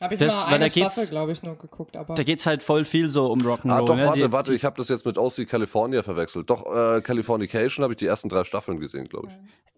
Habe 0.00 0.14
ich 0.14 0.20
Das- 0.20 0.34
mal 0.34 0.44
eine 0.46 0.58
da 0.58 0.68
geht's- 0.68 0.92
Staffel, 0.92 1.08
glaube 1.10 1.32
ich, 1.32 1.42
nur 1.42 1.56
geguckt, 1.56 1.96
aber 1.96 2.14
Da 2.14 2.22
geht 2.22 2.40
es 2.40 2.46
halt 2.46 2.62
voll 2.62 2.84
viel 2.84 3.08
so 3.08 3.26
um 3.32 3.40
Rock'n'Roll. 3.40 3.70
Ah, 3.70 3.80
doch, 3.82 3.96
ne? 3.96 4.04
warte, 4.06 4.20
Die- 4.20 4.32
warte, 4.32 4.54
ich 4.54 4.64
habe 4.64 4.76
das 4.76 4.88
jetzt 4.90 5.06
mit 5.06 5.16
OC 5.18 5.46
California 5.46 6.02
verwechselt. 6.02 6.50
Doch, 6.50 6.66
äh, 6.66 7.00
Californication 7.00 7.82
habe 7.82 7.94
ich 7.94 7.98
die 7.98 8.06
ersten 8.06 8.28
drei 8.28 8.44
Staffeln 8.44 8.78
gesehen, 8.78 9.08
glaube 9.08 9.28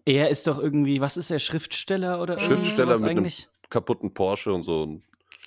ich. 0.05 0.13
Er 0.15 0.29
ist 0.29 0.45
doch 0.47 0.59
irgendwie, 0.59 0.99
was 1.01 1.15
ist 1.17 1.31
er, 1.31 1.39
Schriftsteller 1.39 2.21
oder 2.21 2.37
Schriftsteller 2.37 2.91
irgendwas 2.93 3.01
mit 3.01 3.09
einem 3.11 3.17
eigentlich? 3.19 3.47
kaputten 3.69 4.13
Porsche 4.13 4.51
und 4.53 4.63
so. 4.63 4.99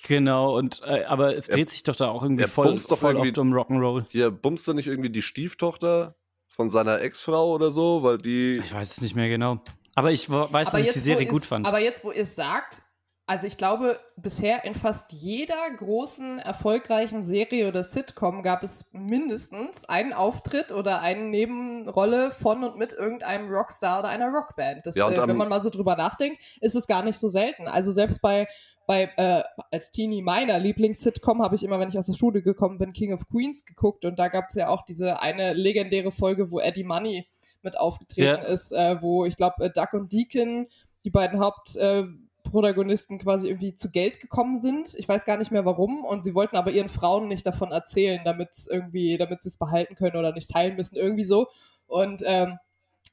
Genau, 0.07 0.57
und 0.57 0.81
äh, 0.85 1.03
aber 1.05 1.35
es 1.35 1.49
Er- 1.49 1.55
dreht 1.57 1.69
sich 1.69 1.83
doch 1.83 1.95
da 1.95 2.09
auch 2.09 2.23
irgendwie 2.23 2.43
er 2.43 2.49
voll, 2.49 2.67
bumst 2.67 2.89
doch 2.91 2.97
voll 2.97 3.11
irgendwie- 3.13 3.29
oft 3.29 3.37
um 3.37 3.53
Rock'n'Roll. 3.53 4.05
hier 4.09 4.31
bumst 4.31 4.67
er 4.67 4.73
nicht 4.73 4.87
irgendwie 4.87 5.09
die 5.11 5.21
Stieftochter 5.21 6.15
von 6.55 6.69
seiner 6.69 7.01
Ex-Frau 7.01 7.51
oder 7.51 7.71
so, 7.71 8.03
weil 8.03 8.17
die. 8.19 8.59
Ich 8.63 8.73
weiß 8.73 8.91
es 8.91 9.01
nicht 9.01 9.15
mehr 9.15 9.27
genau. 9.27 9.59
Aber 9.95 10.11
ich 10.11 10.29
weiß, 10.29 10.71
dass 10.71 10.81
ich 10.81 10.93
die 10.93 10.99
Serie 10.99 11.27
gut 11.27 11.45
fand. 11.45 11.65
Aber 11.65 11.79
jetzt, 11.79 12.03
wo 12.03 12.11
ihr 12.11 12.23
es 12.23 12.35
sagt, 12.35 12.81
also 13.25 13.47
ich 13.47 13.57
glaube, 13.57 13.99
bisher 14.17 14.65
in 14.65 14.75
fast 14.75 15.13
jeder 15.13 15.69
großen, 15.77 16.39
erfolgreichen 16.39 17.23
Serie 17.23 17.67
oder 17.69 17.81
Sitcom 17.81 18.43
gab 18.43 18.63
es 18.63 18.89
mindestens 18.91 19.85
einen 19.85 20.13
Auftritt 20.13 20.71
oder 20.71 20.99
eine 20.99 21.23
Nebenrolle 21.23 22.31
von 22.31 22.63
und 22.63 22.77
mit 22.77 22.91
irgendeinem 22.91 23.47
Rockstar 23.47 23.99
oder 23.99 24.09
einer 24.09 24.27
Rockband. 24.27 24.85
Das, 24.85 24.95
Ja, 24.95 25.05
und 25.05 25.13
äh, 25.13 25.27
wenn 25.27 25.37
man 25.37 25.47
mal 25.47 25.61
so 25.61 25.69
drüber 25.69 25.95
nachdenkt, 25.95 26.43
ist 26.59 26.75
es 26.75 26.85
gar 26.85 27.03
nicht 27.03 27.17
so 27.17 27.27
selten. 27.27 27.67
Also 27.67 27.91
selbst 27.91 28.21
bei 28.21 28.47
bei, 28.87 29.09
äh, 29.17 29.43
als 29.71 29.91
Teenie 29.91 30.21
meiner 30.21 30.59
Lieblings-Sitcom 30.59 31.41
habe 31.41 31.55
ich 31.55 31.63
immer, 31.63 31.79
wenn 31.79 31.89
ich 31.89 31.97
aus 31.97 32.05
der 32.07 32.13
Schule 32.13 32.41
gekommen 32.41 32.77
bin, 32.77 32.93
King 32.93 33.13
of 33.13 33.27
Queens 33.29 33.65
geguckt 33.65 34.05
und 34.05 34.19
da 34.19 34.27
gab 34.27 34.49
es 34.49 34.55
ja 34.55 34.69
auch 34.69 34.83
diese 34.83 35.19
eine 35.19 35.53
legendäre 35.53 36.11
Folge, 36.11 36.51
wo 36.51 36.59
Eddie 36.59 36.83
Money 36.83 37.27
mit 37.61 37.77
aufgetreten 37.79 38.41
Ja. 38.43 38.47
ist, 38.47 38.71
äh, 38.71 39.01
wo 39.01 39.25
ich 39.25 39.37
glaube, 39.37 39.65
äh, 39.65 39.69
Duck 39.71 39.93
und 39.93 40.11
Deacon, 40.11 40.67
die 41.05 41.11
beiden 41.11 41.39
Hauptprotagonisten, 41.39 43.19
äh, 43.19 43.23
quasi 43.23 43.47
irgendwie 43.47 43.73
zu 43.75 43.89
Geld 43.89 44.19
gekommen 44.19 44.57
sind. 44.57 44.95
Ich 44.95 45.07
weiß 45.07 45.25
gar 45.25 45.37
nicht 45.37 45.51
mehr 45.51 45.65
warum 45.65 46.03
und 46.03 46.21
sie 46.21 46.35
wollten 46.35 46.57
aber 46.57 46.71
ihren 46.71 46.89
Frauen 46.89 47.27
nicht 47.27 47.45
davon 47.45 47.71
erzählen, 47.71 48.21
damit 48.25 48.49
irgendwie, 48.69 49.17
damit 49.17 49.41
sie 49.41 49.49
es 49.49 49.57
behalten 49.57 49.95
können 49.95 50.17
oder 50.17 50.33
nicht 50.33 50.49
teilen 50.49 50.75
müssen, 50.75 50.95
irgendwie 50.95 51.23
so. 51.25 51.47
Und 51.87 52.21
ähm, 52.25 52.57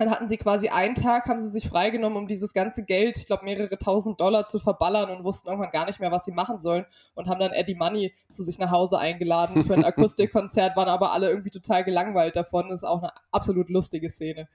dann 0.00 0.10
hatten 0.10 0.28
sie 0.28 0.38
quasi 0.38 0.70
einen 0.70 0.94
Tag, 0.94 1.26
haben 1.26 1.38
sie 1.38 1.50
sich 1.50 1.68
freigenommen, 1.68 2.16
um 2.16 2.26
dieses 2.26 2.54
ganze 2.54 2.84
Geld, 2.84 3.18
ich 3.18 3.26
glaube 3.26 3.44
mehrere 3.44 3.78
tausend 3.78 4.18
Dollar 4.18 4.46
zu 4.46 4.58
verballern 4.58 5.10
und 5.10 5.24
wussten 5.24 5.48
irgendwann 5.50 5.72
gar 5.72 5.84
nicht 5.84 6.00
mehr, 6.00 6.10
was 6.10 6.24
sie 6.24 6.32
machen 6.32 6.62
sollen 6.62 6.86
und 7.14 7.28
haben 7.28 7.38
dann 7.38 7.52
Eddie 7.52 7.74
Money 7.74 8.14
zu 8.30 8.42
sich 8.42 8.58
nach 8.58 8.70
Hause 8.70 8.98
eingeladen 8.98 9.62
für 9.62 9.74
ein 9.74 9.84
Akustikkonzert, 9.90 10.74
waren 10.74 10.88
aber 10.88 11.12
alle 11.12 11.28
irgendwie 11.28 11.50
total 11.50 11.84
gelangweilt 11.84 12.34
davon. 12.34 12.68
Das 12.68 12.76
ist 12.76 12.84
auch 12.84 13.02
eine 13.02 13.12
absolut 13.30 13.68
lustige 13.68 14.08
Szene. 14.08 14.48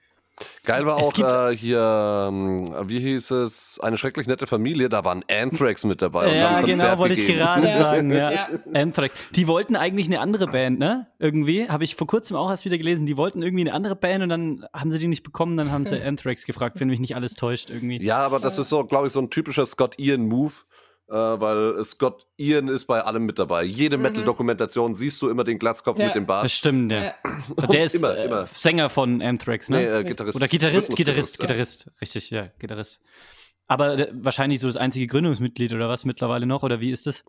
Geil 0.64 0.84
war 0.84 0.98
Es 0.98 1.06
auch 1.06 1.12
gibt- 1.12 1.30
äh, 1.32 1.56
hier, 1.56 2.26
ähm, 2.28 2.74
wie 2.88 3.00
hieß 3.00 3.30
es, 3.30 3.78
eine 3.82 3.96
schrecklich 3.96 4.26
nette 4.26 4.46
Familie, 4.46 4.88
da 4.88 5.04
waren 5.04 5.24
Anthrax 5.30 5.84
mit 5.84 6.02
dabei. 6.02 6.24
und 6.26 6.30
haben 6.32 6.36
ja, 6.38 6.48
ein 6.56 6.64
Konzert 6.64 6.80
genau, 6.88 6.98
wollte 6.98 7.14
ich 7.14 7.26
gerade 7.26 7.62
sagen. 7.78 8.10
Ja. 8.12 8.30
Ja. 8.30 8.48
Anthrax. 8.74 9.14
Die 9.34 9.46
wollten 9.48 9.76
eigentlich 9.76 10.06
eine 10.08 10.20
andere 10.20 10.46
Band, 10.48 10.78
ne? 10.78 11.06
Irgendwie. 11.18 11.68
Habe 11.68 11.84
ich 11.84 11.94
vor 11.96 12.06
kurzem 12.06 12.36
auch 12.36 12.50
erst 12.50 12.64
wieder 12.64 12.76
gelesen. 12.78 13.06
Die 13.06 13.16
wollten 13.16 13.42
irgendwie 13.42 13.62
eine 13.62 13.72
andere 13.72 13.96
Band 13.96 14.22
und 14.24 14.28
dann 14.28 14.66
haben 14.74 14.90
sie 14.90 14.98
die 14.98 15.08
nicht 15.08 15.22
bekommen. 15.22 15.56
Dann 15.56 15.72
haben 15.72 15.86
sie 15.86 16.00
Anthrax 16.02 16.44
gefragt, 16.44 16.80
wenn 16.80 16.88
mich 16.88 17.00
nicht 17.00 17.14
alles 17.16 17.34
täuscht 17.34 17.70
irgendwie. 17.70 18.02
Ja, 18.04 18.18
aber 18.18 18.38
das 18.40 18.58
ist 18.58 18.68
so, 18.68 18.84
glaube 18.84 19.06
ich, 19.06 19.12
so 19.12 19.20
ein 19.20 19.30
typischer 19.30 19.64
Scott 19.66 19.94
Ian-Move, 19.98 20.52
äh, 21.08 21.12
weil 21.14 21.82
Scott 21.84 22.26
Ian 22.36 22.68
ist 22.68 22.86
bei 22.86 23.00
allem 23.02 23.24
mit 23.26 23.38
dabei. 23.38 23.62
Jede 23.64 23.96
Mhm. 23.96 24.02
Metal-Dokumentation 24.04 24.94
siehst 24.94 25.20
du 25.22 25.28
immer 25.28 25.44
den 25.44 25.58
Glatzkopf 25.58 25.98
Ja. 25.98 26.06
mit 26.06 26.14
dem 26.16 26.24
Das 26.24 26.28
Bart. 26.28 26.50
stimmt, 26.50 26.92
ja. 26.92 27.04
Ja. 27.04 27.14
Der 27.72 27.84
ist 27.84 27.94
Immer, 27.94 28.16
äh, 28.16 28.24
immer. 28.26 28.46
Sänger 28.46 28.88
von 28.90 29.22
Anthrax, 29.22 29.68
ne? 29.68 29.76
Nee, 29.78 29.84
äh, 29.86 30.04
Gitarrist. 30.04 30.36
Oder 30.36 30.48
Gitarrist, 30.48 30.88
Rhythmusgitarrist, 30.90 31.38
Gitarrist, 31.38 31.38
ja. 31.38 31.46
Gitarrist. 31.46 31.90
Richtig, 32.00 32.30
ja, 32.30 32.48
Gitarrist. 32.58 33.00
Aber 33.68 33.96
der, 33.96 34.10
wahrscheinlich 34.12 34.60
so 34.60 34.66
das 34.68 34.76
einzige 34.76 35.06
Gründungsmitglied 35.06 35.72
oder 35.72 35.88
was 35.88 36.04
mittlerweile 36.04 36.46
noch? 36.46 36.62
Oder 36.62 36.80
wie 36.80 36.90
ist 36.90 37.06
das? 37.06 37.24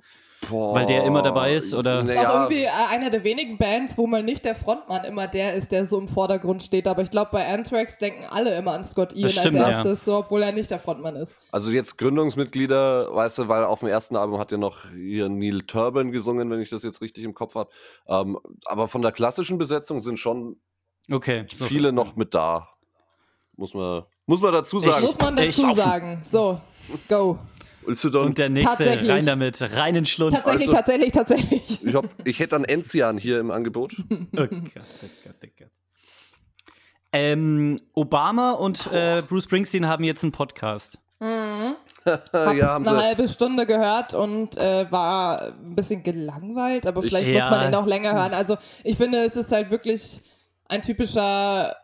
Boah. 0.50 0.76
Weil 0.76 0.86
der 0.86 1.04
immer 1.04 1.24
dabei 1.24 1.56
ist, 1.56 1.74
oder? 1.74 2.04
Ist 2.04 2.16
auch 2.18 2.34
irgendwie 2.36 2.64
äh, 2.64 2.70
einer 2.90 3.10
der 3.10 3.24
wenigen 3.24 3.58
Bands, 3.58 3.98
wo 3.98 4.06
mal 4.06 4.22
nicht 4.22 4.46
der 4.46 4.54
Frontmann 4.56 5.04
immer 5.04 5.28
der 5.28 5.56
ist, 5.56 5.72
der 5.72 5.88
so 5.88 6.00
im 6.00 6.08
Vordergrund 6.08 6.62
steht. 6.62 6.88
Aber 6.88 7.02
ich 7.02 7.10
glaube, 7.10 7.32
bei 7.32 7.48
Anthrax 7.48 7.98
denken 7.98 8.24
alle 8.30 8.56
immer 8.56 8.74
an 8.74 8.84
Scott 8.84 9.14
Ian 9.14 9.30
stimmt, 9.30 9.58
als 9.58 9.70
ja. 9.70 9.78
erstes, 9.78 10.06
so, 10.06 10.18
obwohl 10.18 10.44
er 10.44 10.52
nicht 10.52 10.70
der 10.70 10.80
Frontmann 10.80 11.16
ist. 11.16 11.34
Also 11.52 11.72
jetzt 11.72 11.98
Gründungsmitglieder, 11.98 13.14
weißt 13.14 13.40
du, 13.40 13.48
weil 13.48 13.66
auf 13.66 13.80
dem 13.80 13.90
ersten 13.90 14.16
Album 14.16 14.40
hat 14.40 14.52
ja 14.52 14.58
noch 14.58 14.92
hier 14.92 15.28
Neil 15.28 15.64
Turban 15.64 16.12
gesungen, 16.12 16.50
wenn 16.52 16.62
ich 16.62 16.70
das 16.70 16.84
jetzt 16.84 17.02
richtig 17.02 17.24
im 17.24 17.34
Kopf 17.34 17.56
habe. 17.56 17.72
Ähm, 18.08 18.40
aber 18.66 18.88
von 18.88 19.02
der 19.02 19.12
klassischen 19.12 19.58
Besetzung 19.58 20.04
sind 20.04 20.18
schon 20.18 20.58
Okay. 21.12 21.46
so. 21.52 21.66
viele 21.66 21.92
noch 21.92 22.16
mit 22.16 22.34
da. 22.34 22.70
Muss 23.56 23.74
man, 23.74 24.04
muss 24.26 24.42
man 24.42 24.54
dazu 24.54 24.80
sagen. 24.80 25.06
Muss 25.06 25.18
man 25.18 25.36
dazu 25.36 25.74
sagen. 25.74 26.20
So, 26.24 26.62
go. 27.10 27.40
Dann, 27.88 28.16
Und 28.16 28.38
der 28.38 28.50
nächste, 28.50 29.08
rein 29.08 29.26
damit, 29.26 29.62
reinen 29.78 30.06
Schlund. 30.06 30.34
Tatsächlich, 30.36 30.68
Also- 30.68 30.78
tatsächlich, 30.78 31.12
tatsächlich. 31.14 31.84
ich, 31.86 31.96
hab, 31.96 32.06
ich 32.26 32.40
hätte 32.40 32.50
dann 32.52 32.64
Enzian 32.66 33.18
hier 33.18 33.40
im 33.40 33.50
Angebot. 33.52 33.96
Oh 34.10 34.18
Gott, 34.36 34.50
oh 34.52 34.68
Gott, 35.24 35.36
oh 35.44 35.48
Gott. 35.58 35.70
Ähm, 37.14 37.78
Obama 37.94 38.52
und 38.52 38.88
äh, 38.92 39.24
Bruce 39.28 39.46
Springsteen 39.46 39.88
haben 39.88 40.04
jetzt 40.04 40.24
einen 40.24 40.32
Podcast. 40.34 41.00
Mhm. 41.20 41.76
Hab 42.06 42.34
ja, 42.56 42.68
haben 42.68 42.86
eine 42.88 43.00
sie. 43.00 43.06
halbe 43.06 43.28
Stunde 43.28 43.66
gehört 43.66 44.14
und 44.14 44.58
äh, 44.58 44.86
war 44.92 45.42
ein 45.42 45.76
bisschen 45.76 46.04
gelangweilt, 46.04 46.86
aber 46.86 47.02
Ich- 47.04 47.08
vielleicht 47.10 47.28
Ja. 47.30 47.46
muss 47.50 47.58
man 47.58 47.68
ihn 47.70 47.76
auch 47.76 47.86
länger 47.88 48.14
hören. 48.14 48.34
Also 48.34 48.58
ich 48.84 48.98
finde, 48.98 49.20
es 49.20 49.36
ist 49.36 49.52
halt 49.52 49.72
wirklich 49.72 50.22
ein 50.66 50.82
typischer 50.82 51.76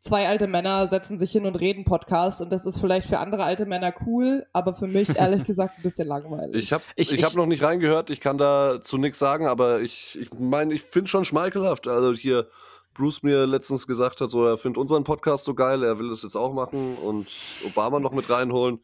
zwei 0.00 0.28
alte 0.28 0.46
Männer 0.46 0.86
setzen 0.88 1.18
sich 1.18 1.32
hin 1.32 1.44
und 1.46 1.56
reden 1.56 1.84
Podcast 1.84 2.40
und 2.40 2.52
das 2.52 2.64
ist 2.66 2.78
vielleicht 2.78 3.08
für 3.08 3.18
andere 3.18 3.44
alte 3.44 3.66
Männer 3.66 3.92
cool, 4.06 4.46
aber 4.52 4.74
für 4.74 4.86
mich 4.86 5.16
ehrlich 5.16 5.44
gesagt 5.44 5.74
ein 5.78 5.82
bisschen 5.82 6.06
langweilig. 6.08 6.62
Ich 6.62 6.72
habe 6.72 6.84
Ich- 6.96 7.12
ich, 7.12 7.18
ich- 7.18 7.24
hab 7.24 7.34
noch 7.34 7.46
nicht 7.46 7.62
reingehört, 7.62 8.10
ich 8.10 8.20
kann 8.20 8.38
dazu 8.38 8.96
nichts 8.98 9.18
sagen, 9.18 9.46
aber 9.46 9.80
ich 9.80 10.16
meine, 10.16 10.24
ich, 10.24 10.38
mein, 10.38 10.70
ich 10.70 10.82
finde 10.82 11.08
schon 11.10 11.24
schmeichelhaft. 11.24 11.88
Also 11.88 12.12
hier 12.14 12.46
Bruce 12.94 13.22
mir 13.22 13.46
letztens 13.46 13.86
gesagt 13.86 14.20
hat, 14.20 14.30
so 14.30 14.44
er 14.46 14.58
findet 14.58 14.78
unseren 14.78 15.04
Podcast 15.04 15.44
so 15.44 15.54
geil, 15.54 15.82
er 15.84 15.98
will 15.98 16.10
das 16.10 16.22
jetzt 16.22 16.36
auch 16.36 16.52
machen 16.52 16.96
und 16.96 17.28
Obama 17.66 18.00
noch 18.00 18.12
mit 18.12 18.28
reinholen. 18.30 18.80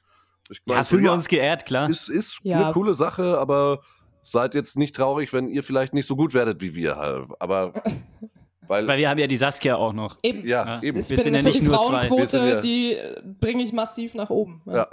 Ich 0.51 0.61
mein, 0.67 0.77
Ja, 0.79 0.85
so, 0.85 0.91
fühlen 0.91 1.05
wir 1.05 1.13
uns 1.13 1.27
geehrt, 1.29 1.65
klar. 1.67 1.89
ist, 1.89 2.09
ist 2.09 2.41
Ja. 2.43 2.65
eine 2.65 2.73
coole 2.73 2.95
Sache, 2.95 3.39
aber 3.39 3.81
seid 4.23 4.55
jetzt 4.55 4.77
nicht 4.79 4.95
traurig, 4.95 5.33
wenn 5.33 5.49
ihr 5.49 5.63
vielleicht 5.63 5.95
nicht 5.95 6.07
so 6.07 6.17
gut 6.17 6.33
werdet 6.35 6.61
wie 6.61 6.75
wir 6.75 6.97
halt. 6.97 7.27
Aber 7.41 7.73
weil, 8.69 8.87
Weil 8.89 8.99
wir 8.99 9.09
haben 9.09 9.19
ja 9.19 9.27
die 9.27 9.37
Saskia 9.37 9.77
auch 9.77 9.93
noch. 9.93 10.19
Eben. 10.23 10.47
ja, 10.47 10.65
Ja. 10.65 10.83
eben. 10.83 10.99
Ich 10.99 11.09
Wir 11.11 11.17
bin 11.17 11.25
sind 11.25 11.35
ja 11.35 11.43
nicht 11.43 11.61
die 11.61 11.65
nur 11.65 11.75
Frauenquote, 11.77 12.37
ja- 12.39 12.61
die 12.61 12.93
äh, 12.95 13.23
bringe 13.41 13.63
ich 13.63 13.73
massiv 13.73 14.15
nach 14.15 14.31
oben. 14.31 14.63
Ja. 14.67 14.89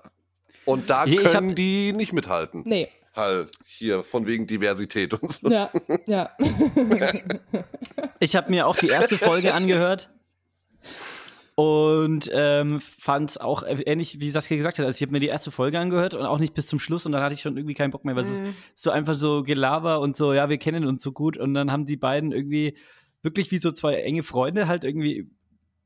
Und 0.66 0.90
da 0.90 1.06
Ich 1.06 1.18
hab- 1.18 1.32
können 1.32 1.56
die 1.56 1.92
nicht 1.94 2.14
mithalten. 2.14 2.64
Nee, 2.66 2.90
Halt 3.16 3.50
hier 3.66 4.04
von 4.04 4.26
wegen 4.26 4.48
Diversität 4.48 5.14
und 5.14 5.30
so. 5.32 5.50
ja, 5.50 5.70
ja. 6.08 6.30
Ich 8.20 8.36
habe 8.38 8.50
mir 8.50 8.68
auch 8.68 8.78
die 8.78 8.88
erste 8.88 9.18
Folge 9.18 9.54
angehört 9.54 10.10
und 11.56 12.30
ähm, 12.34 12.80
fand 12.80 13.32
es 13.32 13.38
auch 13.38 13.64
ähnlich, 13.68 14.20
wie 14.20 14.30
Saskia 14.30 14.56
gesagt 14.58 14.80
hat. 14.80 14.86
Also 14.86 14.96
ich 14.96 15.02
habe 15.02 15.12
mir 15.12 15.20
die 15.20 15.28
erste 15.28 15.52
Folge 15.52 15.78
angehört 15.80 16.14
und 16.14 16.26
auch 16.26 16.40
nicht 16.40 16.54
bis 16.54 16.68
zum 16.68 16.80
Schluss 16.80 17.06
und 17.06 17.12
dann 17.12 17.22
hatte 17.22 17.34
ich 17.34 17.42
schon 17.42 17.58
irgendwie 17.58 17.74
keinen 17.74 17.92
Bock 17.92 18.06
mehr, 18.06 18.16
weil 18.16 18.24
es 18.24 18.32
ist 18.32 18.42
Mhm. 18.42 18.56
so 18.76 18.92
einfach 18.92 19.16
so 19.16 19.44
Gelaber 19.44 20.00
und 20.00 20.16
so, 20.16 20.34
ja, 20.34 20.48
wir 20.50 20.58
kennen 20.58 20.86
uns 20.86 21.02
so 21.04 21.12
gut 21.12 21.38
und 21.38 21.54
dann 21.54 21.72
haben 21.72 21.86
die 21.86 21.98
beiden 21.98 22.32
irgendwie 22.32 22.78
wirklich 23.24 23.52
wie 23.52 23.58
so 23.60 23.72
zwei 23.72 23.96
enge 23.96 24.24
Freunde 24.24 24.68
halt 24.68 24.84
irgendwie 24.84 25.30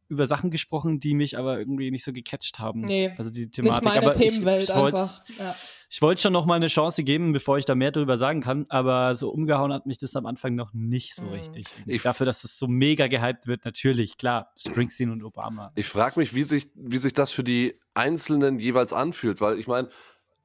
über 0.08 0.28
Sachen 0.28 0.52
gesprochen, 0.52 1.00
die 1.00 1.16
mich 1.16 1.36
aber 1.36 1.58
irgendwie 1.58 1.90
nicht 1.90 2.04
so 2.04 2.14
gecatcht 2.14 2.60
haben. 2.60 2.82
Nee, 2.82 3.12
also 3.18 3.32
die 3.32 3.42
Nicht 3.42 3.54
Thematik. 3.56 3.84
meine 3.84 3.98
aber 4.06 4.14
Themenwelt 4.14 4.64
ich, 4.64 4.70
ich 4.70 4.76
wollte 4.76 4.98
einfach. 5.00 5.22
Ja. 5.40 5.56
ich 5.90 6.00
wollte 6.04 6.22
schon 6.22 6.32
noch 6.32 6.46
mal 6.46 6.54
eine 6.54 6.68
Chance 6.68 7.04
geben, 7.04 7.32
bevor 7.32 7.58
ich 7.58 7.66
da 7.66 7.74
mehr 7.74 7.92
drüber 7.92 8.16
sagen 8.20 8.40
kann, 8.42 8.66
aber 8.70 9.16
so 9.16 9.30
umgehauen 9.32 9.74
hat 9.74 9.88
mich 9.88 9.98
das 9.98 10.16
am 10.16 10.28
Anfang 10.28 10.54
noch 10.54 10.74
nicht 10.74 11.16
so 11.16 11.24
Mhm. 11.24 11.30
richtig. 11.32 11.66
Ich- 11.88 12.04
Dafür, 12.04 12.28
dass 12.28 12.44
es 12.44 12.60
so 12.60 12.68
mega 12.68 13.08
gehypt 13.08 13.48
wird, 13.48 13.66
natürlich, 13.66 14.20
klar, 14.20 14.52
Springsteen 14.56 15.10
und 15.10 15.24
Obama. 15.24 15.72
Ich 15.74 15.88
frage 15.88 16.20
mich, 16.20 16.36
wie 16.36 16.44
sich, 16.44 16.70
wie 16.76 17.00
sich 17.00 17.14
das 17.14 17.32
für 17.32 17.44
die 17.44 17.74
Einzelnen 17.96 18.60
jeweils 18.60 18.94
anfühlt, 18.94 19.42
weil 19.42 19.58
ich 19.58 19.66
meine, 19.66 19.90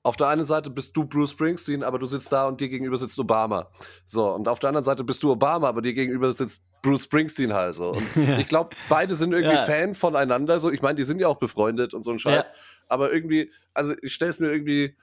auf 0.02 0.16
der 0.16 0.28
einen 0.28 0.44
Seite 0.46 0.70
bist 0.70 0.96
du 0.96 1.04
Bruce 1.04 1.32
Springsteen, 1.32 1.84
aber 1.84 1.98
du 1.98 2.06
sitzt 2.06 2.32
da 2.32 2.48
und 2.48 2.60
dir 2.60 2.68
gegenüber 2.68 2.96
sitzt 2.96 3.18
Obama. 3.18 3.70
So, 4.06 4.30
und 4.32 4.48
auf 4.48 4.58
der 4.58 4.68
anderen 4.68 4.84
Seite 4.84 5.04
bist 5.04 5.22
du 5.22 5.30
Obama, 5.30 5.68
aber 5.68 5.82
dir 5.82 5.92
gegenüber 5.92 6.32
sitzt 6.32 6.62
Bruce 6.82 7.04
Springsteen 7.04 7.52
halt 7.52 7.74
so. 7.74 7.90
Und 7.90 8.16
ich 8.38 8.46
glaube, 8.46 8.74
beide 8.88 9.14
sind 9.14 9.32
irgendwie 9.32 9.56
Ja. 9.56 9.66
Fan 9.66 9.94
voneinander. 9.94 10.58
So, 10.58 10.70
ich 10.70 10.80
meine, 10.80 10.94
die 10.94 11.04
sind 11.04 11.20
ja 11.20 11.28
auch 11.28 11.38
befreundet 11.38 11.92
und 11.92 12.02
so 12.02 12.10
ein 12.12 12.18
Scheiß. 12.18 12.48
Ja. 12.48 12.54
Aber 12.88 13.12
irgendwie, 13.12 13.52
also 13.74 13.94
ich 14.00 14.14
stelle 14.14 14.30
es 14.30 14.40
mir 14.40 14.50
irgendwie 14.50 14.96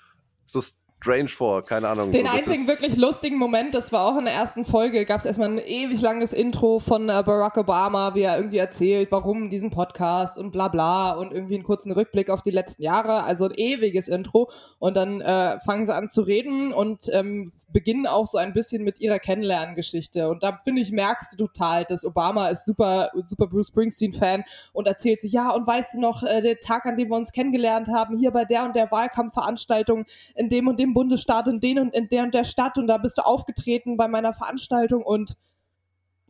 so 0.47 0.61
strange 0.99 1.27
vor, 1.27 1.63
keine 1.63 1.87
Ahnung. 1.89 2.11
Den 2.11 2.27
einzigen 2.27 2.67
wirklich 2.67 2.97
lustigen 2.97 3.37
Moment, 3.37 3.75
das 3.75 3.91
war 3.91 4.05
auch 4.05 4.17
in 4.17 4.25
der 4.25 4.33
ersten 4.33 4.65
Folge, 4.65 5.05
gab 5.05 5.19
es 5.19 5.25
erstmal 5.25 5.49
ein 5.49 5.59
ewig 5.59 6.01
langes 6.01 6.33
Intro 6.33 6.79
von 6.79 7.09
äh, 7.09 7.23
Barack 7.23 7.57
Obama, 7.57 8.15
wie 8.15 8.23
er 8.23 8.37
irgendwie 8.37 8.57
erzählt, 8.57 9.11
warum 9.11 9.49
diesen 9.49 9.69
Podcast 9.69 10.39
und 10.39 10.51
bla 10.51 10.67
bla 10.67 11.11
und 11.11 11.31
irgendwie 11.31 11.55
einen 11.55 11.63
kurzen 11.63 11.91
Rückblick 11.91 12.29
auf 12.29 12.41
die 12.41 12.51
letzten 12.51 12.81
Jahre, 12.81 13.23
also 13.23 13.45
ein 13.45 13.53
ewiges 13.55 14.07
Intro. 14.07 14.49
Und 14.79 14.97
dann 14.97 15.21
äh, 15.21 15.59
fangen 15.59 15.85
sie 15.85 15.93
an 15.93 16.09
zu 16.09 16.21
reden 16.21 16.73
und 16.73 17.05
ähm, 17.13 17.51
beginnen 17.71 18.07
auch 18.07 18.25
so 18.25 18.37
ein 18.39 18.53
bisschen 18.53 18.83
mit 18.83 18.99
ihrer 18.99 19.19
Kennenlerngeschichte. 19.19 20.29
Und 20.29 20.41
da 20.43 20.59
finde 20.63 20.81
ich, 20.81 20.91
merkst 20.91 21.33
du 21.33 21.45
total, 21.45 21.85
dass 21.85 22.05
Obama 22.05 22.47
ist 22.49 22.65
super, 22.65 23.11
super 23.15 23.47
Bruce 23.47 23.67
Springsteen-Fan 23.67 24.43
und 24.73 24.87
erzählt 24.87 25.21
sich, 25.21 25.31
ja, 25.31 25.51
und 25.51 25.67
weißt 25.67 25.93
du 25.93 26.01
noch, 26.01 26.23
äh, 26.23 26.41
der 26.41 26.59
Tag, 26.59 26.85
an 26.85 26.97
dem 26.97 27.09
wir 27.09 27.17
uns 27.17 27.31
kennengelernt 27.31 27.87
haben, 27.87 28.17
hier 28.17 28.31
bei 28.31 28.45
der 28.45 28.65
und 28.65 28.75
der 28.75 28.91
Wahlkampfveranstaltung 28.91 30.05
in 30.35 30.49
dem 30.49 30.67
und 30.67 30.79
dem 30.79 30.86
Bundesstaat 30.93 31.47
und 31.47 31.63
den 31.63 31.79
und 31.79 31.93
in 31.93 32.07
der 32.09 32.23
und 32.23 32.33
der 32.33 32.43
Stadt 32.43 32.77
und 32.77 32.87
da 32.87 32.97
bist 32.97 33.17
du 33.17 33.21
aufgetreten 33.21 33.97
bei 33.97 34.07
meiner 34.07 34.33
Veranstaltung 34.33 35.03
und 35.03 35.35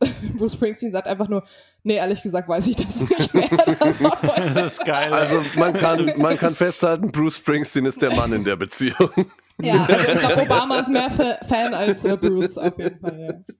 Bruce 0.38 0.52
Springsteen 0.52 0.92
sagt 0.92 1.08
einfach 1.08 1.28
nur, 1.28 1.44
nee, 1.82 1.96
ehrlich 1.96 2.22
gesagt 2.22 2.48
weiß 2.48 2.66
ich 2.68 2.76
das 2.76 3.00
nicht 3.00 3.34
mehr. 3.34 3.48
Das 3.80 4.02
war 4.02 4.16
voll 4.16 4.50
Das 4.54 4.74
ist 4.74 4.84
geil. 4.84 5.12
Also 5.12 5.42
man 5.56 5.72
kann, 5.74 6.12
man 6.16 6.36
kann 6.36 6.54
festhalten, 6.54 7.10
Bruce 7.10 7.36
Springsteen 7.36 7.84
ist 7.86 8.00
der 8.00 8.14
Mann 8.14 8.32
in 8.32 8.44
der 8.44 8.56
Beziehung. 8.56 9.10
Ja, 9.60 9.84
also 9.86 10.12
ich 10.12 10.18
glaube, 10.20 10.42
Obama 10.42 10.78
ist 10.78 10.88
mehr 10.88 11.10
Fa- 11.10 11.38
Fan 11.48 11.74
als 11.74 12.04
äh, 12.04 12.16
Bruce 12.16 12.58
auf 12.58 12.78
jeden 12.78 13.00
Fall. 13.00 13.44
Ja. 13.48 13.54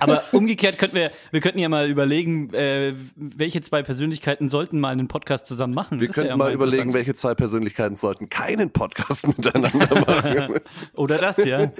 Aber 0.00 0.22
umgekehrt 0.32 0.78
könnten 0.78 0.96
wir, 0.96 1.10
wir 1.30 1.40
könnten 1.40 1.58
ja 1.58 1.68
mal 1.68 1.88
überlegen, 1.88 2.52
äh, 2.54 2.94
welche 3.16 3.60
zwei 3.62 3.82
Persönlichkeiten 3.82 4.48
sollten 4.48 4.80
mal 4.80 4.90
einen 4.90 5.08
Podcast 5.08 5.46
zusammen 5.46 5.74
machen. 5.74 6.00
Wir 6.00 6.08
Das 6.08 6.14
könnten 6.16 6.30
ja 6.30 6.36
mal 6.36 6.52
überlegen, 6.52 6.92
welche 6.92 7.14
zwei 7.14 7.34
Persönlichkeiten 7.34 7.96
sollten 7.96 8.28
keinen 8.28 8.70
Podcast 8.70 9.26
miteinander 9.36 10.00
machen. 10.00 10.60
Oder 10.94 11.18
das, 11.18 11.36
ja. 11.44 11.70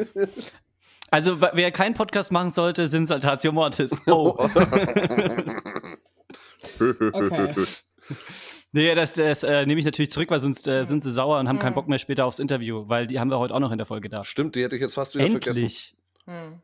Also, 1.11 1.41
wer 1.41 1.71
keinen 1.71 1.95
Podcast 1.95 2.33
machen 2.33 2.51
sollte, 2.51 2.89
sind 2.89 3.07
Saltatio 3.07 3.53
Mortis. 3.53 3.91
Oh. 4.07 4.37
Okay. 6.81 7.55
Nee, 8.73 8.95
das, 8.95 9.15
das 9.15 9.43
äh, 9.43 9.67
nehme 9.67 9.79
ich 9.79 9.85
natürlich 9.85 10.11
zurück, 10.11 10.31
weil 10.31 10.41
sonst 10.41 10.67
äh, 10.67 10.85
sind 10.85 11.05
sie 11.05 11.13
sauer 11.13 11.39
und 11.39 11.49
haben 11.49 11.59
keinen 11.59 11.73
Mhm. 11.73 11.75
Bock 11.77 11.89
mehr 11.89 11.99
später 11.99 12.25
aufs 12.25 12.39
Interview, 12.39 12.85
weil 12.89 13.07
die 13.07 13.21
haben 13.21 13.31
wir 13.31 13.39
heute 13.39 13.55
auch 13.55 13.61
noch 13.61 13.71
in 13.73 13.79
der 13.79 13.87
Folge 13.87 14.09
da. 14.09 14.25
Stimmt, 14.25 14.55
die 14.55 14.63
hätte 14.65 14.77
ich 14.77 14.83
jetzt 14.83 14.95
fast 14.95 15.15
wieder 15.15 15.29
vergessen. 15.29 15.57
Endlich. 15.59 15.95
Hm. 16.27 16.61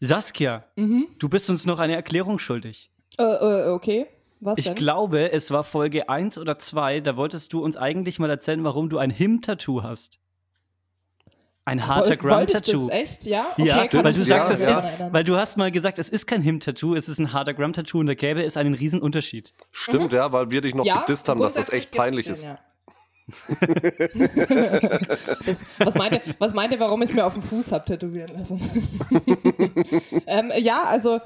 Saskia, 0.00 0.64
Mhm. 0.76 1.06
du 1.18 1.28
bist 1.28 1.48
uns 1.50 1.66
noch 1.66 1.78
eine 1.78 1.94
Erklärung 1.94 2.38
schuldig. 2.38 2.90
Äh, 3.18 3.22
äh, 3.22 3.68
okay. 3.70 4.06
Was 4.40 4.58
Ich 4.58 4.66
denn? 4.66 4.74
glaube, 4.74 5.32
es 5.32 5.50
war 5.50 5.64
Folge 5.64 6.08
1 6.10 6.36
oder 6.38 6.58
2, 6.58 7.00
da 7.00 7.16
wolltest 7.16 7.52
du 7.54 7.64
uns 7.64 7.76
eigentlich 7.76 8.18
mal 8.18 8.28
erzählen, 8.28 8.62
warum 8.64 8.90
du 8.90 8.98
ein 8.98 9.10
Him-Tattoo 9.10 9.82
hast. 9.82 10.18
Ein 11.64 11.84
harter 11.88 12.16
Gram-Tattoo. 12.16 12.86
das 12.86 12.90
echt? 12.90 13.24
Ja, 13.24 13.46
Ja, 13.56 13.78
okay, 13.78 13.88
kann 13.88 14.04
weil 14.04 14.10
ich 14.12 14.16
du 14.18 14.22
sagst, 14.24 14.52
es 14.52 14.62
ja. 14.62 14.78
ist, 14.78 14.88
weil 15.12 15.24
du 15.24 15.36
hast 15.36 15.56
mal 15.56 15.72
gesagt, 15.72 15.98
es 15.98 16.08
ist 16.10 16.26
kein 16.26 16.40
Him-Tattoo, 16.42 16.94
es 16.94 17.08
ist 17.08 17.18
ein 17.18 17.32
harter 17.32 17.54
Gram-Tattoo 17.54 17.98
und 17.98 18.06
da 18.06 18.14
gäbe 18.14 18.44
es 18.44 18.56
einen 18.56 18.74
riesen 18.74 19.00
Unterschied. 19.02 19.52
Stimmt, 19.72 20.12
ja, 20.12 20.30
weil 20.30 20.52
wir 20.52 20.60
dich 20.60 20.74
noch 20.76 20.84
ja, 20.84 21.00
gedisst 21.00 21.28
haben, 21.28 21.40
dass 21.40 21.54
das 21.54 21.70
echt 21.72 21.90
peinlich 21.92 22.24
den, 22.26 22.34
ist. 22.34 22.42
Ja. 22.42 22.58
Das, 25.44 25.60
was, 25.78 25.94
meint 25.94 26.12
ihr, 26.12 26.20
was 26.38 26.54
meint 26.54 26.72
ihr, 26.72 26.80
warum 26.80 27.02
ich 27.02 27.10
es 27.10 27.16
mir 27.16 27.26
auf 27.26 27.32
dem 27.32 27.42
Fuß 27.42 27.72
habe 27.72 27.84
tätowieren 27.84 28.36
lassen? 28.36 28.60
ähm, 30.26 30.52
ja, 30.58 30.84
also 30.84 31.20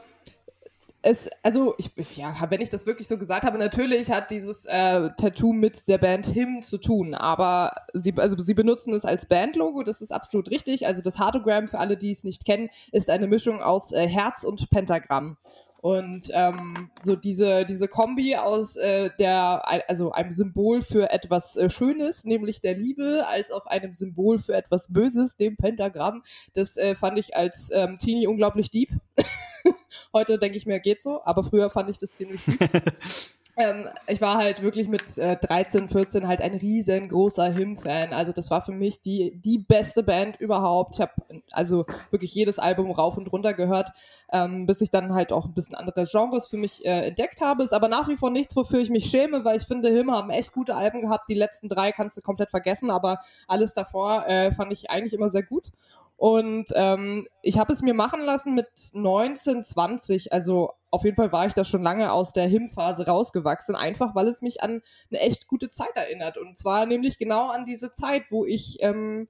es, 1.02 1.28
also 1.42 1.74
ich, 1.78 1.90
ja, 2.16 2.34
wenn 2.50 2.60
ich 2.60 2.68
das 2.68 2.86
wirklich 2.86 3.08
so 3.08 3.16
gesagt 3.16 3.44
habe, 3.44 3.58
natürlich 3.58 4.10
hat 4.10 4.30
dieses 4.30 4.66
äh, 4.66 5.10
Tattoo 5.16 5.52
mit 5.52 5.88
der 5.88 5.98
Band 5.98 6.26
Him 6.26 6.62
zu 6.62 6.78
tun, 6.78 7.14
aber 7.14 7.72
sie, 7.94 8.12
also 8.16 8.36
sie 8.38 8.54
benutzen 8.54 8.92
es 8.92 9.04
als 9.04 9.26
Bandlogo, 9.26 9.82
das 9.82 10.02
ist 10.02 10.12
absolut 10.12 10.50
richtig. 10.50 10.86
Also 10.86 11.00
das 11.00 11.18
Hardogram, 11.18 11.68
für 11.68 11.78
alle, 11.78 11.96
die 11.96 12.10
es 12.10 12.24
nicht 12.24 12.44
kennen, 12.44 12.68
ist 12.92 13.08
eine 13.08 13.28
Mischung 13.28 13.62
aus 13.62 13.92
äh, 13.92 14.06
Herz 14.08 14.44
und 14.44 14.68
Pentagramm. 14.70 15.36
Und 15.80 16.28
ähm, 16.32 16.90
so 17.02 17.16
diese, 17.16 17.64
diese 17.64 17.88
Kombi 17.88 18.36
aus 18.36 18.76
äh, 18.76 19.08
der, 19.18 19.66
also 19.88 20.12
einem 20.12 20.30
Symbol 20.30 20.82
für 20.82 21.10
etwas 21.10 21.56
äh, 21.56 21.70
Schönes, 21.70 22.24
nämlich 22.24 22.60
der 22.60 22.76
Liebe, 22.76 23.24
als 23.26 23.50
auch 23.50 23.64
einem 23.64 23.94
Symbol 23.94 24.38
für 24.38 24.54
etwas 24.54 24.92
Böses, 24.92 25.38
dem 25.38 25.56
Pentagramm, 25.56 26.22
das 26.52 26.76
äh, 26.76 26.94
fand 26.94 27.18
ich 27.18 27.34
als 27.34 27.70
ähm, 27.72 27.96
Teenie 27.98 28.26
unglaublich 28.26 28.70
deep. 28.70 28.90
Heute 30.12 30.38
denke 30.38 30.58
ich 30.58 30.66
mir, 30.66 30.80
geht 30.80 31.00
so, 31.00 31.22
aber 31.24 31.44
früher 31.44 31.70
fand 31.70 31.88
ich 31.88 31.96
das 31.96 32.12
ziemlich 32.12 32.44
deep. 32.44 32.58
ähm, 33.56 33.88
ich 34.06 34.20
war 34.20 34.38
halt 34.38 34.62
wirklich 34.62 34.88
mit 34.88 35.18
äh, 35.18 35.36
13, 35.36 35.88
14 35.88 36.26
halt 36.28 36.40
ein 36.40 36.54
riesengroßer 36.54 37.52
Him-Fan. 37.52 38.12
Also 38.12 38.32
das 38.32 38.50
war 38.50 38.62
für 38.62 38.72
mich 38.72 39.02
die, 39.02 39.40
die 39.40 39.58
beste 39.58 40.02
Band 40.02 40.40
überhaupt. 40.40 40.94
Ich 40.94 41.00
habe 41.00 41.12
also 41.50 41.86
wirklich 42.10 42.34
jedes 42.34 42.58
Album 42.58 42.90
rauf 42.90 43.16
und 43.16 43.26
runter 43.32 43.54
gehört, 43.54 43.90
ähm, 44.32 44.66
bis 44.66 44.80
ich 44.80 44.90
dann 44.90 45.14
halt 45.14 45.32
auch 45.32 45.46
ein 45.46 45.54
bisschen 45.54 45.74
andere 45.74 46.04
Genres 46.04 46.46
für 46.46 46.56
mich 46.56 46.84
äh, 46.84 47.08
entdeckt 47.08 47.40
habe. 47.40 47.62
Ist 47.62 47.72
aber 47.72 47.88
nach 47.88 48.08
wie 48.08 48.16
vor 48.16 48.30
nichts, 48.30 48.56
wofür 48.56 48.80
ich 48.80 48.90
mich 48.90 49.06
schäme, 49.06 49.44
weil 49.44 49.56
ich 49.56 49.64
finde, 49.64 49.90
Him 49.90 50.10
haben 50.10 50.30
echt 50.30 50.52
gute 50.52 50.74
Alben 50.74 51.00
gehabt. 51.00 51.28
Die 51.28 51.34
letzten 51.34 51.68
drei 51.68 51.92
kannst 51.92 52.16
du 52.16 52.22
komplett 52.22 52.50
vergessen, 52.50 52.90
aber 52.90 53.20
alles 53.48 53.74
davor 53.74 54.26
äh, 54.26 54.52
fand 54.52 54.72
ich 54.72 54.90
eigentlich 54.90 55.14
immer 55.14 55.28
sehr 55.28 55.42
gut. 55.42 55.72
Und 56.20 56.66
ähm, 56.74 57.26
ich 57.40 57.58
habe 57.58 57.72
es 57.72 57.80
mir 57.80 57.94
machen 57.94 58.20
lassen 58.20 58.54
mit 58.54 58.68
19, 58.92 59.64
20. 59.64 60.34
Also 60.34 60.74
auf 60.90 61.02
jeden 61.02 61.16
Fall 61.16 61.32
war 61.32 61.46
ich 61.46 61.54
da 61.54 61.64
schon 61.64 61.82
lange 61.82 62.12
aus 62.12 62.34
der 62.34 62.46
Him-Phase 62.46 63.06
rausgewachsen, 63.06 63.74
einfach 63.74 64.14
weil 64.14 64.28
es 64.28 64.42
mich 64.42 64.62
an 64.62 64.82
eine 65.10 65.20
echt 65.20 65.46
gute 65.46 65.70
Zeit 65.70 65.94
erinnert. 65.94 66.36
Und 66.36 66.58
zwar 66.58 66.84
nämlich 66.84 67.16
genau 67.16 67.48
an 67.48 67.64
diese 67.64 67.90
Zeit, 67.90 68.24
wo 68.28 68.44
ich 68.44 68.82
ähm, 68.82 69.28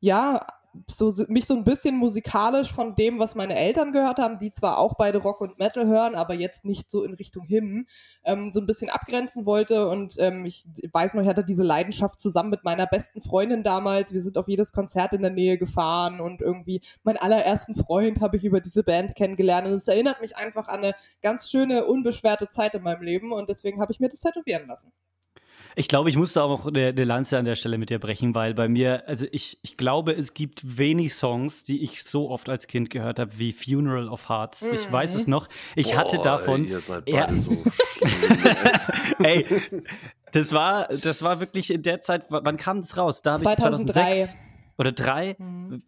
ja 0.00 0.44
so 0.88 1.12
mich 1.28 1.46
so 1.46 1.54
ein 1.54 1.64
bisschen 1.64 1.96
musikalisch 1.96 2.72
von 2.72 2.94
dem, 2.94 3.18
was 3.18 3.34
meine 3.34 3.56
Eltern 3.56 3.92
gehört 3.92 4.18
haben, 4.18 4.38
die 4.38 4.50
zwar 4.50 4.78
auch 4.78 4.94
beide 4.94 5.18
Rock 5.18 5.40
und 5.40 5.58
Metal 5.58 5.86
hören, 5.86 6.14
aber 6.14 6.34
jetzt 6.34 6.64
nicht 6.64 6.90
so 6.90 7.04
in 7.04 7.14
Richtung 7.14 7.46
Him, 7.46 7.86
ähm, 8.24 8.52
so 8.52 8.60
ein 8.60 8.66
bisschen 8.66 8.90
abgrenzen 8.90 9.46
wollte. 9.46 9.88
Und 9.88 10.14
ähm, 10.18 10.44
ich 10.44 10.64
weiß 10.92 11.14
noch, 11.14 11.22
ich 11.22 11.28
hatte 11.28 11.44
diese 11.44 11.62
Leidenschaft 11.62 12.20
zusammen 12.20 12.50
mit 12.50 12.64
meiner 12.64 12.86
besten 12.86 13.22
Freundin 13.22 13.62
damals. 13.62 14.12
Wir 14.12 14.22
sind 14.22 14.38
auf 14.38 14.48
jedes 14.48 14.72
Konzert 14.72 15.12
in 15.12 15.22
der 15.22 15.30
Nähe 15.30 15.58
gefahren 15.58 16.20
und 16.20 16.40
irgendwie 16.40 16.80
meinen 17.02 17.18
allerersten 17.18 17.74
Freund 17.74 18.20
habe 18.20 18.36
ich 18.36 18.44
über 18.44 18.60
diese 18.60 18.82
Band 18.82 19.14
kennengelernt. 19.14 19.66
Und 19.66 19.74
es 19.74 19.88
erinnert 19.88 20.20
mich 20.20 20.36
einfach 20.36 20.68
an 20.68 20.80
eine 20.80 20.94
ganz 21.22 21.50
schöne, 21.50 21.86
unbeschwerte 21.86 22.48
Zeit 22.48 22.74
in 22.74 22.82
meinem 22.82 23.02
Leben 23.02 23.32
und 23.32 23.48
deswegen 23.48 23.80
habe 23.80 23.92
ich 23.92 24.00
mir 24.00 24.08
das 24.08 24.20
tätowieren 24.20 24.66
lassen. 24.66 24.92
Ich 25.76 25.88
glaube, 25.88 26.08
ich 26.08 26.16
musste 26.16 26.42
auch 26.42 26.66
eine, 26.66 26.88
eine 26.88 27.04
Lanze 27.04 27.36
an 27.38 27.44
der 27.44 27.56
Stelle 27.56 27.78
mit 27.78 27.90
dir 27.90 27.98
brechen, 27.98 28.34
weil 28.34 28.54
bei 28.54 28.68
mir, 28.68 29.02
also 29.08 29.26
ich, 29.32 29.58
ich 29.62 29.76
glaube, 29.76 30.12
es 30.12 30.32
gibt 30.34 30.78
wenig 30.78 31.14
Songs, 31.14 31.64
die 31.64 31.82
ich 31.82 32.04
so 32.04 32.30
oft 32.30 32.48
als 32.48 32.66
Kind 32.66 32.90
gehört 32.90 33.18
habe 33.18 33.30
wie 33.38 33.52
Funeral 33.52 34.08
of 34.08 34.28
Hearts. 34.28 34.62
Ich 34.62 34.88
Mhm. 34.88 34.92
weiß 34.92 35.14
es 35.14 35.26
noch. 35.26 35.48
Ich 35.74 35.96
hatte 35.96 36.16
Boah, 36.16 36.22
davon. 36.22 36.64
Ey, 36.64 36.70
ihr 36.70 36.80
seid 36.80 37.08
Ja. 37.08 37.26
beide 37.26 37.40
so 37.40 37.50
schlimm. 37.98 39.24
Ey, 39.24 39.46
das 40.32 40.52
war, 40.52 40.88
das 40.88 41.22
war 41.22 41.40
wirklich 41.40 41.72
in 41.72 41.82
der 41.82 42.00
Zeit, 42.00 42.26
wann 42.28 42.56
kam 42.56 42.80
das 42.80 42.96
raus? 42.96 43.22
Da 43.22 43.32
habe 43.32 43.44
ich 43.44 43.48
2003. 43.50 43.92
2006 43.92 44.36
oder 44.78 44.92
drei. 44.92 45.36
Mhm. 45.38 45.82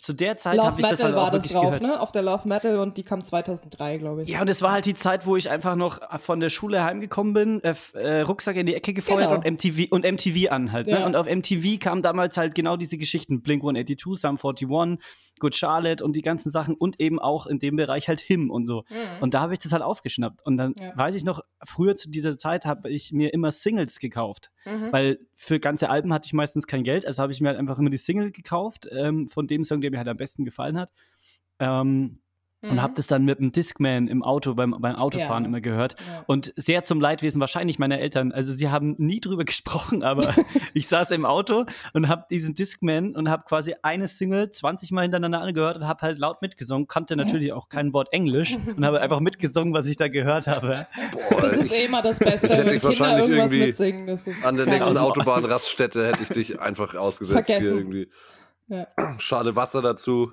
Zu 0.00 0.14
der 0.14 0.36
Zeit 0.38 0.58
habe 0.58 0.80
ich 0.80 0.86
das 0.86 0.98
Metal 0.98 1.06
halt 1.06 1.14
auch 1.14 1.22
war 1.24 1.30
das 1.30 1.40
wirklich 1.40 1.52
drauf, 1.52 1.64
gehört. 1.66 1.82
ne? 1.82 2.00
Auf 2.00 2.10
der 2.10 2.22
Love 2.22 2.48
Metal 2.48 2.78
und 2.78 2.96
die 2.96 3.02
kam 3.02 3.22
2003, 3.22 3.98
glaube 3.98 4.22
ich. 4.22 4.28
Ja, 4.28 4.40
und 4.40 4.48
es 4.48 4.62
war 4.62 4.72
halt 4.72 4.86
die 4.86 4.94
Zeit, 4.94 5.26
wo 5.26 5.36
ich 5.36 5.50
einfach 5.50 5.76
noch 5.76 5.98
von 6.20 6.40
der 6.40 6.48
Schule 6.48 6.82
heimgekommen 6.82 7.32
bin, 7.34 7.62
äh, 7.62 7.74
äh, 7.94 8.20
Rucksack 8.22 8.56
in 8.56 8.66
die 8.66 8.74
Ecke 8.74 8.92
gefeuert 8.94 9.24
Genau. 9.28 9.34
und 9.34 9.44
MTV 9.44 9.88
und 9.90 10.04
MTV 10.04 10.50
an 10.50 10.72
halt. 10.72 10.86
Ne? 10.86 11.00
Ja. 11.00 11.06
Und 11.06 11.16
auf 11.16 11.26
MTV 11.26 11.78
kamen 11.78 12.02
damals 12.02 12.36
halt 12.36 12.54
genau 12.54 12.76
diese 12.76 12.96
Geschichten: 12.98 13.42
Blink 13.42 13.62
182, 13.62 14.18
Sum 14.20 14.36
41, 14.42 14.98
Good 15.38 15.54
Charlotte 15.56 16.02
und 16.04 16.16
die 16.16 16.22
ganzen 16.22 16.50
Sachen 16.50 16.74
und 16.74 16.98
eben 17.00 17.18
auch 17.18 17.46
in 17.46 17.58
dem 17.58 17.76
Bereich 17.76 18.08
halt 18.08 18.20
Him 18.20 18.50
und 18.50 18.66
so. 18.66 18.84
Mhm. 18.88 19.22
Und 19.22 19.34
da 19.34 19.40
habe 19.40 19.52
ich 19.52 19.58
das 19.58 19.72
halt 19.72 19.82
aufgeschnappt. 19.82 20.44
Und 20.46 20.56
dann 20.56 20.74
Ja. 20.80 20.96
weiß 20.96 21.14
ich 21.14 21.24
noch, 21.24 21.40
früher 21.62 21.96
zu 21.96 22.10
dieser 22.10 22.38
Zeit 22.38 22.64
habe 22.64 22.88
ich 22.90 23.12
mir 23.12 23.32
immer 23.34 23.50
Singles 23.50 23.98
gekauft. 24.00 24.50
Mhm. 24.64 24.92
Weil 24.92 25.18
für 25.34 25.58
ganze 25.58 25.88
Alben 25.88 26.12
hatte 26.12 26.26
ich 26.26 26.32
meistens 26.34 26.66
kein 26.66 26.84
Geld, 26.84 27.06
also 27.06 27.22
habe 27.22 27.32
ich 27.32 27.40
mir 27.40 27.48
halt 27.48 27.58
einfach 27.58 27.78
immer 27.78 27.88
die 27.90 27.96
Single 27.96 28.30
gekauft 28.30 28.86
ähm, 28.92 29.28
von 29.28 29.46
dem 29.46 29.62
Song, 29.62 29.80
der 29.90 29.98
mir 29.98 29.98
halt 29.98 30.08
am 30.08 30.16
besten 30.16 30.44
gefallen 30.44 30.78
hat. 30.78 30.90
Ähm, 31.58 32.18
Und 32.62 32.74
Mhm. 32.74 32.82
habe 32.82 32.92
das 32.94 33.06
dann 33.06 33.24
mit 33.24 33.38
dem 33.38 33.52
Discman 33.52 34.06
im 34.06 34.22
Auto, 34.22 34.52
beim, 34.52 34.76
beim 34.78 34.94
Autofahren 34.96 35.44
Ja. 35.44 35.48
immer 35.48 35.62
gehört. 35.62 35.96
Ja. 35.98 36.24
Und 36.26 36.52
sehr 36.56 36.84
zum 36.84 37.00
Leidwesen 37.00 37.40
wahrscheinlich 37.40 37.78
meiner 37.78 37.98
Eltern. 38.00 38.32
Also 38.32 38.52
sie 38.52 38.68
haben 38.68 38.96
nie 38.98 39.18
drüber 39.18 39.44
gesprochen, 39.46 40.02
aber 40.02 40.34
ich 40.74 40.86
saß 40.86 41.10
im 41.12 41.24
Auto 41.24 41.64
und 41.94 42.08
habe 42.08 42.26
diesen 42.28 42.52
Discman 42.54 43.16
und 43.16 43.30
habe 43.30 43.44
quasi 43.44 43.76
eine 43.80 44.08
Single 44.08 44.50
20 44.50 44.92
Mal 44.92 45.00
hintereinander 45.04 45.40
angehört 45.40 45.78
und 45.78 45.86
habe 45.88 46.02
halt 46.02 46.18
laut 46.18 46.42
mitgesungen, 46.42 46.86
kannte 46.86 47.16
natürlich 47.16 47.54
auch 47.54 47.70
kein 47.70 47.94
Wort 47.94 48.12
Englisch 48.12 48.58
und 48.76 48.84
habe 48.84 49.00
einfach 49.00 49.20
mitgesungen, 49.20 49.72
was 49.72 49.86
ich 49.86 49.96
da 49.96 50.08
gehört 50.08 50.46
habe. 50.46 50.86
Boah, 51.30 51.40
Das 51.40 51.56
ist 51.56 51.72
eh 51.72 51.86
immer 51.86 52.02
das 52.02 52.18
Beste, 52.18 52.50
wenn 52.50 52.66
Kinder 52.66 52.82
wahrscheinlich 52.82 53.20
irgendwas 53.20 53.52
irgendwie 53.52 53.66
mitsingen. 53.68 54.08
Ist 54.08 54.28
an 54.44 54.56
der 54.58 54.66
nächsten 54.66 54.98
Autobahnraststätte 54.98 56.06
hätte 56.06 56.24
ich 56.24 56.28
dich 56.28 56.60
einfach 56.60 56.94
ausgesetzt 56.94 57.46
hier 57.46 57.54
Vergessen. 57.56 57.78
irgendwie. 57.78 58.10
Ja. 58.70 58.86
Schade 59.18 59.54
Wasser 59.56 59.82
dazu. 59.82 60.32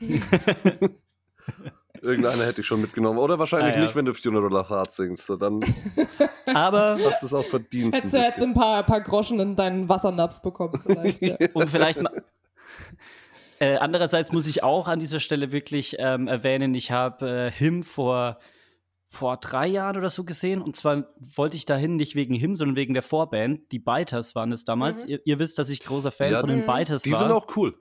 Irgendeiner 2.02 2.44
hätte 2.46 2.62
ich 2.62 2.66
schon 2.66 2.80
mitgenommen. 2.80 3.18
Oder 3.18 3.38
wahrscheinlich 3.38 3.74
Ah, 3.74 3.78
ja. 3.78 3.84
nicht, 3.84 3.94
wenn 3.94 4.06
du 4.06 4.14
Funeral 4.14 4.54
of 4.54 4.70
Hearts 4.70 4.96
singst. 4.96 5.26
So, 5.26 5.36
Dann 5.36 5.60
Aber 6.54 6.98
hast 7.04 7.20
du 7.22 7.26
es 7.26 7.34
auch 7.34 7.44
verdient. 7.44 7.92
ein 7.92 7.92
Hättest 7.92 8.14
du 8.14 8.18
jetzt 8.18 8.42
ein 8.42 8.54
paar, 8.54 8.82
paar 8.84 9.00
Groschen 9.02 9.38
in 9.40 9.54
deinen 9.56 9.88
Wassernapf 9.88 10.40
bekommen 10.40 10.80
vielleicht. 10.82 11.20
Ja. 11.20 11.36
um 11.54 11.66
vielleicht 11.68 12.00
mal, 12.00 12.22
Äh, 13.58 13.76
andererseits 13.76 14.32
muss 14.32 14.46
ich 14.46 14.62
auch 14.62 14.88
an 14.88 14.98
dieser 15.00 15.20
Stelle 15.20 15.52
wirklich 15.52 15.96
ähm, 15.98 16.28
erwähnen, 16.28 16.74
ich 16.74 16.90
habe 16.90 17.28
äh, 17.28 17.50
Him 17.50 17.82
vor, 17.82 18.38
vor 19.12 19.36
drei 19.38 19.66
Jahren 19.66 19.96
oder 19.96 20.08
so 20.08 20.22
gesehen. 20.22 20.62
Und 20.62 20.76
zwar 20.76 21.08
wollte 21.18 21.56
ich 21.56 21.66
dahin 21.66 21.96
nicht 21.96 22.14
wegen 22.14 22.32
Him, 22.34 22.54
sondern 22.54 22.76
wegen 22.76 22.94
der 22.94 23.02
Vorband. 23.02 23.72
Die 23.72 23.80
Biters 23.80 24.36
waren 24.36 24.52
es 24.52 24.64
damals. 24.64 25.02
Mhm. 25.04 25.10
Ihr, 25.10 25.20
ihr, 25.24 25.38
wisst, 25.40 25.58
dass 25.58 25.68
ich 25.68 25.80
großer 25.80 26.12
Fan 26.12 26.30
Ja, 26.32 26.40
von 26.40 26.48
den 26.48 26.60
Mhm. 26.60 26.66
Biters 26.66 27.02
Die 27.02 27.10
war. 27.12 27.18
sind 27.18 27.32
auch 27.32 27.56
cool. 27.56 27.74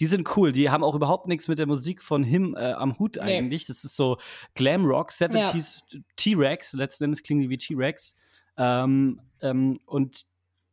Die 0.00 0.06
sind 0.06 0.36
cool. 0.36 0.50
Die 0.50 0.68
haben 0.70 0.82
auch 0.82 0.96
überhaupt 0.96 1.28
nichts 1.28 1.46
mit 1.46 1.60
der 1.60 1.66
Musik 1.66 2.02
von 2.02 2.24
Him 2.24 2.56
äh, 2.58 2.72
am 2.72 2.98
Hut 2.98 3.16
Nee. 3.16 3.38
eigentlich. 3.38 3.66
Das 3.66 3.84
ist 3.84 3.94
so 3.96 4.16
Glam 4.54 4.84
Rock, 4.84 5.10
70s 5.10 5.80
T-Rex. 6.16 6.72
Letzten 6.72 7.04
Endes 7.04 7.22
klingen 7.22 7.42
die 7.42 7.50
wie 7.50 7.56
T-Rex. 7.58 8.16
Ähm, 8.56 9.20
ähm, 9.40 9.78
und 9.86 10.22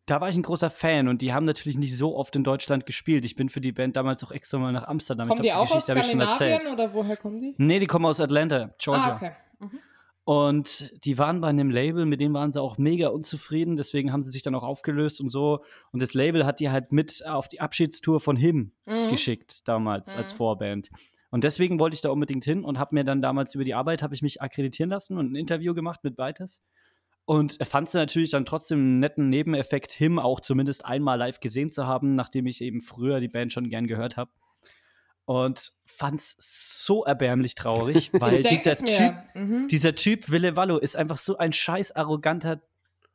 da 0.06 0.22
war 0.22 0.30
ich 0.30 0.36
ein 0.36 0.44
großer 0.44 0.70
Fan 0.70 1.08
und 1.08 1.22
die 1.22 1.34
haben 1.34 1.46
natürlich 1.46 1.78
nicht 1.78 1.98
so 1.98 2.16
oft 2.16 2.36
in 2.36 2.44
Deutschland 2.44 2.86
gespielt. 2.86 3.26
Ich 3.26 3.36
bin 3.36 3.50
für 3.50 3.62
die 3.62 3.72
Band 3.72 3.96
damals 3.96 4.24
auch 4.24 4.32
extra 4.32 4.58
mal 4.60 4.72
nach 4.72 4.88
Amsterdam. 4.88 5.28
Kommen 5.28 5.40
ich 5.44 5.50
die 5.50 5.54
glaub, 5.54 5.68
auch 5.72 5.76
aus 5.76 5.88
Geschichte 5.88 6.18
erzählt. 6.20 6.62
Skandinavien 6.62 6.74
oder 6.74 6.94
woher 6.94 7.18
kommen 7.18 7.38
die? 7.38 7.56
Nee, 7.58 7.80
die 7.80 7.88
kommen 7.88 8.06
aus 8.06 8.20
Atlanta, 8.20 8.72
Georgia. 8.78 9.12
Ah, 9.12 9.16
okay. 9.16 9.32
Mhm. 9.60 9.80
Und 10.24 11.06
die 11.06 11.20
waren 11.20 11.40
bei 11.40 11.50
einem 11.50 11.70
Label, 11.70 12.06
mit 12.06 12.20
dem 12.20 12.34
waren 12.34 12.52
sie 12.52 12.60
auch 12.60 12.80
mega 12.80 13.10
unzufrieden, 13.10 13.76
deswegen 13.76 14.12
haben 14.12 14.24
sie 14.24 14.32
sich 14.32 14.42
dann 14.42 14.56
auch 14.56 14.64
aufgelöst 14.64 15.22
und 15.22 15.30
so. 15.30 15.64
Und 15.92 16.02
das 16.02 16.16
Label 16.16 16.46
hat 16.48 16.60
die 16.60 16.72
halt 16.72 16.92
mit 16.92 17.24
auf 17.28 17.48
die 17.48 17.62
Abschiedstour 17.62 18.20
von 18.20 18.36
Him 18.36 18.72
Mhm. 18.86 19.10
geschickt 19.10 19.68
damals 19.68 20.16
als 20.16 20.34
Mhm. 20.34 20.38
Vorband. 20.38 20.90
Und 21.30 21.44
deswegen 21.44 21.80
wollte 21.80 21.96
ich 21.96 22.02
da 22.02 22.10
unbedingt 22.10 22.44
hin 22.44 22.64
und 22.64 22.80
habe 22.80 22.96
mir 22.96 23.04
dann 23.04 23.22
damals 23.22 23.54
über 23.54 23.64
die 23.64 23.76
Arbeit 23.76 24.02
habe 24.02 24.16
ich 24.16 24.22
mich 24.24 24.42
akkreditieren 24.42 24.90
lassen 24.90 25.18
und 25.18 25.32
ein 25.32 25.36
Interview 25.36 25.74
gemacht 25.76 26.04
mit 26.04 26.18
Vitas. 26.18 26.62
Und 27.26 27.58
fand 27.66 27.88
es 27.88 27.94
natürlich 27.96 28.32
dann 28.32 28.46
trotzdem 28.46 28.80
einen 28.80 29.00
netten 29.00 29.30
Nebeneffekt, 29.30 29.92
Him 29.92 30.20
auch 30.20 30.40
zumindest 30.40 30.86
einmal 30.86 31.18
live 31.18 31.40
gesehen 31.40 31.72
zu 31.72 31.88
haben, 31.88 32.12
nachdem 32.12 32.46
ich 32.46 32.62
eben 32.62 32.82
früher 32.82 33.20
die 33.20 33.28
Band 33.28 33.52
schon 33.52 33.70
gern 33.70 33.88
gehört 33.88 34.16
habe. 34.16 34.32
Und 35.26 35.74
fand 35.86 36.20
es 36.20 36.36
so 36.86 37.04
erbärmlich 37.04 37.56
traurig, 37.56 38.14
weil 38.20 38.44
dieser 38.44 38.74
es 38.74 38.84
Typ. 38.84 39.16
Mhm. 39.34 39.68
dieser 39.68 39.96
Typ, 39.96 40.30
Wille 40.30 40.56
Wallo, 40.56 40.78
ist 40.78 40.96
einfach 40.96 41.18
so 41.18 41.38
ein 41.38 41.52
scheiß 41.52 41.94
arroganter 41.94 42.62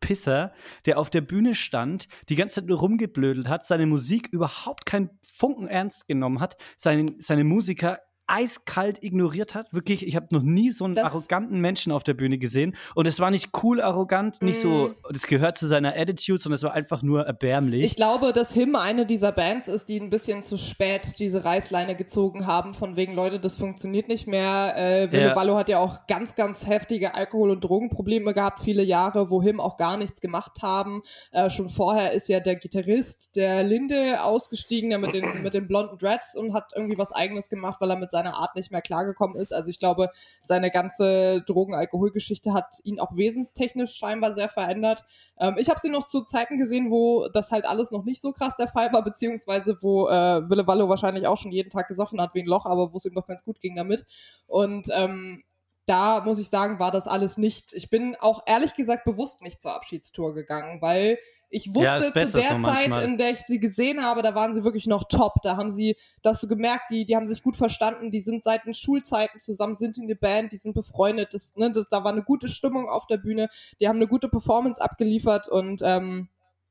Pisser, 0.00 0.52
der 0.86 0.98
auf 0.98 1.10
der 1.10 1.20
Bühne 1.20 1.54
stand, 1.54 2.08
die 2.28 2.34
ganze 2.34 2.56
Zeit 2.56 2.66
nur 2.66 2.78
rumgeblödelt 2.78 3.48
hat, 3.48 3.64
seine 3.64 3.86
Musik 3.86 4.28
überhaupt 4.32 4.86
keinen 4.86 5.10
Funken 5.22 5.68
ernst 5.68 6.08
genommen 6.08 6.40
hat, 6.40 6.56
seine, 6.78 7.14
seine 7.20 7.44
Musiker 7.44 8.00
eiskalt 8.30 9.02
ignoriert 9.02 9.54
hat. 9.54 9.72
Wirklich, 9.72 10.06
ich 10.06 10.16
habe 10.16 10.26
noch 10.30 10.42
nie 10.42 10.70
so 10.70 10.84
einen 10.84 10.94
Das- 10.94 11.12
arroganten 11.12 11.60
Menschen 11.60 11.92
auf 11.92 12.04
der 12.04 12.14
Bühne 12.14 12.38
gesehen. 12.38 12.76
Und 12.94 13.06
es 13.06 13.18
war 13.20 13.30
nicht 13.30 13.50
cool 13.62 13.80
arrogant, 13.80 14.40
nicht 14.42 14.60
so, 14.60 14.94
das 15.10 15.26
gehört 15.26 15.58
zu 15.58 15.66
seiner 15.66 15.96
Attitude, 15.96 16.40
sondern 16.40 16.54
es 16.56 16.62
war 16.62 16.72
einfach 16.72 17.02
nur 17.02 17.22
erbärmlich. 17.26 17.82
Ich 17.84 17.96
glaube, 17.96 18.32
dass 18.32 18.52
Him 18.52 18.76
eine 18.76 19.06
dieser 19.06 19.32
Bands 19.32 19.68
ist, 19.68 19.88
die 19.88 20.00
ein 20.00 20.10
bisschen 20.10 20.42
zu 20.42 20.56
spät 20.56 21.18
diese 21.18 21.44
Reißleine 21.44 21.96
gezogen 21.96 22.46
haben, 22.46 22.74
von 22.74 22.96
wegen, 22.96 23.14
Leute, 23.14 23.40
das 23.40 23.56
funktioniert 23.56 24.08
nicht 24.08 24.26
mehr. 24.26 24.74
Äh, 24.76 25.10
Wille 25.12 25.28
Ja. 25.28 25.36
Wallo 25.36 25.56
hat 25.56 25.68
ja 25.68 25.78
auch 25.78 26.06
ganz, 26.06 26.34
ganz 26.34 26.66
heftige 26.66 27.14
Alkohol- 27.14 27.50
und 27.50 27.64
Drogenprobleme 27.64 28.32
gehabt, 28.32 28.60
viele 28.60 28.82
Jahre, 28.82 29.30
wo 29.30 29.42
Him 29.42 29.60
auch 29.60 29.76
gar 29.76 29.96
nichts 29.96 30.20
gemacht 30.20 30.62
haben. 30.62 31.02
Äh, 31.32 31.50
schon 31.50 31.68
vorher 31.68 32.12
ist 32.12 32.28
ja 32.28 32.40
der 32.40 32.56
Gitarrist 32.56 33.34
der 33.36 33.62
Linde 33.64 34.22
ausgestiegen, 34.22 34.90
der 34.90 34.98
mit 34.98 35.14
den, 35.14 35.42
mit 35.42 35.54
den 35.54 35.66
blonden 35.66 35.98
Dreads 35.98 36.36
und 36.36 36.54
hat 36.54 36.72
irgendwie 36.76 36.98
was 36.98 37.12
Eigenes 37.12 37.48
gemacht, 37.48 37.80
weil 37.80 37.90
er 37.90 37.96
mit 37.96 38.10
seiner 38.20 38.36
Art 38.36 38.54
nicht 38.56 38.70
mehr 38.70 38.82
klargekommen 38.82 39.36
ist. 39.36 39.52
Also 39.52 39.70
ich 39.70 39.78
glaube, 39.78 40.10
seine 40.40 40.70
ganze 40.70 41.42
Drogen-Alkohol-Geschichte 41.46 42.52
hat 42.52 42.76
ihn 42.84 43.00
auch 43.00 43.16
wesenstechnisch 43.16 43.94
scheinbar 43.94 44.32
sehr 44.32 44.48
verändert. 44.48 45.04
Ähm, 45.38 45.56
ich 45.58 45.68
habe 45.68 45.80
sie 45.80 45.90
noch 45.90 46.06
zu 46.06 46.22
Zeiten 46.24 46.58
gesehen, 46.58 46.90
wo 46.90 47.28
das 47.28 47.50
halt 47.50 47.66
alles 47.66 47.90
noch 47.90 48.04
nicht 48.04 48.20
so 48.20 48.32
krass 48.32 48.56
der 48.56 48.68
Fall 48.68 48.92
war, 48.92 49.02
beziehungsweise 49.02 49.78
wo 49.80 50.08
äh, 50.08 50.48
Wille 50.48 50.66
Wallo 50.66 50.88
wahrscheinlich 50.88 51.26
auch 51.26 51.38
schon 51.38 51.52
jeden 51.52 51.70
Tag 51.70 51.88
gesoffen 51.88 52.20
hat 52.20 52.34
wie 52.34 52.40
ein 52.40 52.46
Loch, 52.46 52.66
aber 52.66 52.92
wo 52.92 52.96
es 52.96 53.04
ihm 53.04 53.14
doch 53.14 53.26
ganz 53.26 53.44
gut 53.44 53.60
ging 53.60 53.76
damit. 53.76 54.06
Und 54.46 54.88
ähm, 54.92 55.42
da 55.86 56.20
muss 56.20 56.38
ich 56.38 56.48
sagen, 56.48 56.78
war 56.78 56.90
das 56.90 57.08
alles 57.08 57.38
nicht. 57.38 57.72
Ich 57.72 57.90
bin 57.90 58.16
auch 58.20 58.42
ehrlich 58.46 58.74
gesagt 58.74 59.04
bewusst 59.04 59.42
nicht 59.42 59.60
zur 59.60 59.74
Abschiedstour 59.74 60.34
gegangen, 60.34 60.80
weil 60.80 61.18
ich 61.50 61.66
Ja, 61.66 61.98
wusste 61.98 62.20
ist 62.20 62.32
zu 62.32 62.38
der 62.38 62.58
Zeit, 62.60 63.02
in 63.02 63.18
der 63.18 63.30
ich 63.30 63.40
sie 63.40 63.58
gesehen 63.58 64.04
habe, 64.04 64.22
da 64.22 64.34
waren 64.34 64.54
sie 64.54 64.62
wirklich 64.62 64.86
noch 64.86 65.04
top. 65.04 65.42
Da 65.42 65.56
haben 65.56 65.72
sie, 65.72 65.96
da 66.22 66.30
hast 66.30 66.42
du 66.44 66.48
gemerkt, 66.48 66.90
die, 66.90 67.04
die 67.04 67.16
haben 67.16 67.26
sich 67.26 67.42
gut 67.42 67.56
verstanden, 67.56 68.10
die 68.10 68.20
sind 68.20 68.44
seit 68.44 68.64
den 68.64 68.74
Schulzeiten 68.74 69.40
zusammen, 69.40 69.76
sind 69.76 69.98
in 69.98 70.06
der 70.06 70.14
Band, 70.14 70.52
die 70.52 70.56
sind 70.56 70.74
befreundet. 70.74 71.34
Das, 71.34 71.54
ne, 71.56 71.70
das, 71.72 71.88
da 71.88 72.04
war 72.04 72.12
eine 72.12 72.22
gute 72.22 72.46
Stimmung 72.46 72.88
auf 72.88 73.06
der 73.06 73.16
Bühne, 73.16 73.48
die 73.80 73.88
haben 73.88 73.96
eine 73.96 74.06
gute 74.06 74.28
Performance 74.28 74.80
abgeliefert 74.80 75.48
und 75.48 75.82
ähm, 75.82 76.28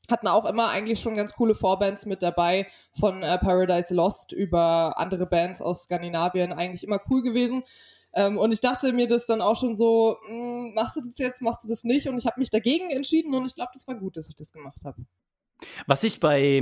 hatten 0.10 0.28
auch 0.28 0.46
immer 0.46 0.70
eigentlich 0.70 1.00
schon 1.00 1.16
ganz 1.16 1.34
coole 1.34 1.56
Vorbands 1.56 2.06
mit 2.06 2.24
dabei, 2.24 2.68
von 2.98 3.22
äh, 3.22 3.38
Paradise 3.38 3.94
Lost 3.94 4.32
über 4.32 4.98
andere 4.98 5.28
Bands 5.28 5.62
aus 5.62 5.84
Skandinavien, 5.84 6.54
eigentlich 6.54 6.84
immer 6.84 7.00
cool 7.10 7.22
gewesen. 7.22 7.64
Ähm, 8.14 8.38
und 8.38 8.52
ich 8.52 8.62
dachte 8.62 8.92
mir 8.94 9.08
das 9.08 9.26
dann 9.26 9.42
auch 9.42 9.56
schon 9.56 9.76
so, 9.76 10.18
mh, 10.28 10.74
machst 10.76 10.96
du 10.98 11.02
das 11.02 11.18
jetzt, 11.18 11.42
machst 11.42 11.64
du 11.64 11.70
das 11.70 11.84
nicht? 11.84 12.08
Und 12.08 12.18
ich 12.18 12.26
habe 12.26 12.40
mich 12.40 12.50
dagegen 12.50 12.90
entschieden 12.92 13.34
und 13.36 13.46
ich 13.46 13.56
glaube, 13.56 13.72
das 13.74 13.88
war 13.88 13.96
gut, 13.96 14.18
dass 14.18 14.30
ich 14.30 14.36
das 14.36 14.52
gemacht 14.52 14.80
habe. 14.84 15.06
Was 15.88 16.04
ich 16.04 16.20
bei, 16.20 16.62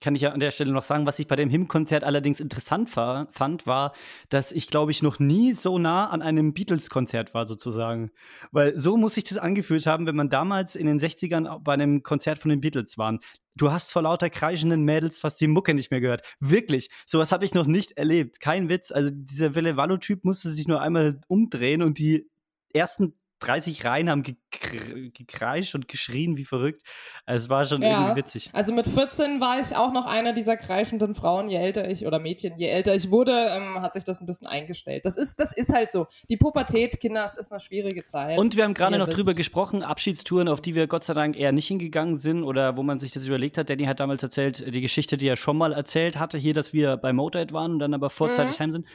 kann 0.00 0.14
ich 0.14 0.22
ja 0.22 0.30
an 0.30 0.40
der 0.40 0.50
Stelle 0.50 0.72
noch 0.72 0.82
sagen, 0.82 1.06
was 1.06 1.18
ich 1.18 1.26
bei 1.26 1.36
dem 1.36 1.50
Him-Konzert 1.50 2.04
allerdings 2.04 2.40
interessant 2.40 2.94
war, 2.96 3.28
fand, 3.30 3.66
war, 3.66 3.92
dass 4.28 4.52
ich, 4.52 4.68
glaube 4.68 4.90
ich, 4.90 5.02
noch 5.02 5.18
nie 5.18 5.52
so 5.52 5.78
nah 5.78 6.08
an 6.08 6.22
einem 6.22 6.54
Beatles-Konzert 6.54 7.34
war, 7.34 7.46
sozusagen. 7.46 8.10
Weil 8.50 8.76
so 8.76 8.96
muss 8.96 9.14
sich 9.14 9.24
das 9.24 9.38
angefühlt 9.38 9.86
haben, 9.86 10.06
wenn 10.06 10.16
man 10.16 10.30
damals 10.30 10.76
in 10.76 10.86
den 10.86 10.98
60ern 10.98 11.60
bei 11.60 11.74
einem 11.74 12.02
Konzert 12.02 12.38
von 12.38 12.50
den 12.50 12.60
Beatles 12.60 12.96
war. 12.96 13.18
Du 13.54 13.72
hast 13.72 13.92
vor 13.92 14.02
lauter 14.02 14.30
kreischenden 14.30 14.84
Mädels 14.84 15.20
fast 15.20 15.40
die 15.40 15.48
Mucke 15.48 15.74
nicht 15.74 15.90
mehr 15.90 16.00
gehört. 16.00 16.22
Wirklich. 16.38 16.90
Sowas 17.06 17.32
habe 17.32 17.44
ich 17.44 17.54
noch 17.54 17.66
nicht 17.66 17.92
erlebt. 17.92 18.40
Kein 18.40 18.68
Witz. 18.68 18.92
Also 18.92 19.10
dieser 19.12 19.54
Wille 19.56 19.76
Wallo-Typ 19.76 20.24
musste 20.24 20.50
sich 20.50 20.68
nur 20.68 20.80
einmal 20.80 21.20
umdrehen 21.26 21.82
und 21.82 21.98
die 21.98 22.30
ersten 22.72 23.17
30 23.40 23.84
Reihen 23.84 24.10
haben 24.10 24.22
gekr 24.22 25.10
gekreischt 25.12 25.74
und 25.74 25.88
geschrien 25.88 26.36
wie 26.36 26.44
verrückt. 26.44 26.82
Es 27.26 27.48
war 27.48 27.64
schon 27.64 27.82
Ja. 27.82 28.00
irgendwie 28.00 28.16
witzig. 28.16 28.50
Also 28.52 28.72
mit 28.72 28.86
14 28.86 29.40
war 29.40 29.60
ich 29.60 29.76
auch 29.76 29.92
noch 29.92 30.06
einer 30.06 30.32
dieser 30.32 30.56
kreischenden 30.56 31.14
Frauen. 31.14 31.48
Je 31.48 31.56
älter 31.56 31.88
ich 31.90 32.06
oder 32.06 32.18
Mädchen, 32.18 32.54
je 32.58 32.66
älter 32.66 32.94
ich 32.94 33.10
wurde, 33.10 33.32
ähm, 33.32 33.80
hat 33.80 33.94
sich 33.94 34.04
das 34.04 34.20
ein 34.20 34.26
bisschen 34.26 34.46
eingestellt. 34.46 35.04
Das 35.04 35.16
ist, 35.16 35.38
das 35.38 35.52
ist 35.56 35.72
halt 35.72 35.92
so. 35.92 36.06
Die 36.28 36.36
Pubertät, 36.36 37.00
Kinder, 37.00 37.24
es 37.24 37.36
ist 37.36 37.52
eine 37.52 37.60
schwierige 37.60 38.04
Zeit. 38.04 38.38
Und 38.38 38.56
wir 38.56 38.64
haben 38.64 38.74
gerade 38.74 38.98
noch 38.98 39.06
wisst. 39.06 39.18
drüber 39.18 39.32
gesprochen, 39.32 39.82
Abschiedstouren, 39.82 40.48
auf 40.48 40.60
die 40.60 40.74
wir 40.74 40.86
Gott 40.86 41.04
sei 41.04 41.14
Dank 41.14 41.36
eher 41.36 41.52
nicht 41.52 41.68
hingegangen 41.68 42.16
sind 42.16 42.42
oder 42.42 42.76
wo 42.76 42.82
man 42.82 42.98
sich 42.98 43.12
das 43.12 43.26
überlegt 43.26 43.58
hat. 43.58 43.70
Danny 43.70 43.84
hat 43.84 44.00
damals 44.00 44.22
erzählt, 44.22 44.74
die 44.74 44.80
Geschichte, 44.80 45.16
die 45.16 45.28
er 45.28 45.36
schon 45.36 45.56
mal 45.56 45.72
erzählt 45.72 46.18
hatte, 46.18 46.38
hier, 46.38 46.54
dass 46.54 46.72
wir 46.72 46.96
bei 46.96 47.12
Motorhead 47.12 47.52
waren 47.52 47.72
und 47.72 47.78
dann 47.78 47.94
aber 47.94 48.10
vorzeitig 48.10 48.58
Mhm. 48.58 48.62
heim 48.62 48.72
sind. 48.72 48.86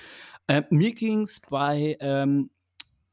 Äh, 0.48 0.64
mir 0.70 0.94
ging 0.94 1.22
es 1.22 1.40
bei, 1.50 1.96
ähm, 2.02 2.50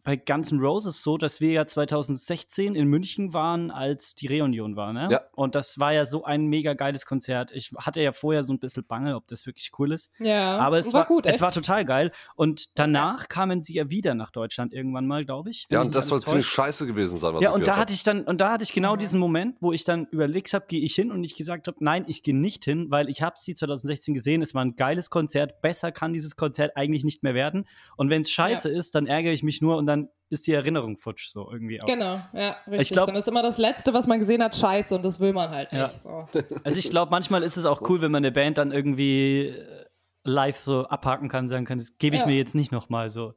bei 0.03 0.17
Guns 0.17 0.53
N' 0.53 0.61
Roses 0.61 1.03
so, 1.03 1.17
dass 1.19 1.41
wir 1.41 1.53
ja 1.53 1.67
2016 1.67 2.75
in 2.75 2.87
München 2.89 3.33
waren, 3.33 3.71
als 3.71 4.15
die 4.15 4.27
Reunion 4.27 4.77
war. 4.77 4.93
Ne? 4.93 5.09
Ja. 5.11 5.21
Und 5.35 5.55
das 5.55 5.79
war 5.79 5.93
ja 5.93 6.05
so 6.05 6.25
ein 6.25 6.47
mega 6.47 6.75
geiles 6.75 7.07
Konzert. 7.07 7.53
Ich 7.53 7.73
hatte 7.77 8.01
ja 8.01 8.13
vorher 8.13 8.43
so 8.43 8.53
ein 8.53 8.59
bisschen 8.59 8.85
Bange, 8.85 9.17
ob 9.17 9.27
das 9.29 9.47
wirklich 9.47 9.71
cool 9.79 9.93
ist. 9.93 10.11
ja, 10.19 10.59
Aber 10.59 10.79
es 10.79 10.93
war 10.93 11.01
war, 11.01 11.07
gut. 11.07 11.27
es 11.27 11.35
echt. 11.35 11.43
war 11.43 11.53
total 11.53 11.85
geil. 11.85 12.13
Und 12.37 12.79
danach 12.79 13.29
kamen 13.29 13.63
sie 13.63 13.75
ja 13.75 13.91
wieder 13.91 14.15
nach 14.15 14.31
Deutschland 14.31 14.73
irgendwann 14.73 15.07
mal, 15.07 15.25
glaube 15.25 15.51
ich. 15.51 15.67
Ja, 15.71 15.83
und 15.83 15.95
das 15.95 16.09
soll 16.09 16.23
ziemlich 16.23 16.47
scheiße 16.47 16.87
gewesen 16.87 17.19
sein, 17.19 17.35
was 17.35 17.43
Ja, 17.43 17.51
ich 17.51 17.55
und 17.57 17.67
da 17.69 17.77
hatte 17.77 17.93
ich 17.93 18.03
dann, 18.03 18.25
und 18.25 18.41
da 18.41 18.53
hatte 18.53 18.65
ich 18.65 18.73
genau 18.73 18.95
Mhm. 18.95 18.99
diesen 18.99 19.21
Moment, 19.21 19.57
wo 19.61 19.73
ich 19.73 19.85
dann 19.85 20.07
überlegt 20.11 20.53
habe, 20.53 20.65
gehe 20.69 20.81
ich 20.81 20.95
hin 20.95 21.11
und 21.13 21.23
ich 21.25 21.37
gesagt 21.37 21.67
habe, 21.69 21.77
nein, 21.81 22.05
ich 22.09 22.23
gehe 22.23 22.37
nicht 22.37 22.65
hin, 22.65 22.91
weil 22.91 23.09
ich 23.09 23.23
habe 23.23 23.35
sie 23.39 23.55
2016 23.55 24.15
gesehen, 24.15 24.43
es 24.43 24.55
war 24.55 24.65
ein 24.65 24.77
geiles 24.77 25.11
Konzert, 25.11 25.61
besser 25.63 25.93
kann 25.93 26.13
dieses 26.13 26.37
Konzert 26.37 26.77
eigentlich 26.77 27.05
nicht 27.05 27.23
mehr 27.23 27.35
werden. 27.35 27.67
Und 27.97 28.11
wenn 28.11 28.23
es 28.23 28.31
scheiße 28.31 28.69
ist, 28.69 28.95
dann 28.95 29.07
ärgere 29.07 29.33
ich 29.33 29.43
mich 29.43 29.61
nur 29.61 29.77
und 29.77 29.87
dann 29.91 30.09
ist 30.31 30.47
die 30.47 30.53
Erinnerung 30.53 30.97
futsch 30.97 31.29
so 31.29 31.51
irgendwie 31.51 31.83
auch. 31.83 31.87
Genau, 31.87 32.21
ja, 32.33 32.57
richtig. 32.71 32.91
glaub- 32.93 33.07
Dann 33.07 33.17
ist 33.17 33.27
immer 33.29 33.43
das 33.43 33.59
Letzte, 33.59 33.93
was 33.93 34.07
man 34.07 34.19
gesehen 34.21 34.43
hat, 34.43 34.55
scheiße 34.55 34.95
und 34.95 35.05
das 35.05 35.19
will 35.21 35.33
man 35.33 35.51
halt 35.51 35.73
Ja. 35.73 35.89
nicht. 35.89 36.01
So. 36.01 36.25
Also 36.63 36.79
ich 36.79 36.89
glaube, 36.91 37.11
manchmal 37.11 37.43
ist 37.43 37.57
es 37.57 37.67
auch 37.67 37.83
cool, 37.89 38.01
wenn 38.01 38.13
man 38.13 38.21
eine 38.25 38.31
Band 38.33 38.57
dann 38.59 38.71
irgendwie 38.71 39.49
äh, 39.49 39.85
live 40.25 40.59
so 40.61 40.85
abhaken 40.87 41.29
kann, 41.29 41.49
sagen 41.49 41.65
kann, 41.65 41.79
das 41.79 41.99
gebe 41.99 42.15
ich 42.15 42.23
Ja. 42.23 42.29
mir 42.29 42.37
jetzt 42.37 42.55
nicht 42.55 42.71
nochmal 42.73 43.11
so. 43.11 43.35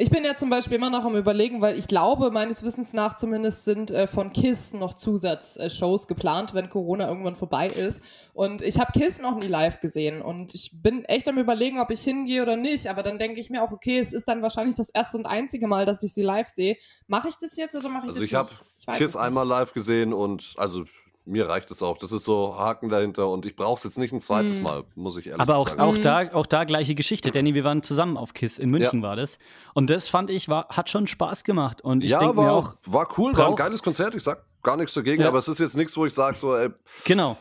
Ich 0.00 0.10
bin 0.10 0.24
ja 0.24 0.36
zum 0.36 0.48
Beispiel 0.48 0.76
immer 0.76 0.90
noch 0.90 1.04
am 1.04 1.16
Überlegen, 1.16 1.60
weil 1.60 1.76
ich 1.76 1.88
glaube, 1.88 2.30
meines 2.30 2.62
Wissens 2.62 2.92
nach 2.92 3.16
zumindest 3.16 3.64
sind 3.64 3.90
äh, 3.90 4.06
von 4.06 4.32
KISS 4.32 4.74
noch 4.74 4.94
Zusatzshows 4.94 6.06
geplant, 6.06 6.54
wenn 6.54 6.70
Corona 6.70 7.08
irgendwann 7.08 7.34
vorbei 7.34 7.66
ist. 7.66 8.00
Und 8.32 8.62
ich 8.62 8.78
habe 8.78 8.92
KISS 8.92 9.20
noch 9.20 9.36
nie 9.36 9.48
live 9.48 9.80
gesehen 9.80 10.22
und 10.22 10.54
ich 10.54 10.82
bin 10.82 11.04
echt 11.06 11.28
am 11.28 11.36
Überlegen, 11.38 11.80
ob 11.80 11.90
ich 11.90 12.02
hingehe 12.02 12.42
oder 12.42 12.56
nicht. 12.56 12.86
Aber 12.88 13.02
dann 13.02 13.18
denke 13.18 13.40
ich 13.40 13.50
mir 13.50 13.62
auch, 13.62 13.72
okay, 13.72 13.98
es 13.98 14.12
ist 14.12 14.28
dann 14.28 14.40
wahrscheinlich 14.40 14.76
das 14.76 14.88
erste 14.90 15.18
und 15.18 15.26
einzige 15.26 15.66
Mal, 15.66 15.84
dass 15.84 16.02
ich 16.04 16.14
sie 16.14 16.22
live 16.22 16.48
sehe. 16.48 16.76
Mache 17.08 17.28
ich 17.28 17.36
das 17.40 17.56
jetzt 17.56 17.74
oder 17.74 17.88
mache 17.88 18.06
ich 18.06 18.10
Also 18.10 18.20
das 18.20 18.26
ich 18.28 18.34
habe 18.34 18.48
nicht? 18.50 18.60
weiß 18.86 18.98
Kiss 18.98 19.08
es 19.10 19.14
nicht. 19.16 19.22
einmal 19.24 19.48
live 19.48 19.72
gesehen 19.72 20.12
und 20.12 20.54
also 20.58 20.84
mir 21.28 21.48
reicht 21.48 21.70
es 21.70 21.82
auch. 21.82 21.98
Das 21.98 22.10
ist 22.12 22.24
so 22.24 22.56
Haken 22.56 22.88
dahinter 22.88 23.28
und 23.28 23.44
ich 23.46 23.54
brauche 23.54 23.76
es 23.78 23.84
jetzt 23.84 23.98
nicht 23.98 24.12
ein 24.12 24.20
zweites 24.20 24.56
Mhm. 24.58 24.62
Mal, 24.62 24.84
muss 24.94 25.16
ich 25.16 25.26
ehrlich 25.26 25.40
Aber 25.40 25.56
auch, 25.56 25.68
sagen. 25.68 25.80
auch, 25.80 25.94
Mhm. 25.96 26.02
da, 26.02 26.32
auch 26.32 26.46
da 26.46 26.64
gleiche 26.64 26.94
Geschichte. 26.94 27.30
Danny, 27.30 27.54
wir 27.54 27.64
waren 27.64 27.82
zusammen 27.82 28.16
auf 28.16 28.34
KISS. 28.34 28.58
In 28.58 28.70
München 28.70 29.02
war 29.02 29.14
das. 29.16 29.38
Und 29.74 29.90
das 29.90 30.08
fand 30.08 30.30
ich, 30.30 30.48
war, 30.48 30.68
hat 30.70 30.90
schon 30.90 31.06
Spaß 31.06 31.44
gemacht. 31.44 31.82
Und 31.82 32.02
ich 32.02 32.10
ja, 32.10 32.18
denke 32.18 32.34
mir 32.36 32.46
war, 32.46 32.52
auch, 32.54 32.74
war 32.86 33.08
cool, 33.18 33.36
war 33.36 33.44
ein 33.46 33.50
brauch- 33.52 33.56
geiles 33.56 33.82
Konzert. 33.82 34.14
Ich 34.14 34.22
sag 34.22 34.44
gar 34.62 34.76
nichts 34.76 34.94
dagegen, 34.94 35.22
Ja. 35.22 35.28
aber 35.28 35.38
es 35.38 35.48
ist 35.48 35.60
jetzt 35.60 35.76
nichts, 35.76 35.96
wo 35.96 36.06
ich 36.06 36.14
sage, 36.14 36.36
so, 36.36 36.56
ey, 36.56 36.70
genau. 37.04 37.36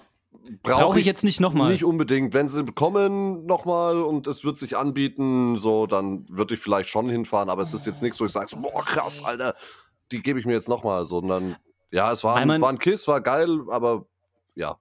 brauche 0.63 0.95
ich 0.97 1.01
ich 1.01 1.05
jetzt 1.07 1.23
nicht 1.23 1.39
nochmal. 1.39 1.71
Nicht 1.71 1.83
unbedingt. 1.83 2.33
Wenn 2.33 2.47
sie 2.49 2.63
kommen 2.65 3.45
nochmal 3.45 4.01
und 4.01 4.27
es 4.27 4.43
wird 4.43 4.57
sich 4.57 4.77
anbieten, 4.77 5.57
so, 5.57 5.87
dann 5.87 6.25
würde 6.29 6.53
ich 6.53 6.59
vielleicht 6.59 6.89
schon 6.89 7.09
hinfahren, 7.09 7.49
aber 7.49 7.61
es 7.63 7.73
ist 7.73 7.85
jetzt 7.85 8.01
nichts, 8.01 8.19
wo 8.21 8.25
ich 8.25 8.31
sage, 8.31 8.47
so, 8.49 8.57
boah, 8.57 8.83
krass, 8.85 9.23
Alter, 9.25 9.55
die 10.11 10.21
gebe 10.21 10.39
ich 10.39 10.45
mir 10.45 10.53
jetzt 10.53 10.69
nochmal, 10.69 11.05
sondern 11.05 11.55
ja, 11.91 12.11
es 12.11 12.23
war, 12.23 12.35
ein, 12.35 12.47
man- 12.47 12.61
war 12.61 12.69
ein 12.69 12.79
Kiss, 12.79 13.07
war 13.07 13.21
geil, 13.21 13.61
aber 13.69 14.05
ja. 14.55 14.77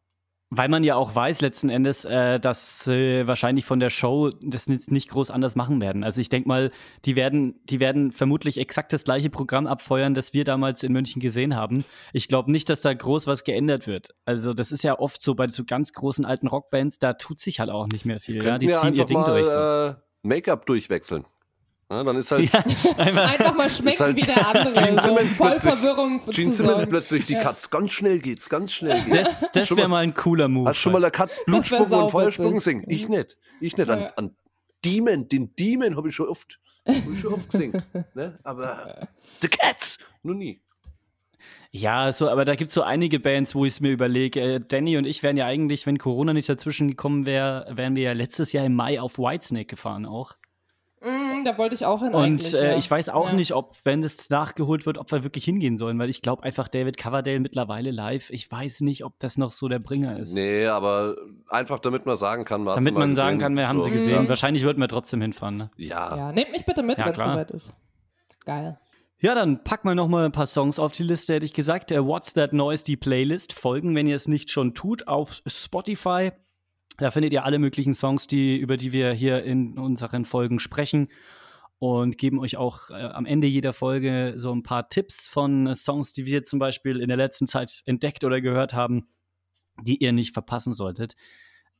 Weil 0.48 0.68
man 0.68 0.84
ja 0.84 0.94
auch 0.94 1.12
weiß 1.12 1.40
letzten 1.40 1.70
Endes, 1.70 2.04
äh, 2.04 2.38
dass 2.38 2.84
sie 2.84 3.26
wahrscheinlich 3.26 3.64
von 3.64 3.80
der 3.80 3.90
Show 3.90 4.30
das 4.40 4.68
nicht, 4.68 4.92
nicht 4.92 5.10
groß 5.10 5.32
anders 5.32 5.56
machen 5.56 5.80
werden. 5.80 6.04
Also 6.04 6.20
ich 6.20 6.28
denke 6.28 6.46
mal, 6.46 6.70
die 7.04 7.16
werden, 7.16 7.58
die 7.64 7.80
werden 7.80 8.12
vermutlich 8.12 8.56
exakt 8.58 8.92
das 8.92 9.02
gleiche 9.02 9.28
Programm 9.28 9.66
abfeuern, 9.66 10.14
das 10.14 10.34
wir 10.34 10.44
damals 10.44 10.84
in 10.84 10.92
München 10.92 11.20
gesehen 11.20 11.56
haben. 11.56 11.84
Ich 12.12 12.28
glaube 12.28 12.52
nicht, 12.52 12.70
dass 12.70 12.80
da 12.80 12.94
groß 12.94 13.26
was 13.26 13.42
geändert 13.42 13.88
wird. 13.88 14.14
Also 14.24 14.54
das 14.54 14.70
ist 14.70 14.84
ja 14.84 14.96
oft 15.00 15.20
so 15.20 15.34
bei 15.34 15.48
so 15.48 15.64
ganz 15.64 15.92
großen 15.92 16.24
alten 16.24 16.46
Rockbands, 16.46 17.00
da 17.00 17.14
tut 17.14 17.40
sich 17.40 17.58
halt 17.58 17.70
auch 17.70 17.88
nicht 17.88 18.04
mehr 18.04 18.20
viel. 18.20 18.44
Ja? 18.44 18.56
Die 18.58 18.70
ziehen 18.70 18.94
ihr 18.94 19.04
Ding 19.04 19.24
durch. 19.24 19.46
So. 19.48 19.52
mal 19.52 19.96
äh, 19.98 20.26
Make-up 20.28 20.64
durchwechseln. 20.66 21.24
Ja, 21.88 22.02
dann 22.02 22.16
ist 22.16 22.32
halt 22.32 22.52
Ja, 22.52 22.64
Einfach 22.96 23.54
mal 23.54 23.70
schmecken 23.70 23.98
halt 24.00 24.16
wie 24.16 24.22
der 24.22 24.44
andere. 24.48 24.72
Gene 24.72 25.00
so 25.00 25.08
Simmons 25.08 25.34
voll 25.36 25.50
plötzlich- 25.50 25.74
Verwirrung 25.74 26.20
Gene 26.30 26.52
Simmons 26.52 26.86
plötzlich 26.86 27.26
die 27.26 27.34
Ja. 27.34 27.42
Katz. 27.42 27.70
Ganz 27.70 27.92
schnell 27.92 28.18
geht's, 28.18 28.48
ganz 28.48 28.72
schnell 28.72 29.00
geht's. 29.02 29.40
das 29.40 29.52
das 29.52 29.66
Schon 29.68 29.76
wäre 29.78 29.88
mal- 29.88 30.02
ein 30.02 30.12
cooler 30.14 30.48
Move. 30.48 30.68
Hast 30.68 30.78
schon 30.78 30.92
mal 30.92 31.00
der 31.00 31.12
Katz 31.12 31.44
Blutsprung 31.44 31.88
und. 31.90 32.10
Feuersprung 32.10 32.54
gesehen? 32.54 32.84
Ich 32.88 33.08
nicht. 33.08 33.36
Ich 33.60 33.76
nicht. 33.76 33.88
An, 33.88 34.08
an 34.16 34.36
Demon, 34.84 35.28
den 35.28 35.54
Demon 35.56 35.96
habe 35.96 36.08
ich 36.08 36.14
schon 36.14 36.28
oft, 36.28 36.58
hab 36.86 36.94
ich 37.12 37.20
schon 37.20 37.34
oft 37.34 37.50
gesehen. 37.50 37.72
ne? 38.14 38.38
Aber 38.42 39.08
The 39.40 39.48
Cats, 39.48 39.98
noch 40.22 40.34
nie. 40.34 40.60
Ja, 41.70 42.12
so, 42.12 42.28
aber 42.30 42.44
da 42.44 42.54
gibt 42.56 42.68
es 42.68 42.74
so 42.74 42.82
einige 42.82 43.20
Bands, 43.20 43.54
wo 43.54 43.64
ich 43.64 43.74
es 43.74 43.80
mir 43.80 43.90
überlege. 43.92 44.40
Äh, 44.40 44.60
Danny 44.66 44.96
und 44.96 45.04
ich 45.04 45.22
wären 45.22 45.36
ja 45.36 45.44
eigentlich, 45.46 45.86
wenn 45.86 45.98
Corona 45.98 46.32
nicht 46.32 46.48
dazwischen 46.48 46.88
gekommen 46.88 47.26
wäre, 47.26 47.66
wären 47.70 47.94
wir 47.94 48.02
ja 48.04 48.12
letztes 48.12 48.52
Jahr 48.52 48.64
im 48.64 48.74
Mai 48.74 49.00
auf 49.00 49.18
Whitesnake 49.18 49.66
gefahren 49.66 50.06
auch. 50.06 50.32
Mm, 51.02 51.44
da 51.44 51.58
wollte 51.58 51.74
ich 51.74 51.84
auch 51.84 52.00
hin 52.02 52.14
Und 52.14 52.22
eigentlich, 52.22 52.54
äh, 52.54 52.70
ja. 52.72 52.76
ich 52.78 52.90
weiß 52.90 53.10
auch 53.10 53.28
Ja. 53.28 53.34
nicht, 53.34 53.52
ob, 53.54 53.76
wenn 53.84 54.02
es 54.02 54.30
nachgeholt 54.30 54.86
wird, 54.86 54.96
ob 54.98 55.12
wir 55.12 55.24
wirklich 55.24 55.44
hingehen 55.44 55.76
sollen, 55.76 55.98
weil 55.98 56.08
ich 56.08 56.22
glaube 56.22 56.42
einfach 56.42 56.68
David 56.68 56.96
Coverdale 56.96 57.38
mittlerweile 57.38 57.90
live. 57.90 58.30
Ich 58.30 58.50
weiß 58.50 58.80
nicht, 58.80 59.04
ob 59.04 59.18
das 59.18 59.36
noch 59.36 59.50
so 59.50 59.68
der 59.68 59.78
Bringer 59.78 60.18
ist. 60.18 60.32
Nee, 60.34 60.66
aber 60.66 61.16
einfach 61.48 61.78
damit 61.80 62.06
man 62.06 62.16
sagen 62.16 62.44
kann, 62.44 62.62
man 62.62 62.74
hat's 62.74 62.76
Damit 62.84 62.94
mal 62.94 63.00
man 63.00 63.14
sagen 63.14 63.38
kann, 63.38 63.56
wir 63.56 63.68
haben 63.68 63.82
sie 63.82 63.90
So, 63.90 63.96
gesehen. 63.98 64.22
Mhm. 64.24 64.28
Wahrscheinlich 64.28 64.62
würden 64.64 64.80
wir 64.80 64.88
trotzdem 64.88 65.20
hinfahren. 65.20 65.56
Ne? 65.58 65.70
Ja. 65.76 66.16
Ja, 66.16 66.32
nehmt 66.32 66.52
mich 66.52 66.64
bitte 66.64 66.82
mit, 66.82 66.98
Ja, 66.98 67.06
wenn 67.06 67.14
es 67.14 67.22
soweit 67.22 67.50
ist. 67.50 67.74
Geil. 68.44 68.78
Ja, 69.18 69.34
dann 69.34 69.64
packen 69.64 69.88
wir 69.88 69.94
noch 69.94 70.08
mal 70.08 70.26
ein 70.26 70.32
paar 70.32 70.46
Songs 70.46 70.78
auf 70.78 70.92
die 70.92 71.02
Liste, 71.02 71.34
hätte 71.34 71.46
ich 71.46 71.54
gesagt. 71.54 71.90
What's 71.90 72.34
That 72.34 72.52
Noise, 72.52 72.84
die 72.84 72.96
Playlist. 72.96 73.52
Folgen, 73.52 73.94
wenn 73.94 74.06
ihr 74.06 74.16
es 74.16 74.28
nicht 74.28 74.50
schon 74.50 74.74
tut, 74.74 75.08
auf 75.08 75.40
Spotify. 75.46 76.32
Da 76.98 77.10
findet 77.10 77.32
ihr 77.32 77.44
alle 77.44 77.58
möglichen 77.58 77.94
Songs, 77.94 78.26
die, 78.26 78.56
über 78.56 78.76
die 78.76 78.92
wir 78.92 79.12
hier 79.12 79.42
in 79.42 79.78
unseren 79.78 80.24
Folgen 80.24 80.58
sprechen. 80.58 81.08
Und 81.78 82.16
geben 82.16 82.38
euch 82.38 82.56
auch 82.56 82.88
äh, 82.88 82.94
am 82.94 83.26
Ende 83.26 83.46
jeder 83.46 83.74
Folge 83.74 84.34
so 84.38 84.50
ein 84.50 84.62
paar 84.62 84.88
Tipps 84.88 85.28
von 85.28 85.66
äh, 85.66 85.74
Songs, 85.74 86.14
die 86.14 86.24
wir 86.24 86.42
zum 86.42 86.58
Beispiel 86.58 87.02
in 87.02 87.08
der 87.08 87.18
letzten 87.18 87.46
Zeit 87.46 87.82
entdeckt 87.84 88.24
oder 88.24 88.40
gehört 88.40 88.72
haben, 88.72 89.08
die 89.82 90.02
ihr 90.02 90.12
nicht 90.12 90.32
verpassen 90.32 90.72
solltet. 90.72 91.16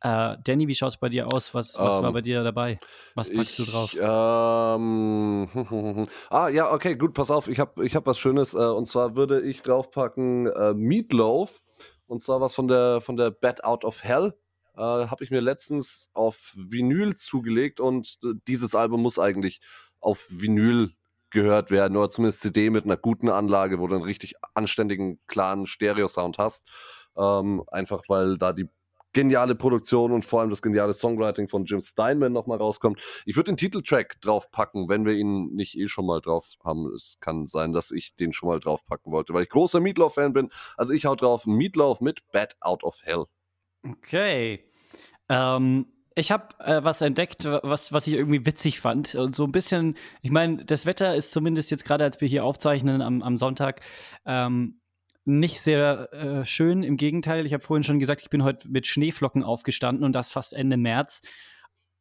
Äh, 0.03 0.37
Danny, 0.45 0.69
wie 0.69 0.75
schaut 0.75 0.91
es 0.91 0.97
bei 0.99 1.09
dir 1.09 1.33
aus? 1.33 1.55
Was, 1.55 1.79
was 1.79 1.97
Ähm, 1.97 2.03
war 2.03 2.13
bei 2.13 2.21
dir 2.21 2.45
dabei? 2.45 2.77
Was 3.15 3.33
packst 3.33 3.59
du 3.59 3.65
drauf? 3.65 3.95
Ich, 3.95 3.99
ähm, 4.01 5.49
ah, 6.31 6.49
ja, 6.49 6.73
okay, 6.73 6.97
gut, 6.97 7.15
pass 7.15 7.31
auf, 7.31 7.49
ich 7.49 7.59
habe 7.59 7.85
ich 7.85 7.97
hab 7.97 8.07
was 8.07 8.19
Schönes. 8.19 8.53
Äh, 8.53 8.59
und 8.59 8.87
zwar 8.87 9.17
würde 9.17 9.41
ich 9.41 9.63
draufpacken 9.63 10.49
äh, 10.49 10.75
Meatloaf. 10.75 11.63
Und 12.07 12.21
zwar 12.21 12.41
was 12.41 12.55
von 12.55 12.69
der, 12.69 13.01
von 13.01 13.17
der 13.17 13.31
Bad 13.31 13.65
Out 13.65 13.85
of 13.85 14.05
Hell. 14.05 14.35
Äh, 14.77 14.81
habe 14.81 15.25
ich 15.25 15.31
mir 15.31 15.41
letztens 15.41 16.11
auf 16.13 16.53
Vinyl 16.55 17.17
zugelegt 17.17 17.81
und 17.81 18.19
äh, 18.23 18.35
dieses 18.47 18.75
Album 18.75 19.03
muss 19.03 19.19
eigentlich 19.19 19.61
auf 20.01 20.27
Vinyl 20.31 20.93
gehört 21.31 21.71
werden 21.71 21.97
oder 21.97 22.11
zumindest 22.11 22.41
CD 22.41 22.71
mit 22.71 22.85
einer 22.85 22.97
guten 22.97 23.29
Anlage, 23.29 23.79
wo 23.81 23.87
du 23.87 23.95
einen 23.95 24.05
richtig 24.05 24.35
anständigen, 24.55 25.19
klaren 25.27 25.67
Stereo-Sound 25.67 26.39
hast. 26.39 26.67
Ähm, 27.17 27.65
einfach 27.69 28.03
weil 28.09 28.39
da 28.39 28.53
die 28.53 28.69
geniale 29.17 29.55
Produktion 29.55 30.13
und 30.13 30.27
vor 30.27 30.41
allem 30.41 30.51
das 30.51 30.61
geniale 30.61 30.93
Songwriting 30.93 31.49
von 31.49 31.65
Jim 31.65 31.81
Steinman 31.81 32.35
nochmal 32.35 32.59
rauskommt. 32.59 33.01
Ich 33.25 33.35
würde 33.35 33.51
den 33.51 33.57
Titeltrack 33.57 34.21
draufpacken, 34.21 34.91
wenn 34.91 35.07
wir 35.07 35.15
ihn 35.15 35.55
nicht 35.55 35.79
eh 35.79 35.89
schon 35.89 36.05
mal 36.05 36.21
drauf 36.21 36.51
haben. 36.63 36.93
Es 36.95 37.17
kann 37.19 37.47
sein, 37.47 37.73
dass 37.73 37.93
ich 37.93 38.15
den 38.15 38.35
schon 38.35 38.51
mal 38.51 38.61
draufpacken 38.61 39.11
wollte, 39.11 39.33
weil 39.33 39.45
ich 39.45 39.49
großer 39.49 39.81
Meatloaf-Fan 39.81 40.35
bin. 40.35 40.51
Also 40.77 40.93
ich 40.93 41.07
hau 41.07 41.15
drauf 41.15 41.47
Meatloaf 41.47 42.03
mit 42.03 42.31
Bad 42.31 42.57
Out 42.61 42.85
of 42.85 42.99
Hell. 43.05 43.25
Okay. 43.83 44.65
Ähm, 45.29 45.87
ich 46.15 46.31
habe 46.31 46.49
äh, 46.65 46.83
was 46.83 47.03
entdeckt, 47.03 47.45
was, 47.45 47.93
was 47.93 48.07
ich 48.07 48.15
irgendwie 48.15 48.47
witzig 48.47 48.81
fand. 48.81 49.15
Und 49.15 49.37
so 49.37 49.45
ein 49.45 49.53
bisschen, 49.53 49.97
ich 50.23 50.31
meine, 50.31 50.65
das 50.65 50.87
Wetter 50.87 51.15
ist 51.15 51.31
zumindest 51.31 51.71
jetzt 51.71 51.85
gerade, 51.85 52.05
als 52.05 52.21
wir 52.21 52.29
hier 52.29 52.45
aufzeichnen 52.45 53.03
am, 53.03 53.23
am 53.23 53.37
Sonntag, 53.37 53.83
ähm, 54.25 54.81
nicht 55.27 55.61
sehr 55.61 56.13
äh, 56.13 56.45
schön. 56.47 56.83
Im 56.83 56.97
Gegenteil, 56.97 57.45
ich 57.45 57.53
habe 57.53 57.63
vorhin 57.63 57.83
schon 57.83 57.99
gesagt, 57.99 58.23
ich 58.23 58.31
bin 58.31 58.45
heute 58.45 58.69
mit 58.69 58.87
Schneeflocken 58.87 59.43
aufgestanden 59.43 60.05
und 60.05 60.13
das 60.13 60.31
fast 60.31 60.55
Ende 60.55 60.77
März. 60.77 61.21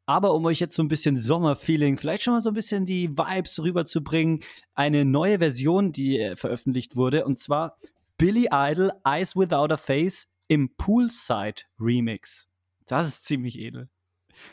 Aber 0.05 0.33
um 0.33 0.45
euch 0.45 0.59
jetzt 0.59 0.75
so 0.75 0.83
ein 0.83 0.87
bisschen 0.87 1.17
Sommerfeeling, 1.17 1.97
vielleicht 1.97 2.23
schon 2.23 2.35
mal 2.35 2.41
so 2.41 2.51
ein 2.51 2.55
bisschen 2.55 2.85
die 2.85 3.17
Vibes 3.17 3.61
rüberzubringen, 3.61 4.41
eine 4.75 5.03
neue 5.03 5.39
Version, 5.39 5.91
die 5.91 6.19
äh, 6.19 6.35
veröffentlicht 6.35 6.95
wurde, 6.95 7.25
und 7.25 7.39
zwar 7.39 7.75
Billy 8.17 8.47
Idol 8.51 8.91
Eyes 9.03 9.35
Without 9.35 9.73
a 9.73 9.77
Face 9.77 10.31
im 10.47 10.75
Poolside 10.75 11.63
Remix. 11.79 12.49
Das 12.85 13.07
ist 13.07 13.25
ziemlich 13.25 13.59
edel. 13.59 13.89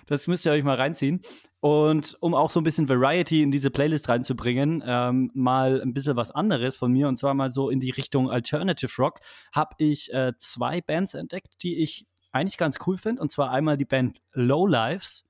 Das 0.06 0.28
müsst 0.28 0.46
ihr 0.46 0.52
euch 0.52 0.64
mal 0.64 0.76
reinziehen. 0.76 1.20
Und 1.60 2.16
um 2.20 2.34
auch 2.34 2.50
so 2.50 2.60
ein 2.60 2.64
bisschen 2.64 2.88
Variety 2.88 3.42
in 3.42 3.50
diese 3.50 3.70
Playlist 3.70 4.08
reinzubringen, 4.08 4.82
ähm, 4.84 5.30
mal 5.34 5.80
ein 5.80 5.94
bisschen 5.94 6.16
was 6.16 6.30
anderes 6.30 6.76
von 6.76 6.92
mir, 6.92 7.08
und 7.08 7.16
zwar 7.16 7.34
mal 7.34 7.50
so 7.50 7.70
in 7.70 7.80
die 7.80 7.90
Richtung 7.90 8.30
Alternative 8.30 8.90
Rock, 8.98 9.20
habe 9.54 9.74
ich 9.78 10.12
äh, 10.12 10.32
zwei 10.38 10.80
Bands 10.80 11.14
entdeckt, 11.14 11.62
die 11.62 11.82
ich 11.82 12.06
eigentlich 12.32 12.58
ganz 12.58 12.78
cool 12.86 12.96
finde. 12.96 13.22
Und 13.22 13.30
zwar 13.30 13.50
einmal 13.50 13.76
die 13.76 13.84
Band 13.84 14.20
Low 14.32 14.66
Lives, 14.66 15.24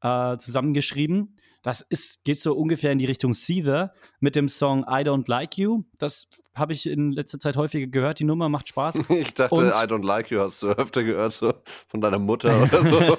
äh, 0.00 0.36
zusammengeschrieben. 0.38 1.36
Das 1.68 1.82
ist, 1.82 2.24
geht 2.24 2.38
so 2.38 2.54
ungefähr 2.54 2.92
in 2.92 2.98
die 2.98 3.04
Richtung 3.04 3.34
Seether 3.34 3.92
mit 4.20 4.36
dem 4.36 4.48
Song 4.48 4.84
I 4.84 5.04
Don't 5.04 5.28
Like 5.28 5.58
You. 5.58 5.82
Das 5.98 6.30
habe 6.54 6.72
ich 6.72 6.88
in 6.88 7.12
letzter 7.12 7.38
Zeit 7.38 7.58
häufiger 7.58 7.86
gehört. 7.88 8.20
Die 8.20 8.24
Nummer 8.24 8.48
macht 8.48 8.68
Spaß. 8.68 9.02
Ich 9.10 9.34
dachte, 9.34 9.54
Und- 9.54 9.66
I 9.66 9.84
don't 9.84 10.02
like 10.02 10.30
you 10.30 10.40
hast 10.40 10.62
du 10.62 10.68
öfter 10.68 11.02
gehört, 11.02 11.32
so 11.32 11.52
von 11.86 12.00
deiner 12.00 12.18
Mutter 12.18 12.62
oder 12.62 12.82
so. 12.82 12.98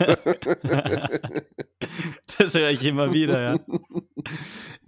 das 2.39 2.55
höre 2.55 2.71
ich 2.71 2.83
immer 2.83 3.13
wieder, 3.13 3.39
ja. 3.39 3.59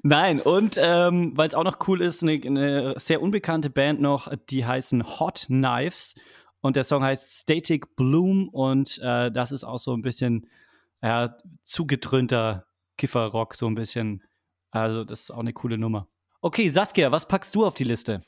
Nein, 0.01 0.41
und 0.41 0.79
ähm, 0.79 1.33
weil 1.35 1.47
es 1.47 1.53
auch 1.53 1.63
noch 1.63 1.87
cool 1.87 2.01
ist, 2.01 2.23
eine, 2.23 2.41
eine 2.43 2.95
sehr 2.97 3.21
unbekannte 3.21 3.69
Band 3.69 4.01
noch, 4.01 4.27
die 4.49 4.65
heißen 4.65 5.19
Hot 5.19 5.45
Knives. 5.45 6.15
Und 6.61 6.77
der 6.77 6.83
Song 6.83 7.03
heißt 7.03 7.41
Static 7.43 7.95
Bloom 7.95 8.49
und 8.49 8.97
äh, 9.03 9.31
das 9.31 9.51
ist 9.51 9.63
auch 9.63 9.77
so 9.77 9.93
ein 9.93 10.01
bisschen 10.01 10.47
ja, 11.03 11.37
zugedröhnter 11.63 12.65
Kifferrock, 13.01 13.55
so 13.55 13.67
ein 13.67 13.73
bisschen. 13.73 14.23
Also, 14.69 15.03
das 15.03 15.21
ist 15.21 15.31
auch 15.31 15.39
eine 15.39 15.53
coole 15.53 15.77
Nummer. 15.77 16.07
Okay, 16.41 16.69
Saskia, 16.69 17.11
was 17.11 17.27
packst 17.27 17.55
du 17.55 17.65
auf 17.65 17.73
die 17.73 17.83
Liste? 17.83 18.23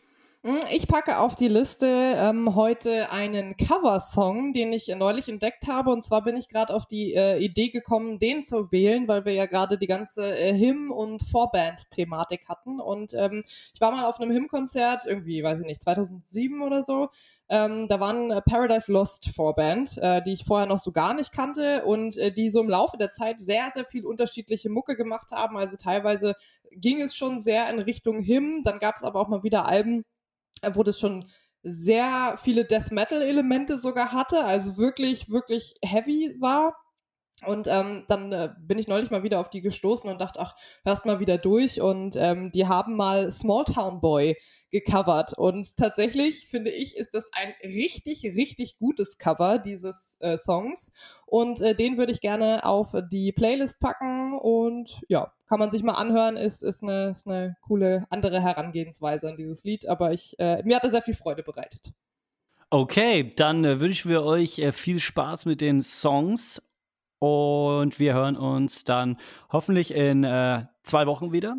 Mm, 0.45 0.59
Ich 0.71 0.87
packe 0.87 1.19
auf 1.19 1.35
die 1.37 1.47
Liste 1.47 1.85
ähm, 1.87 2.53
heute 2.55 3.11
einen 3.11 3.55
Coversong, 3.55 4.51
den 4.51 4.73
ich 4.73 4.89
neulich 4.89 5.29
entdeckt 5.29 5.67
habe. 5.67 5.89
Und 5.91 6.03
zwar 6.03 6.21
bin 6.23 6.35
ich 6.35 6.49
gerade 6.49 6.73
auf 6.73 6.85
die 6.85 7.13
äh, 7.13 7.37
Idee 7.39 7.69
gekommen, 7.69 8.19
den 8.19 8.43
zu 8.43 8.69
wählen, 8.71 9.07
weil 9.07 9.23
wir 9.23 9.33
ja 9.33 9.45
gerade 9.45 9.77
die 9.77 9.87
ganze 9.87 10.37
äh, 10.37 10.53
Hymn- 10.53 10.91
und 10.91 11.23
Vorband-Thematik 11.23 12.49
hatten. 12.49 12.81
Und 12.81 13.13
ähm, 13.13 13.43
ich 13.73 13.79
war 13.79 13.91
mal 13.91 14.03
auf 14.03 14.19
einem 14.19 14.31
Hymn-Konzert, 14.31 15.05
irgendwie, 15.05 15.43
weiß 15.43 15.61
ich 15.61 15.65
nicht, 15.65 15.81
2007 15.81 16.61
oder 16.61 16.83
so. 16.83 17.07
Ähm, 17.47 17.87
da 17.87 17.99
waren 18.01 18.31
äh, 18.31 18.41
Paradise 18.41 18.91
Lost 18.91 19.29
Vorband, 19.33 19.97
äh, 19.99 20.21
die 20.23 20.33
ich 20.33 20.43
vorher 20.45 20.67
noch 20.67 20.79
so 20.79 20.91
gar 20.91 21.13
nicht 21.13 21.31
kannte 21.31 21.83
und 21.85 22.17
äh, 22.17 22.31
die 22.33 22.49
so 22.49 22.61
im 22.61 22.69
Laufe 22.69 22.97
der 22.97 23.11
Zeit 23.11 23.39
sehr, 23.39 23.69
sehr 23.71 23.85
viel 23.85 24.05
unterschiedliche 24.05 24.69
Mucke 24.69 24.95
gemacht 24.97 25.31
haben. 25.31 25.55
Also 25.57 25.77
teilweise 25.77 26.35
ging 26.71 26.99
es 27.01 27.15
schon 27.15 27.39
sehr 27.39 27.69
in 27.69 27.79
Richtung 27.79 28.21
Hymn, 28.21 28.63
dann 28.63 28.79
gab 28.79 28.95
es 28.95 29.03
aber 29.03 29.19
auch 29.21 29.27
mal 29.27 29.43
wieder 29.43 29.65
Alben, 29.67 30.03
wo 30.74 30.84
das 30.84 30.99
schon 30.99 31.30
sehr 31.64 32.36
viele 32.41 32.66
Death 32.66 32.91
Metal 32.91 33.22
Elemente 33.22 33.78
sogar 33.78 34.11
hatte, 34.11 34.43
also 34.43 34.78
wirklich, 34.78 35.30
wirklich 35.30 35.76
heavy 35.84 36.36
war. 36.39 36.76
Und 37.45 37.68
ähm, 37.68 38.05
dann 38.07 38.32
äh, 38.32 38.49
bin 38.59 38.80
ich 38.80 38.88
neulich 38.88 39.11
mal 39.11 39.24
wieder 39.24 39.39
auf 39.39 39.49
die 39.49 39.61
gestoßen 39.61 40.09
und 40.09 40.22
dachte, 40.22 40.39
ach, 40.39 40.55
hörst 40.86 41.05
mal 41.05 41.20
wieder 41.20 41.38
durch. 41.38 41.82
Und 41.82 42.16
ähm, 42.16 42.51
die 42.51 42.68
haben 42.68 42.95
mal 42.95 43.32
Small 43.32 43.66
Town 43.66 44.01
Boy 44.01 44.38
gecovert. 44.74 45.38
Und 45.38 45.78
tatsächlich 45.78 46.47
finde 46.47 46.71
ich, 46.71 46.97
ist 46.97 47.13
das 47.13 47.30
ein 47.32 47.53
richtig, 47.63 48.24
richtig 48.36 48.78
gutes 48.80 49.17
Cover 49.17 49.59
dieses 49.59 50.17
äh, 50.19 50.38
Songs. 50.38 50.91
Und 51.26 51.61
äh, 51.61 51.76
den 51.76 51.97
würde 51.97 52.11
ich 52.11 52.19
gerne 52.19 52.65
auf 52.65 52.93
die 53.09 53.32
Playlist 53.32 53.80
packen. 53.80 54.38
Und 54.38 54.99
ja, 55.07 55.32
kann 55.47 55.59
man 55.59 55.71
sich 55.71 55.84
mal 55.84 55.93
anhören. 55.93 56.36
Ist, 56.36 56.63
ist, 56.63 56.84
eine, 56.84 57.11
ist 57.11 57.28
eine 57.28 57.55
coole 57.61 58.05
andere 58.09 58.41
Herangehensweise 58.41 59.30
an 59.30 59.38
dieses 59.38 59.63
Lied. 59.63 59.88
Aber 59.88 60.11
ich, 60.11 60.38
äh, 60.39 60.61
mir 60.63 60.76
hat 60.76 60.84
er 60.84 60.91
sehr 60.91 61.01
viel 61.01 61.13
Freude 61.13 61.43
bereitet. 61.43 61.93
Okay, 62.69 63.30
dann 63.36 63.63
äh, 63.63 63.80
wünschen 63.80 64.09
wir 64.09 64.24
euch 64.24 64.57
äh, 64.57 64.71
viel 64.71 64.99
Spaß 64.99 65.45
mit 65.45 65.61
den 65.61 65.84
Songs 65.84 66.61
und 67.19 67.99
wir 67.99 68.15
hören 68.15 68.36
uns 68.36 68.84
dann 68.84 69.17
hoffentlich 69.49 69.93
in 69.93 70.26
äh, 70.26 70.65
zwei 70.84 71.07
Wochen 71.07 71.32
wieder, 71.32 71.55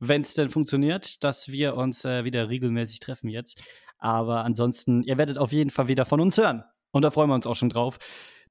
wenn 0.00 0.22
es 0.22 0.34
denn 0.34 0.48
funktioniert, 0.48 1.22
dass 1.22 1.48
wir 1.48 1.76
uns 1.76 2.04
äh, 2.04 2.24
wieder 2.24 2.48
regelmäßig 2.48 3.00
treffen 3.00 3.28
jetzt. 3.28 3.62
Aber 3.98 4.44
ansonsten, 4.44 5.02
ihr 5.02 5.18
werdet 5.18 5.38
auf 5.38 5.52
jeden 5.52 5.70
Fall 5.70 5.88
wieder 5.88 6.06
von 6.06 6.20
uns 6.20 6.38
hören. 6.38 6.64
Und 6.90 7.04
da 7.04 7.10
freuen 7.10 7.28
wir 7.28 7.34
uns 7.34 7.46
auch 7.46 7.54
schon 7.54 7.68
drauf. 7.68 7.98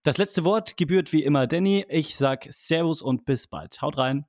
Das 0.03 0.17
letzte 0.17 0.45
Wort 0.45 0.77
gebührt 0.77 1.11
wie 1.11 1.23
immer 1.23 1.47
Danny. 1.47 1.85
Ich 1.89 2.15
sag 2.15 2.47
Servus 2.49 3.01
und 3.01 3.25
bis 3.25 3.47
bald. 3.47 3.81
Haut 3.81 3.97
rein. 3.97 4.25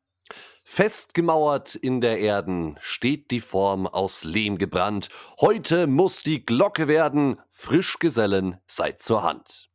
Festgemauert 0.65 1.75
in 1.75 2.01
der 2.01 2.19
Erden 2.19 2.77
steht 2.81 3.31
die 3.31 3.41
Form 3.41 3.87
aus 3.87 4.25
Lehm 4.25 4.59
gebrannt. 4.59 5.09
Heute 5.41 5.87
muss 5.87 6.23
die 6.23 6.45
Glocke 6.45 6.89
werden. 6.89 7.41
Frischgesellen 7.51 8.59
seid 8.67 9.03
zur 9.03 9.23
Hand. 9.23 9.70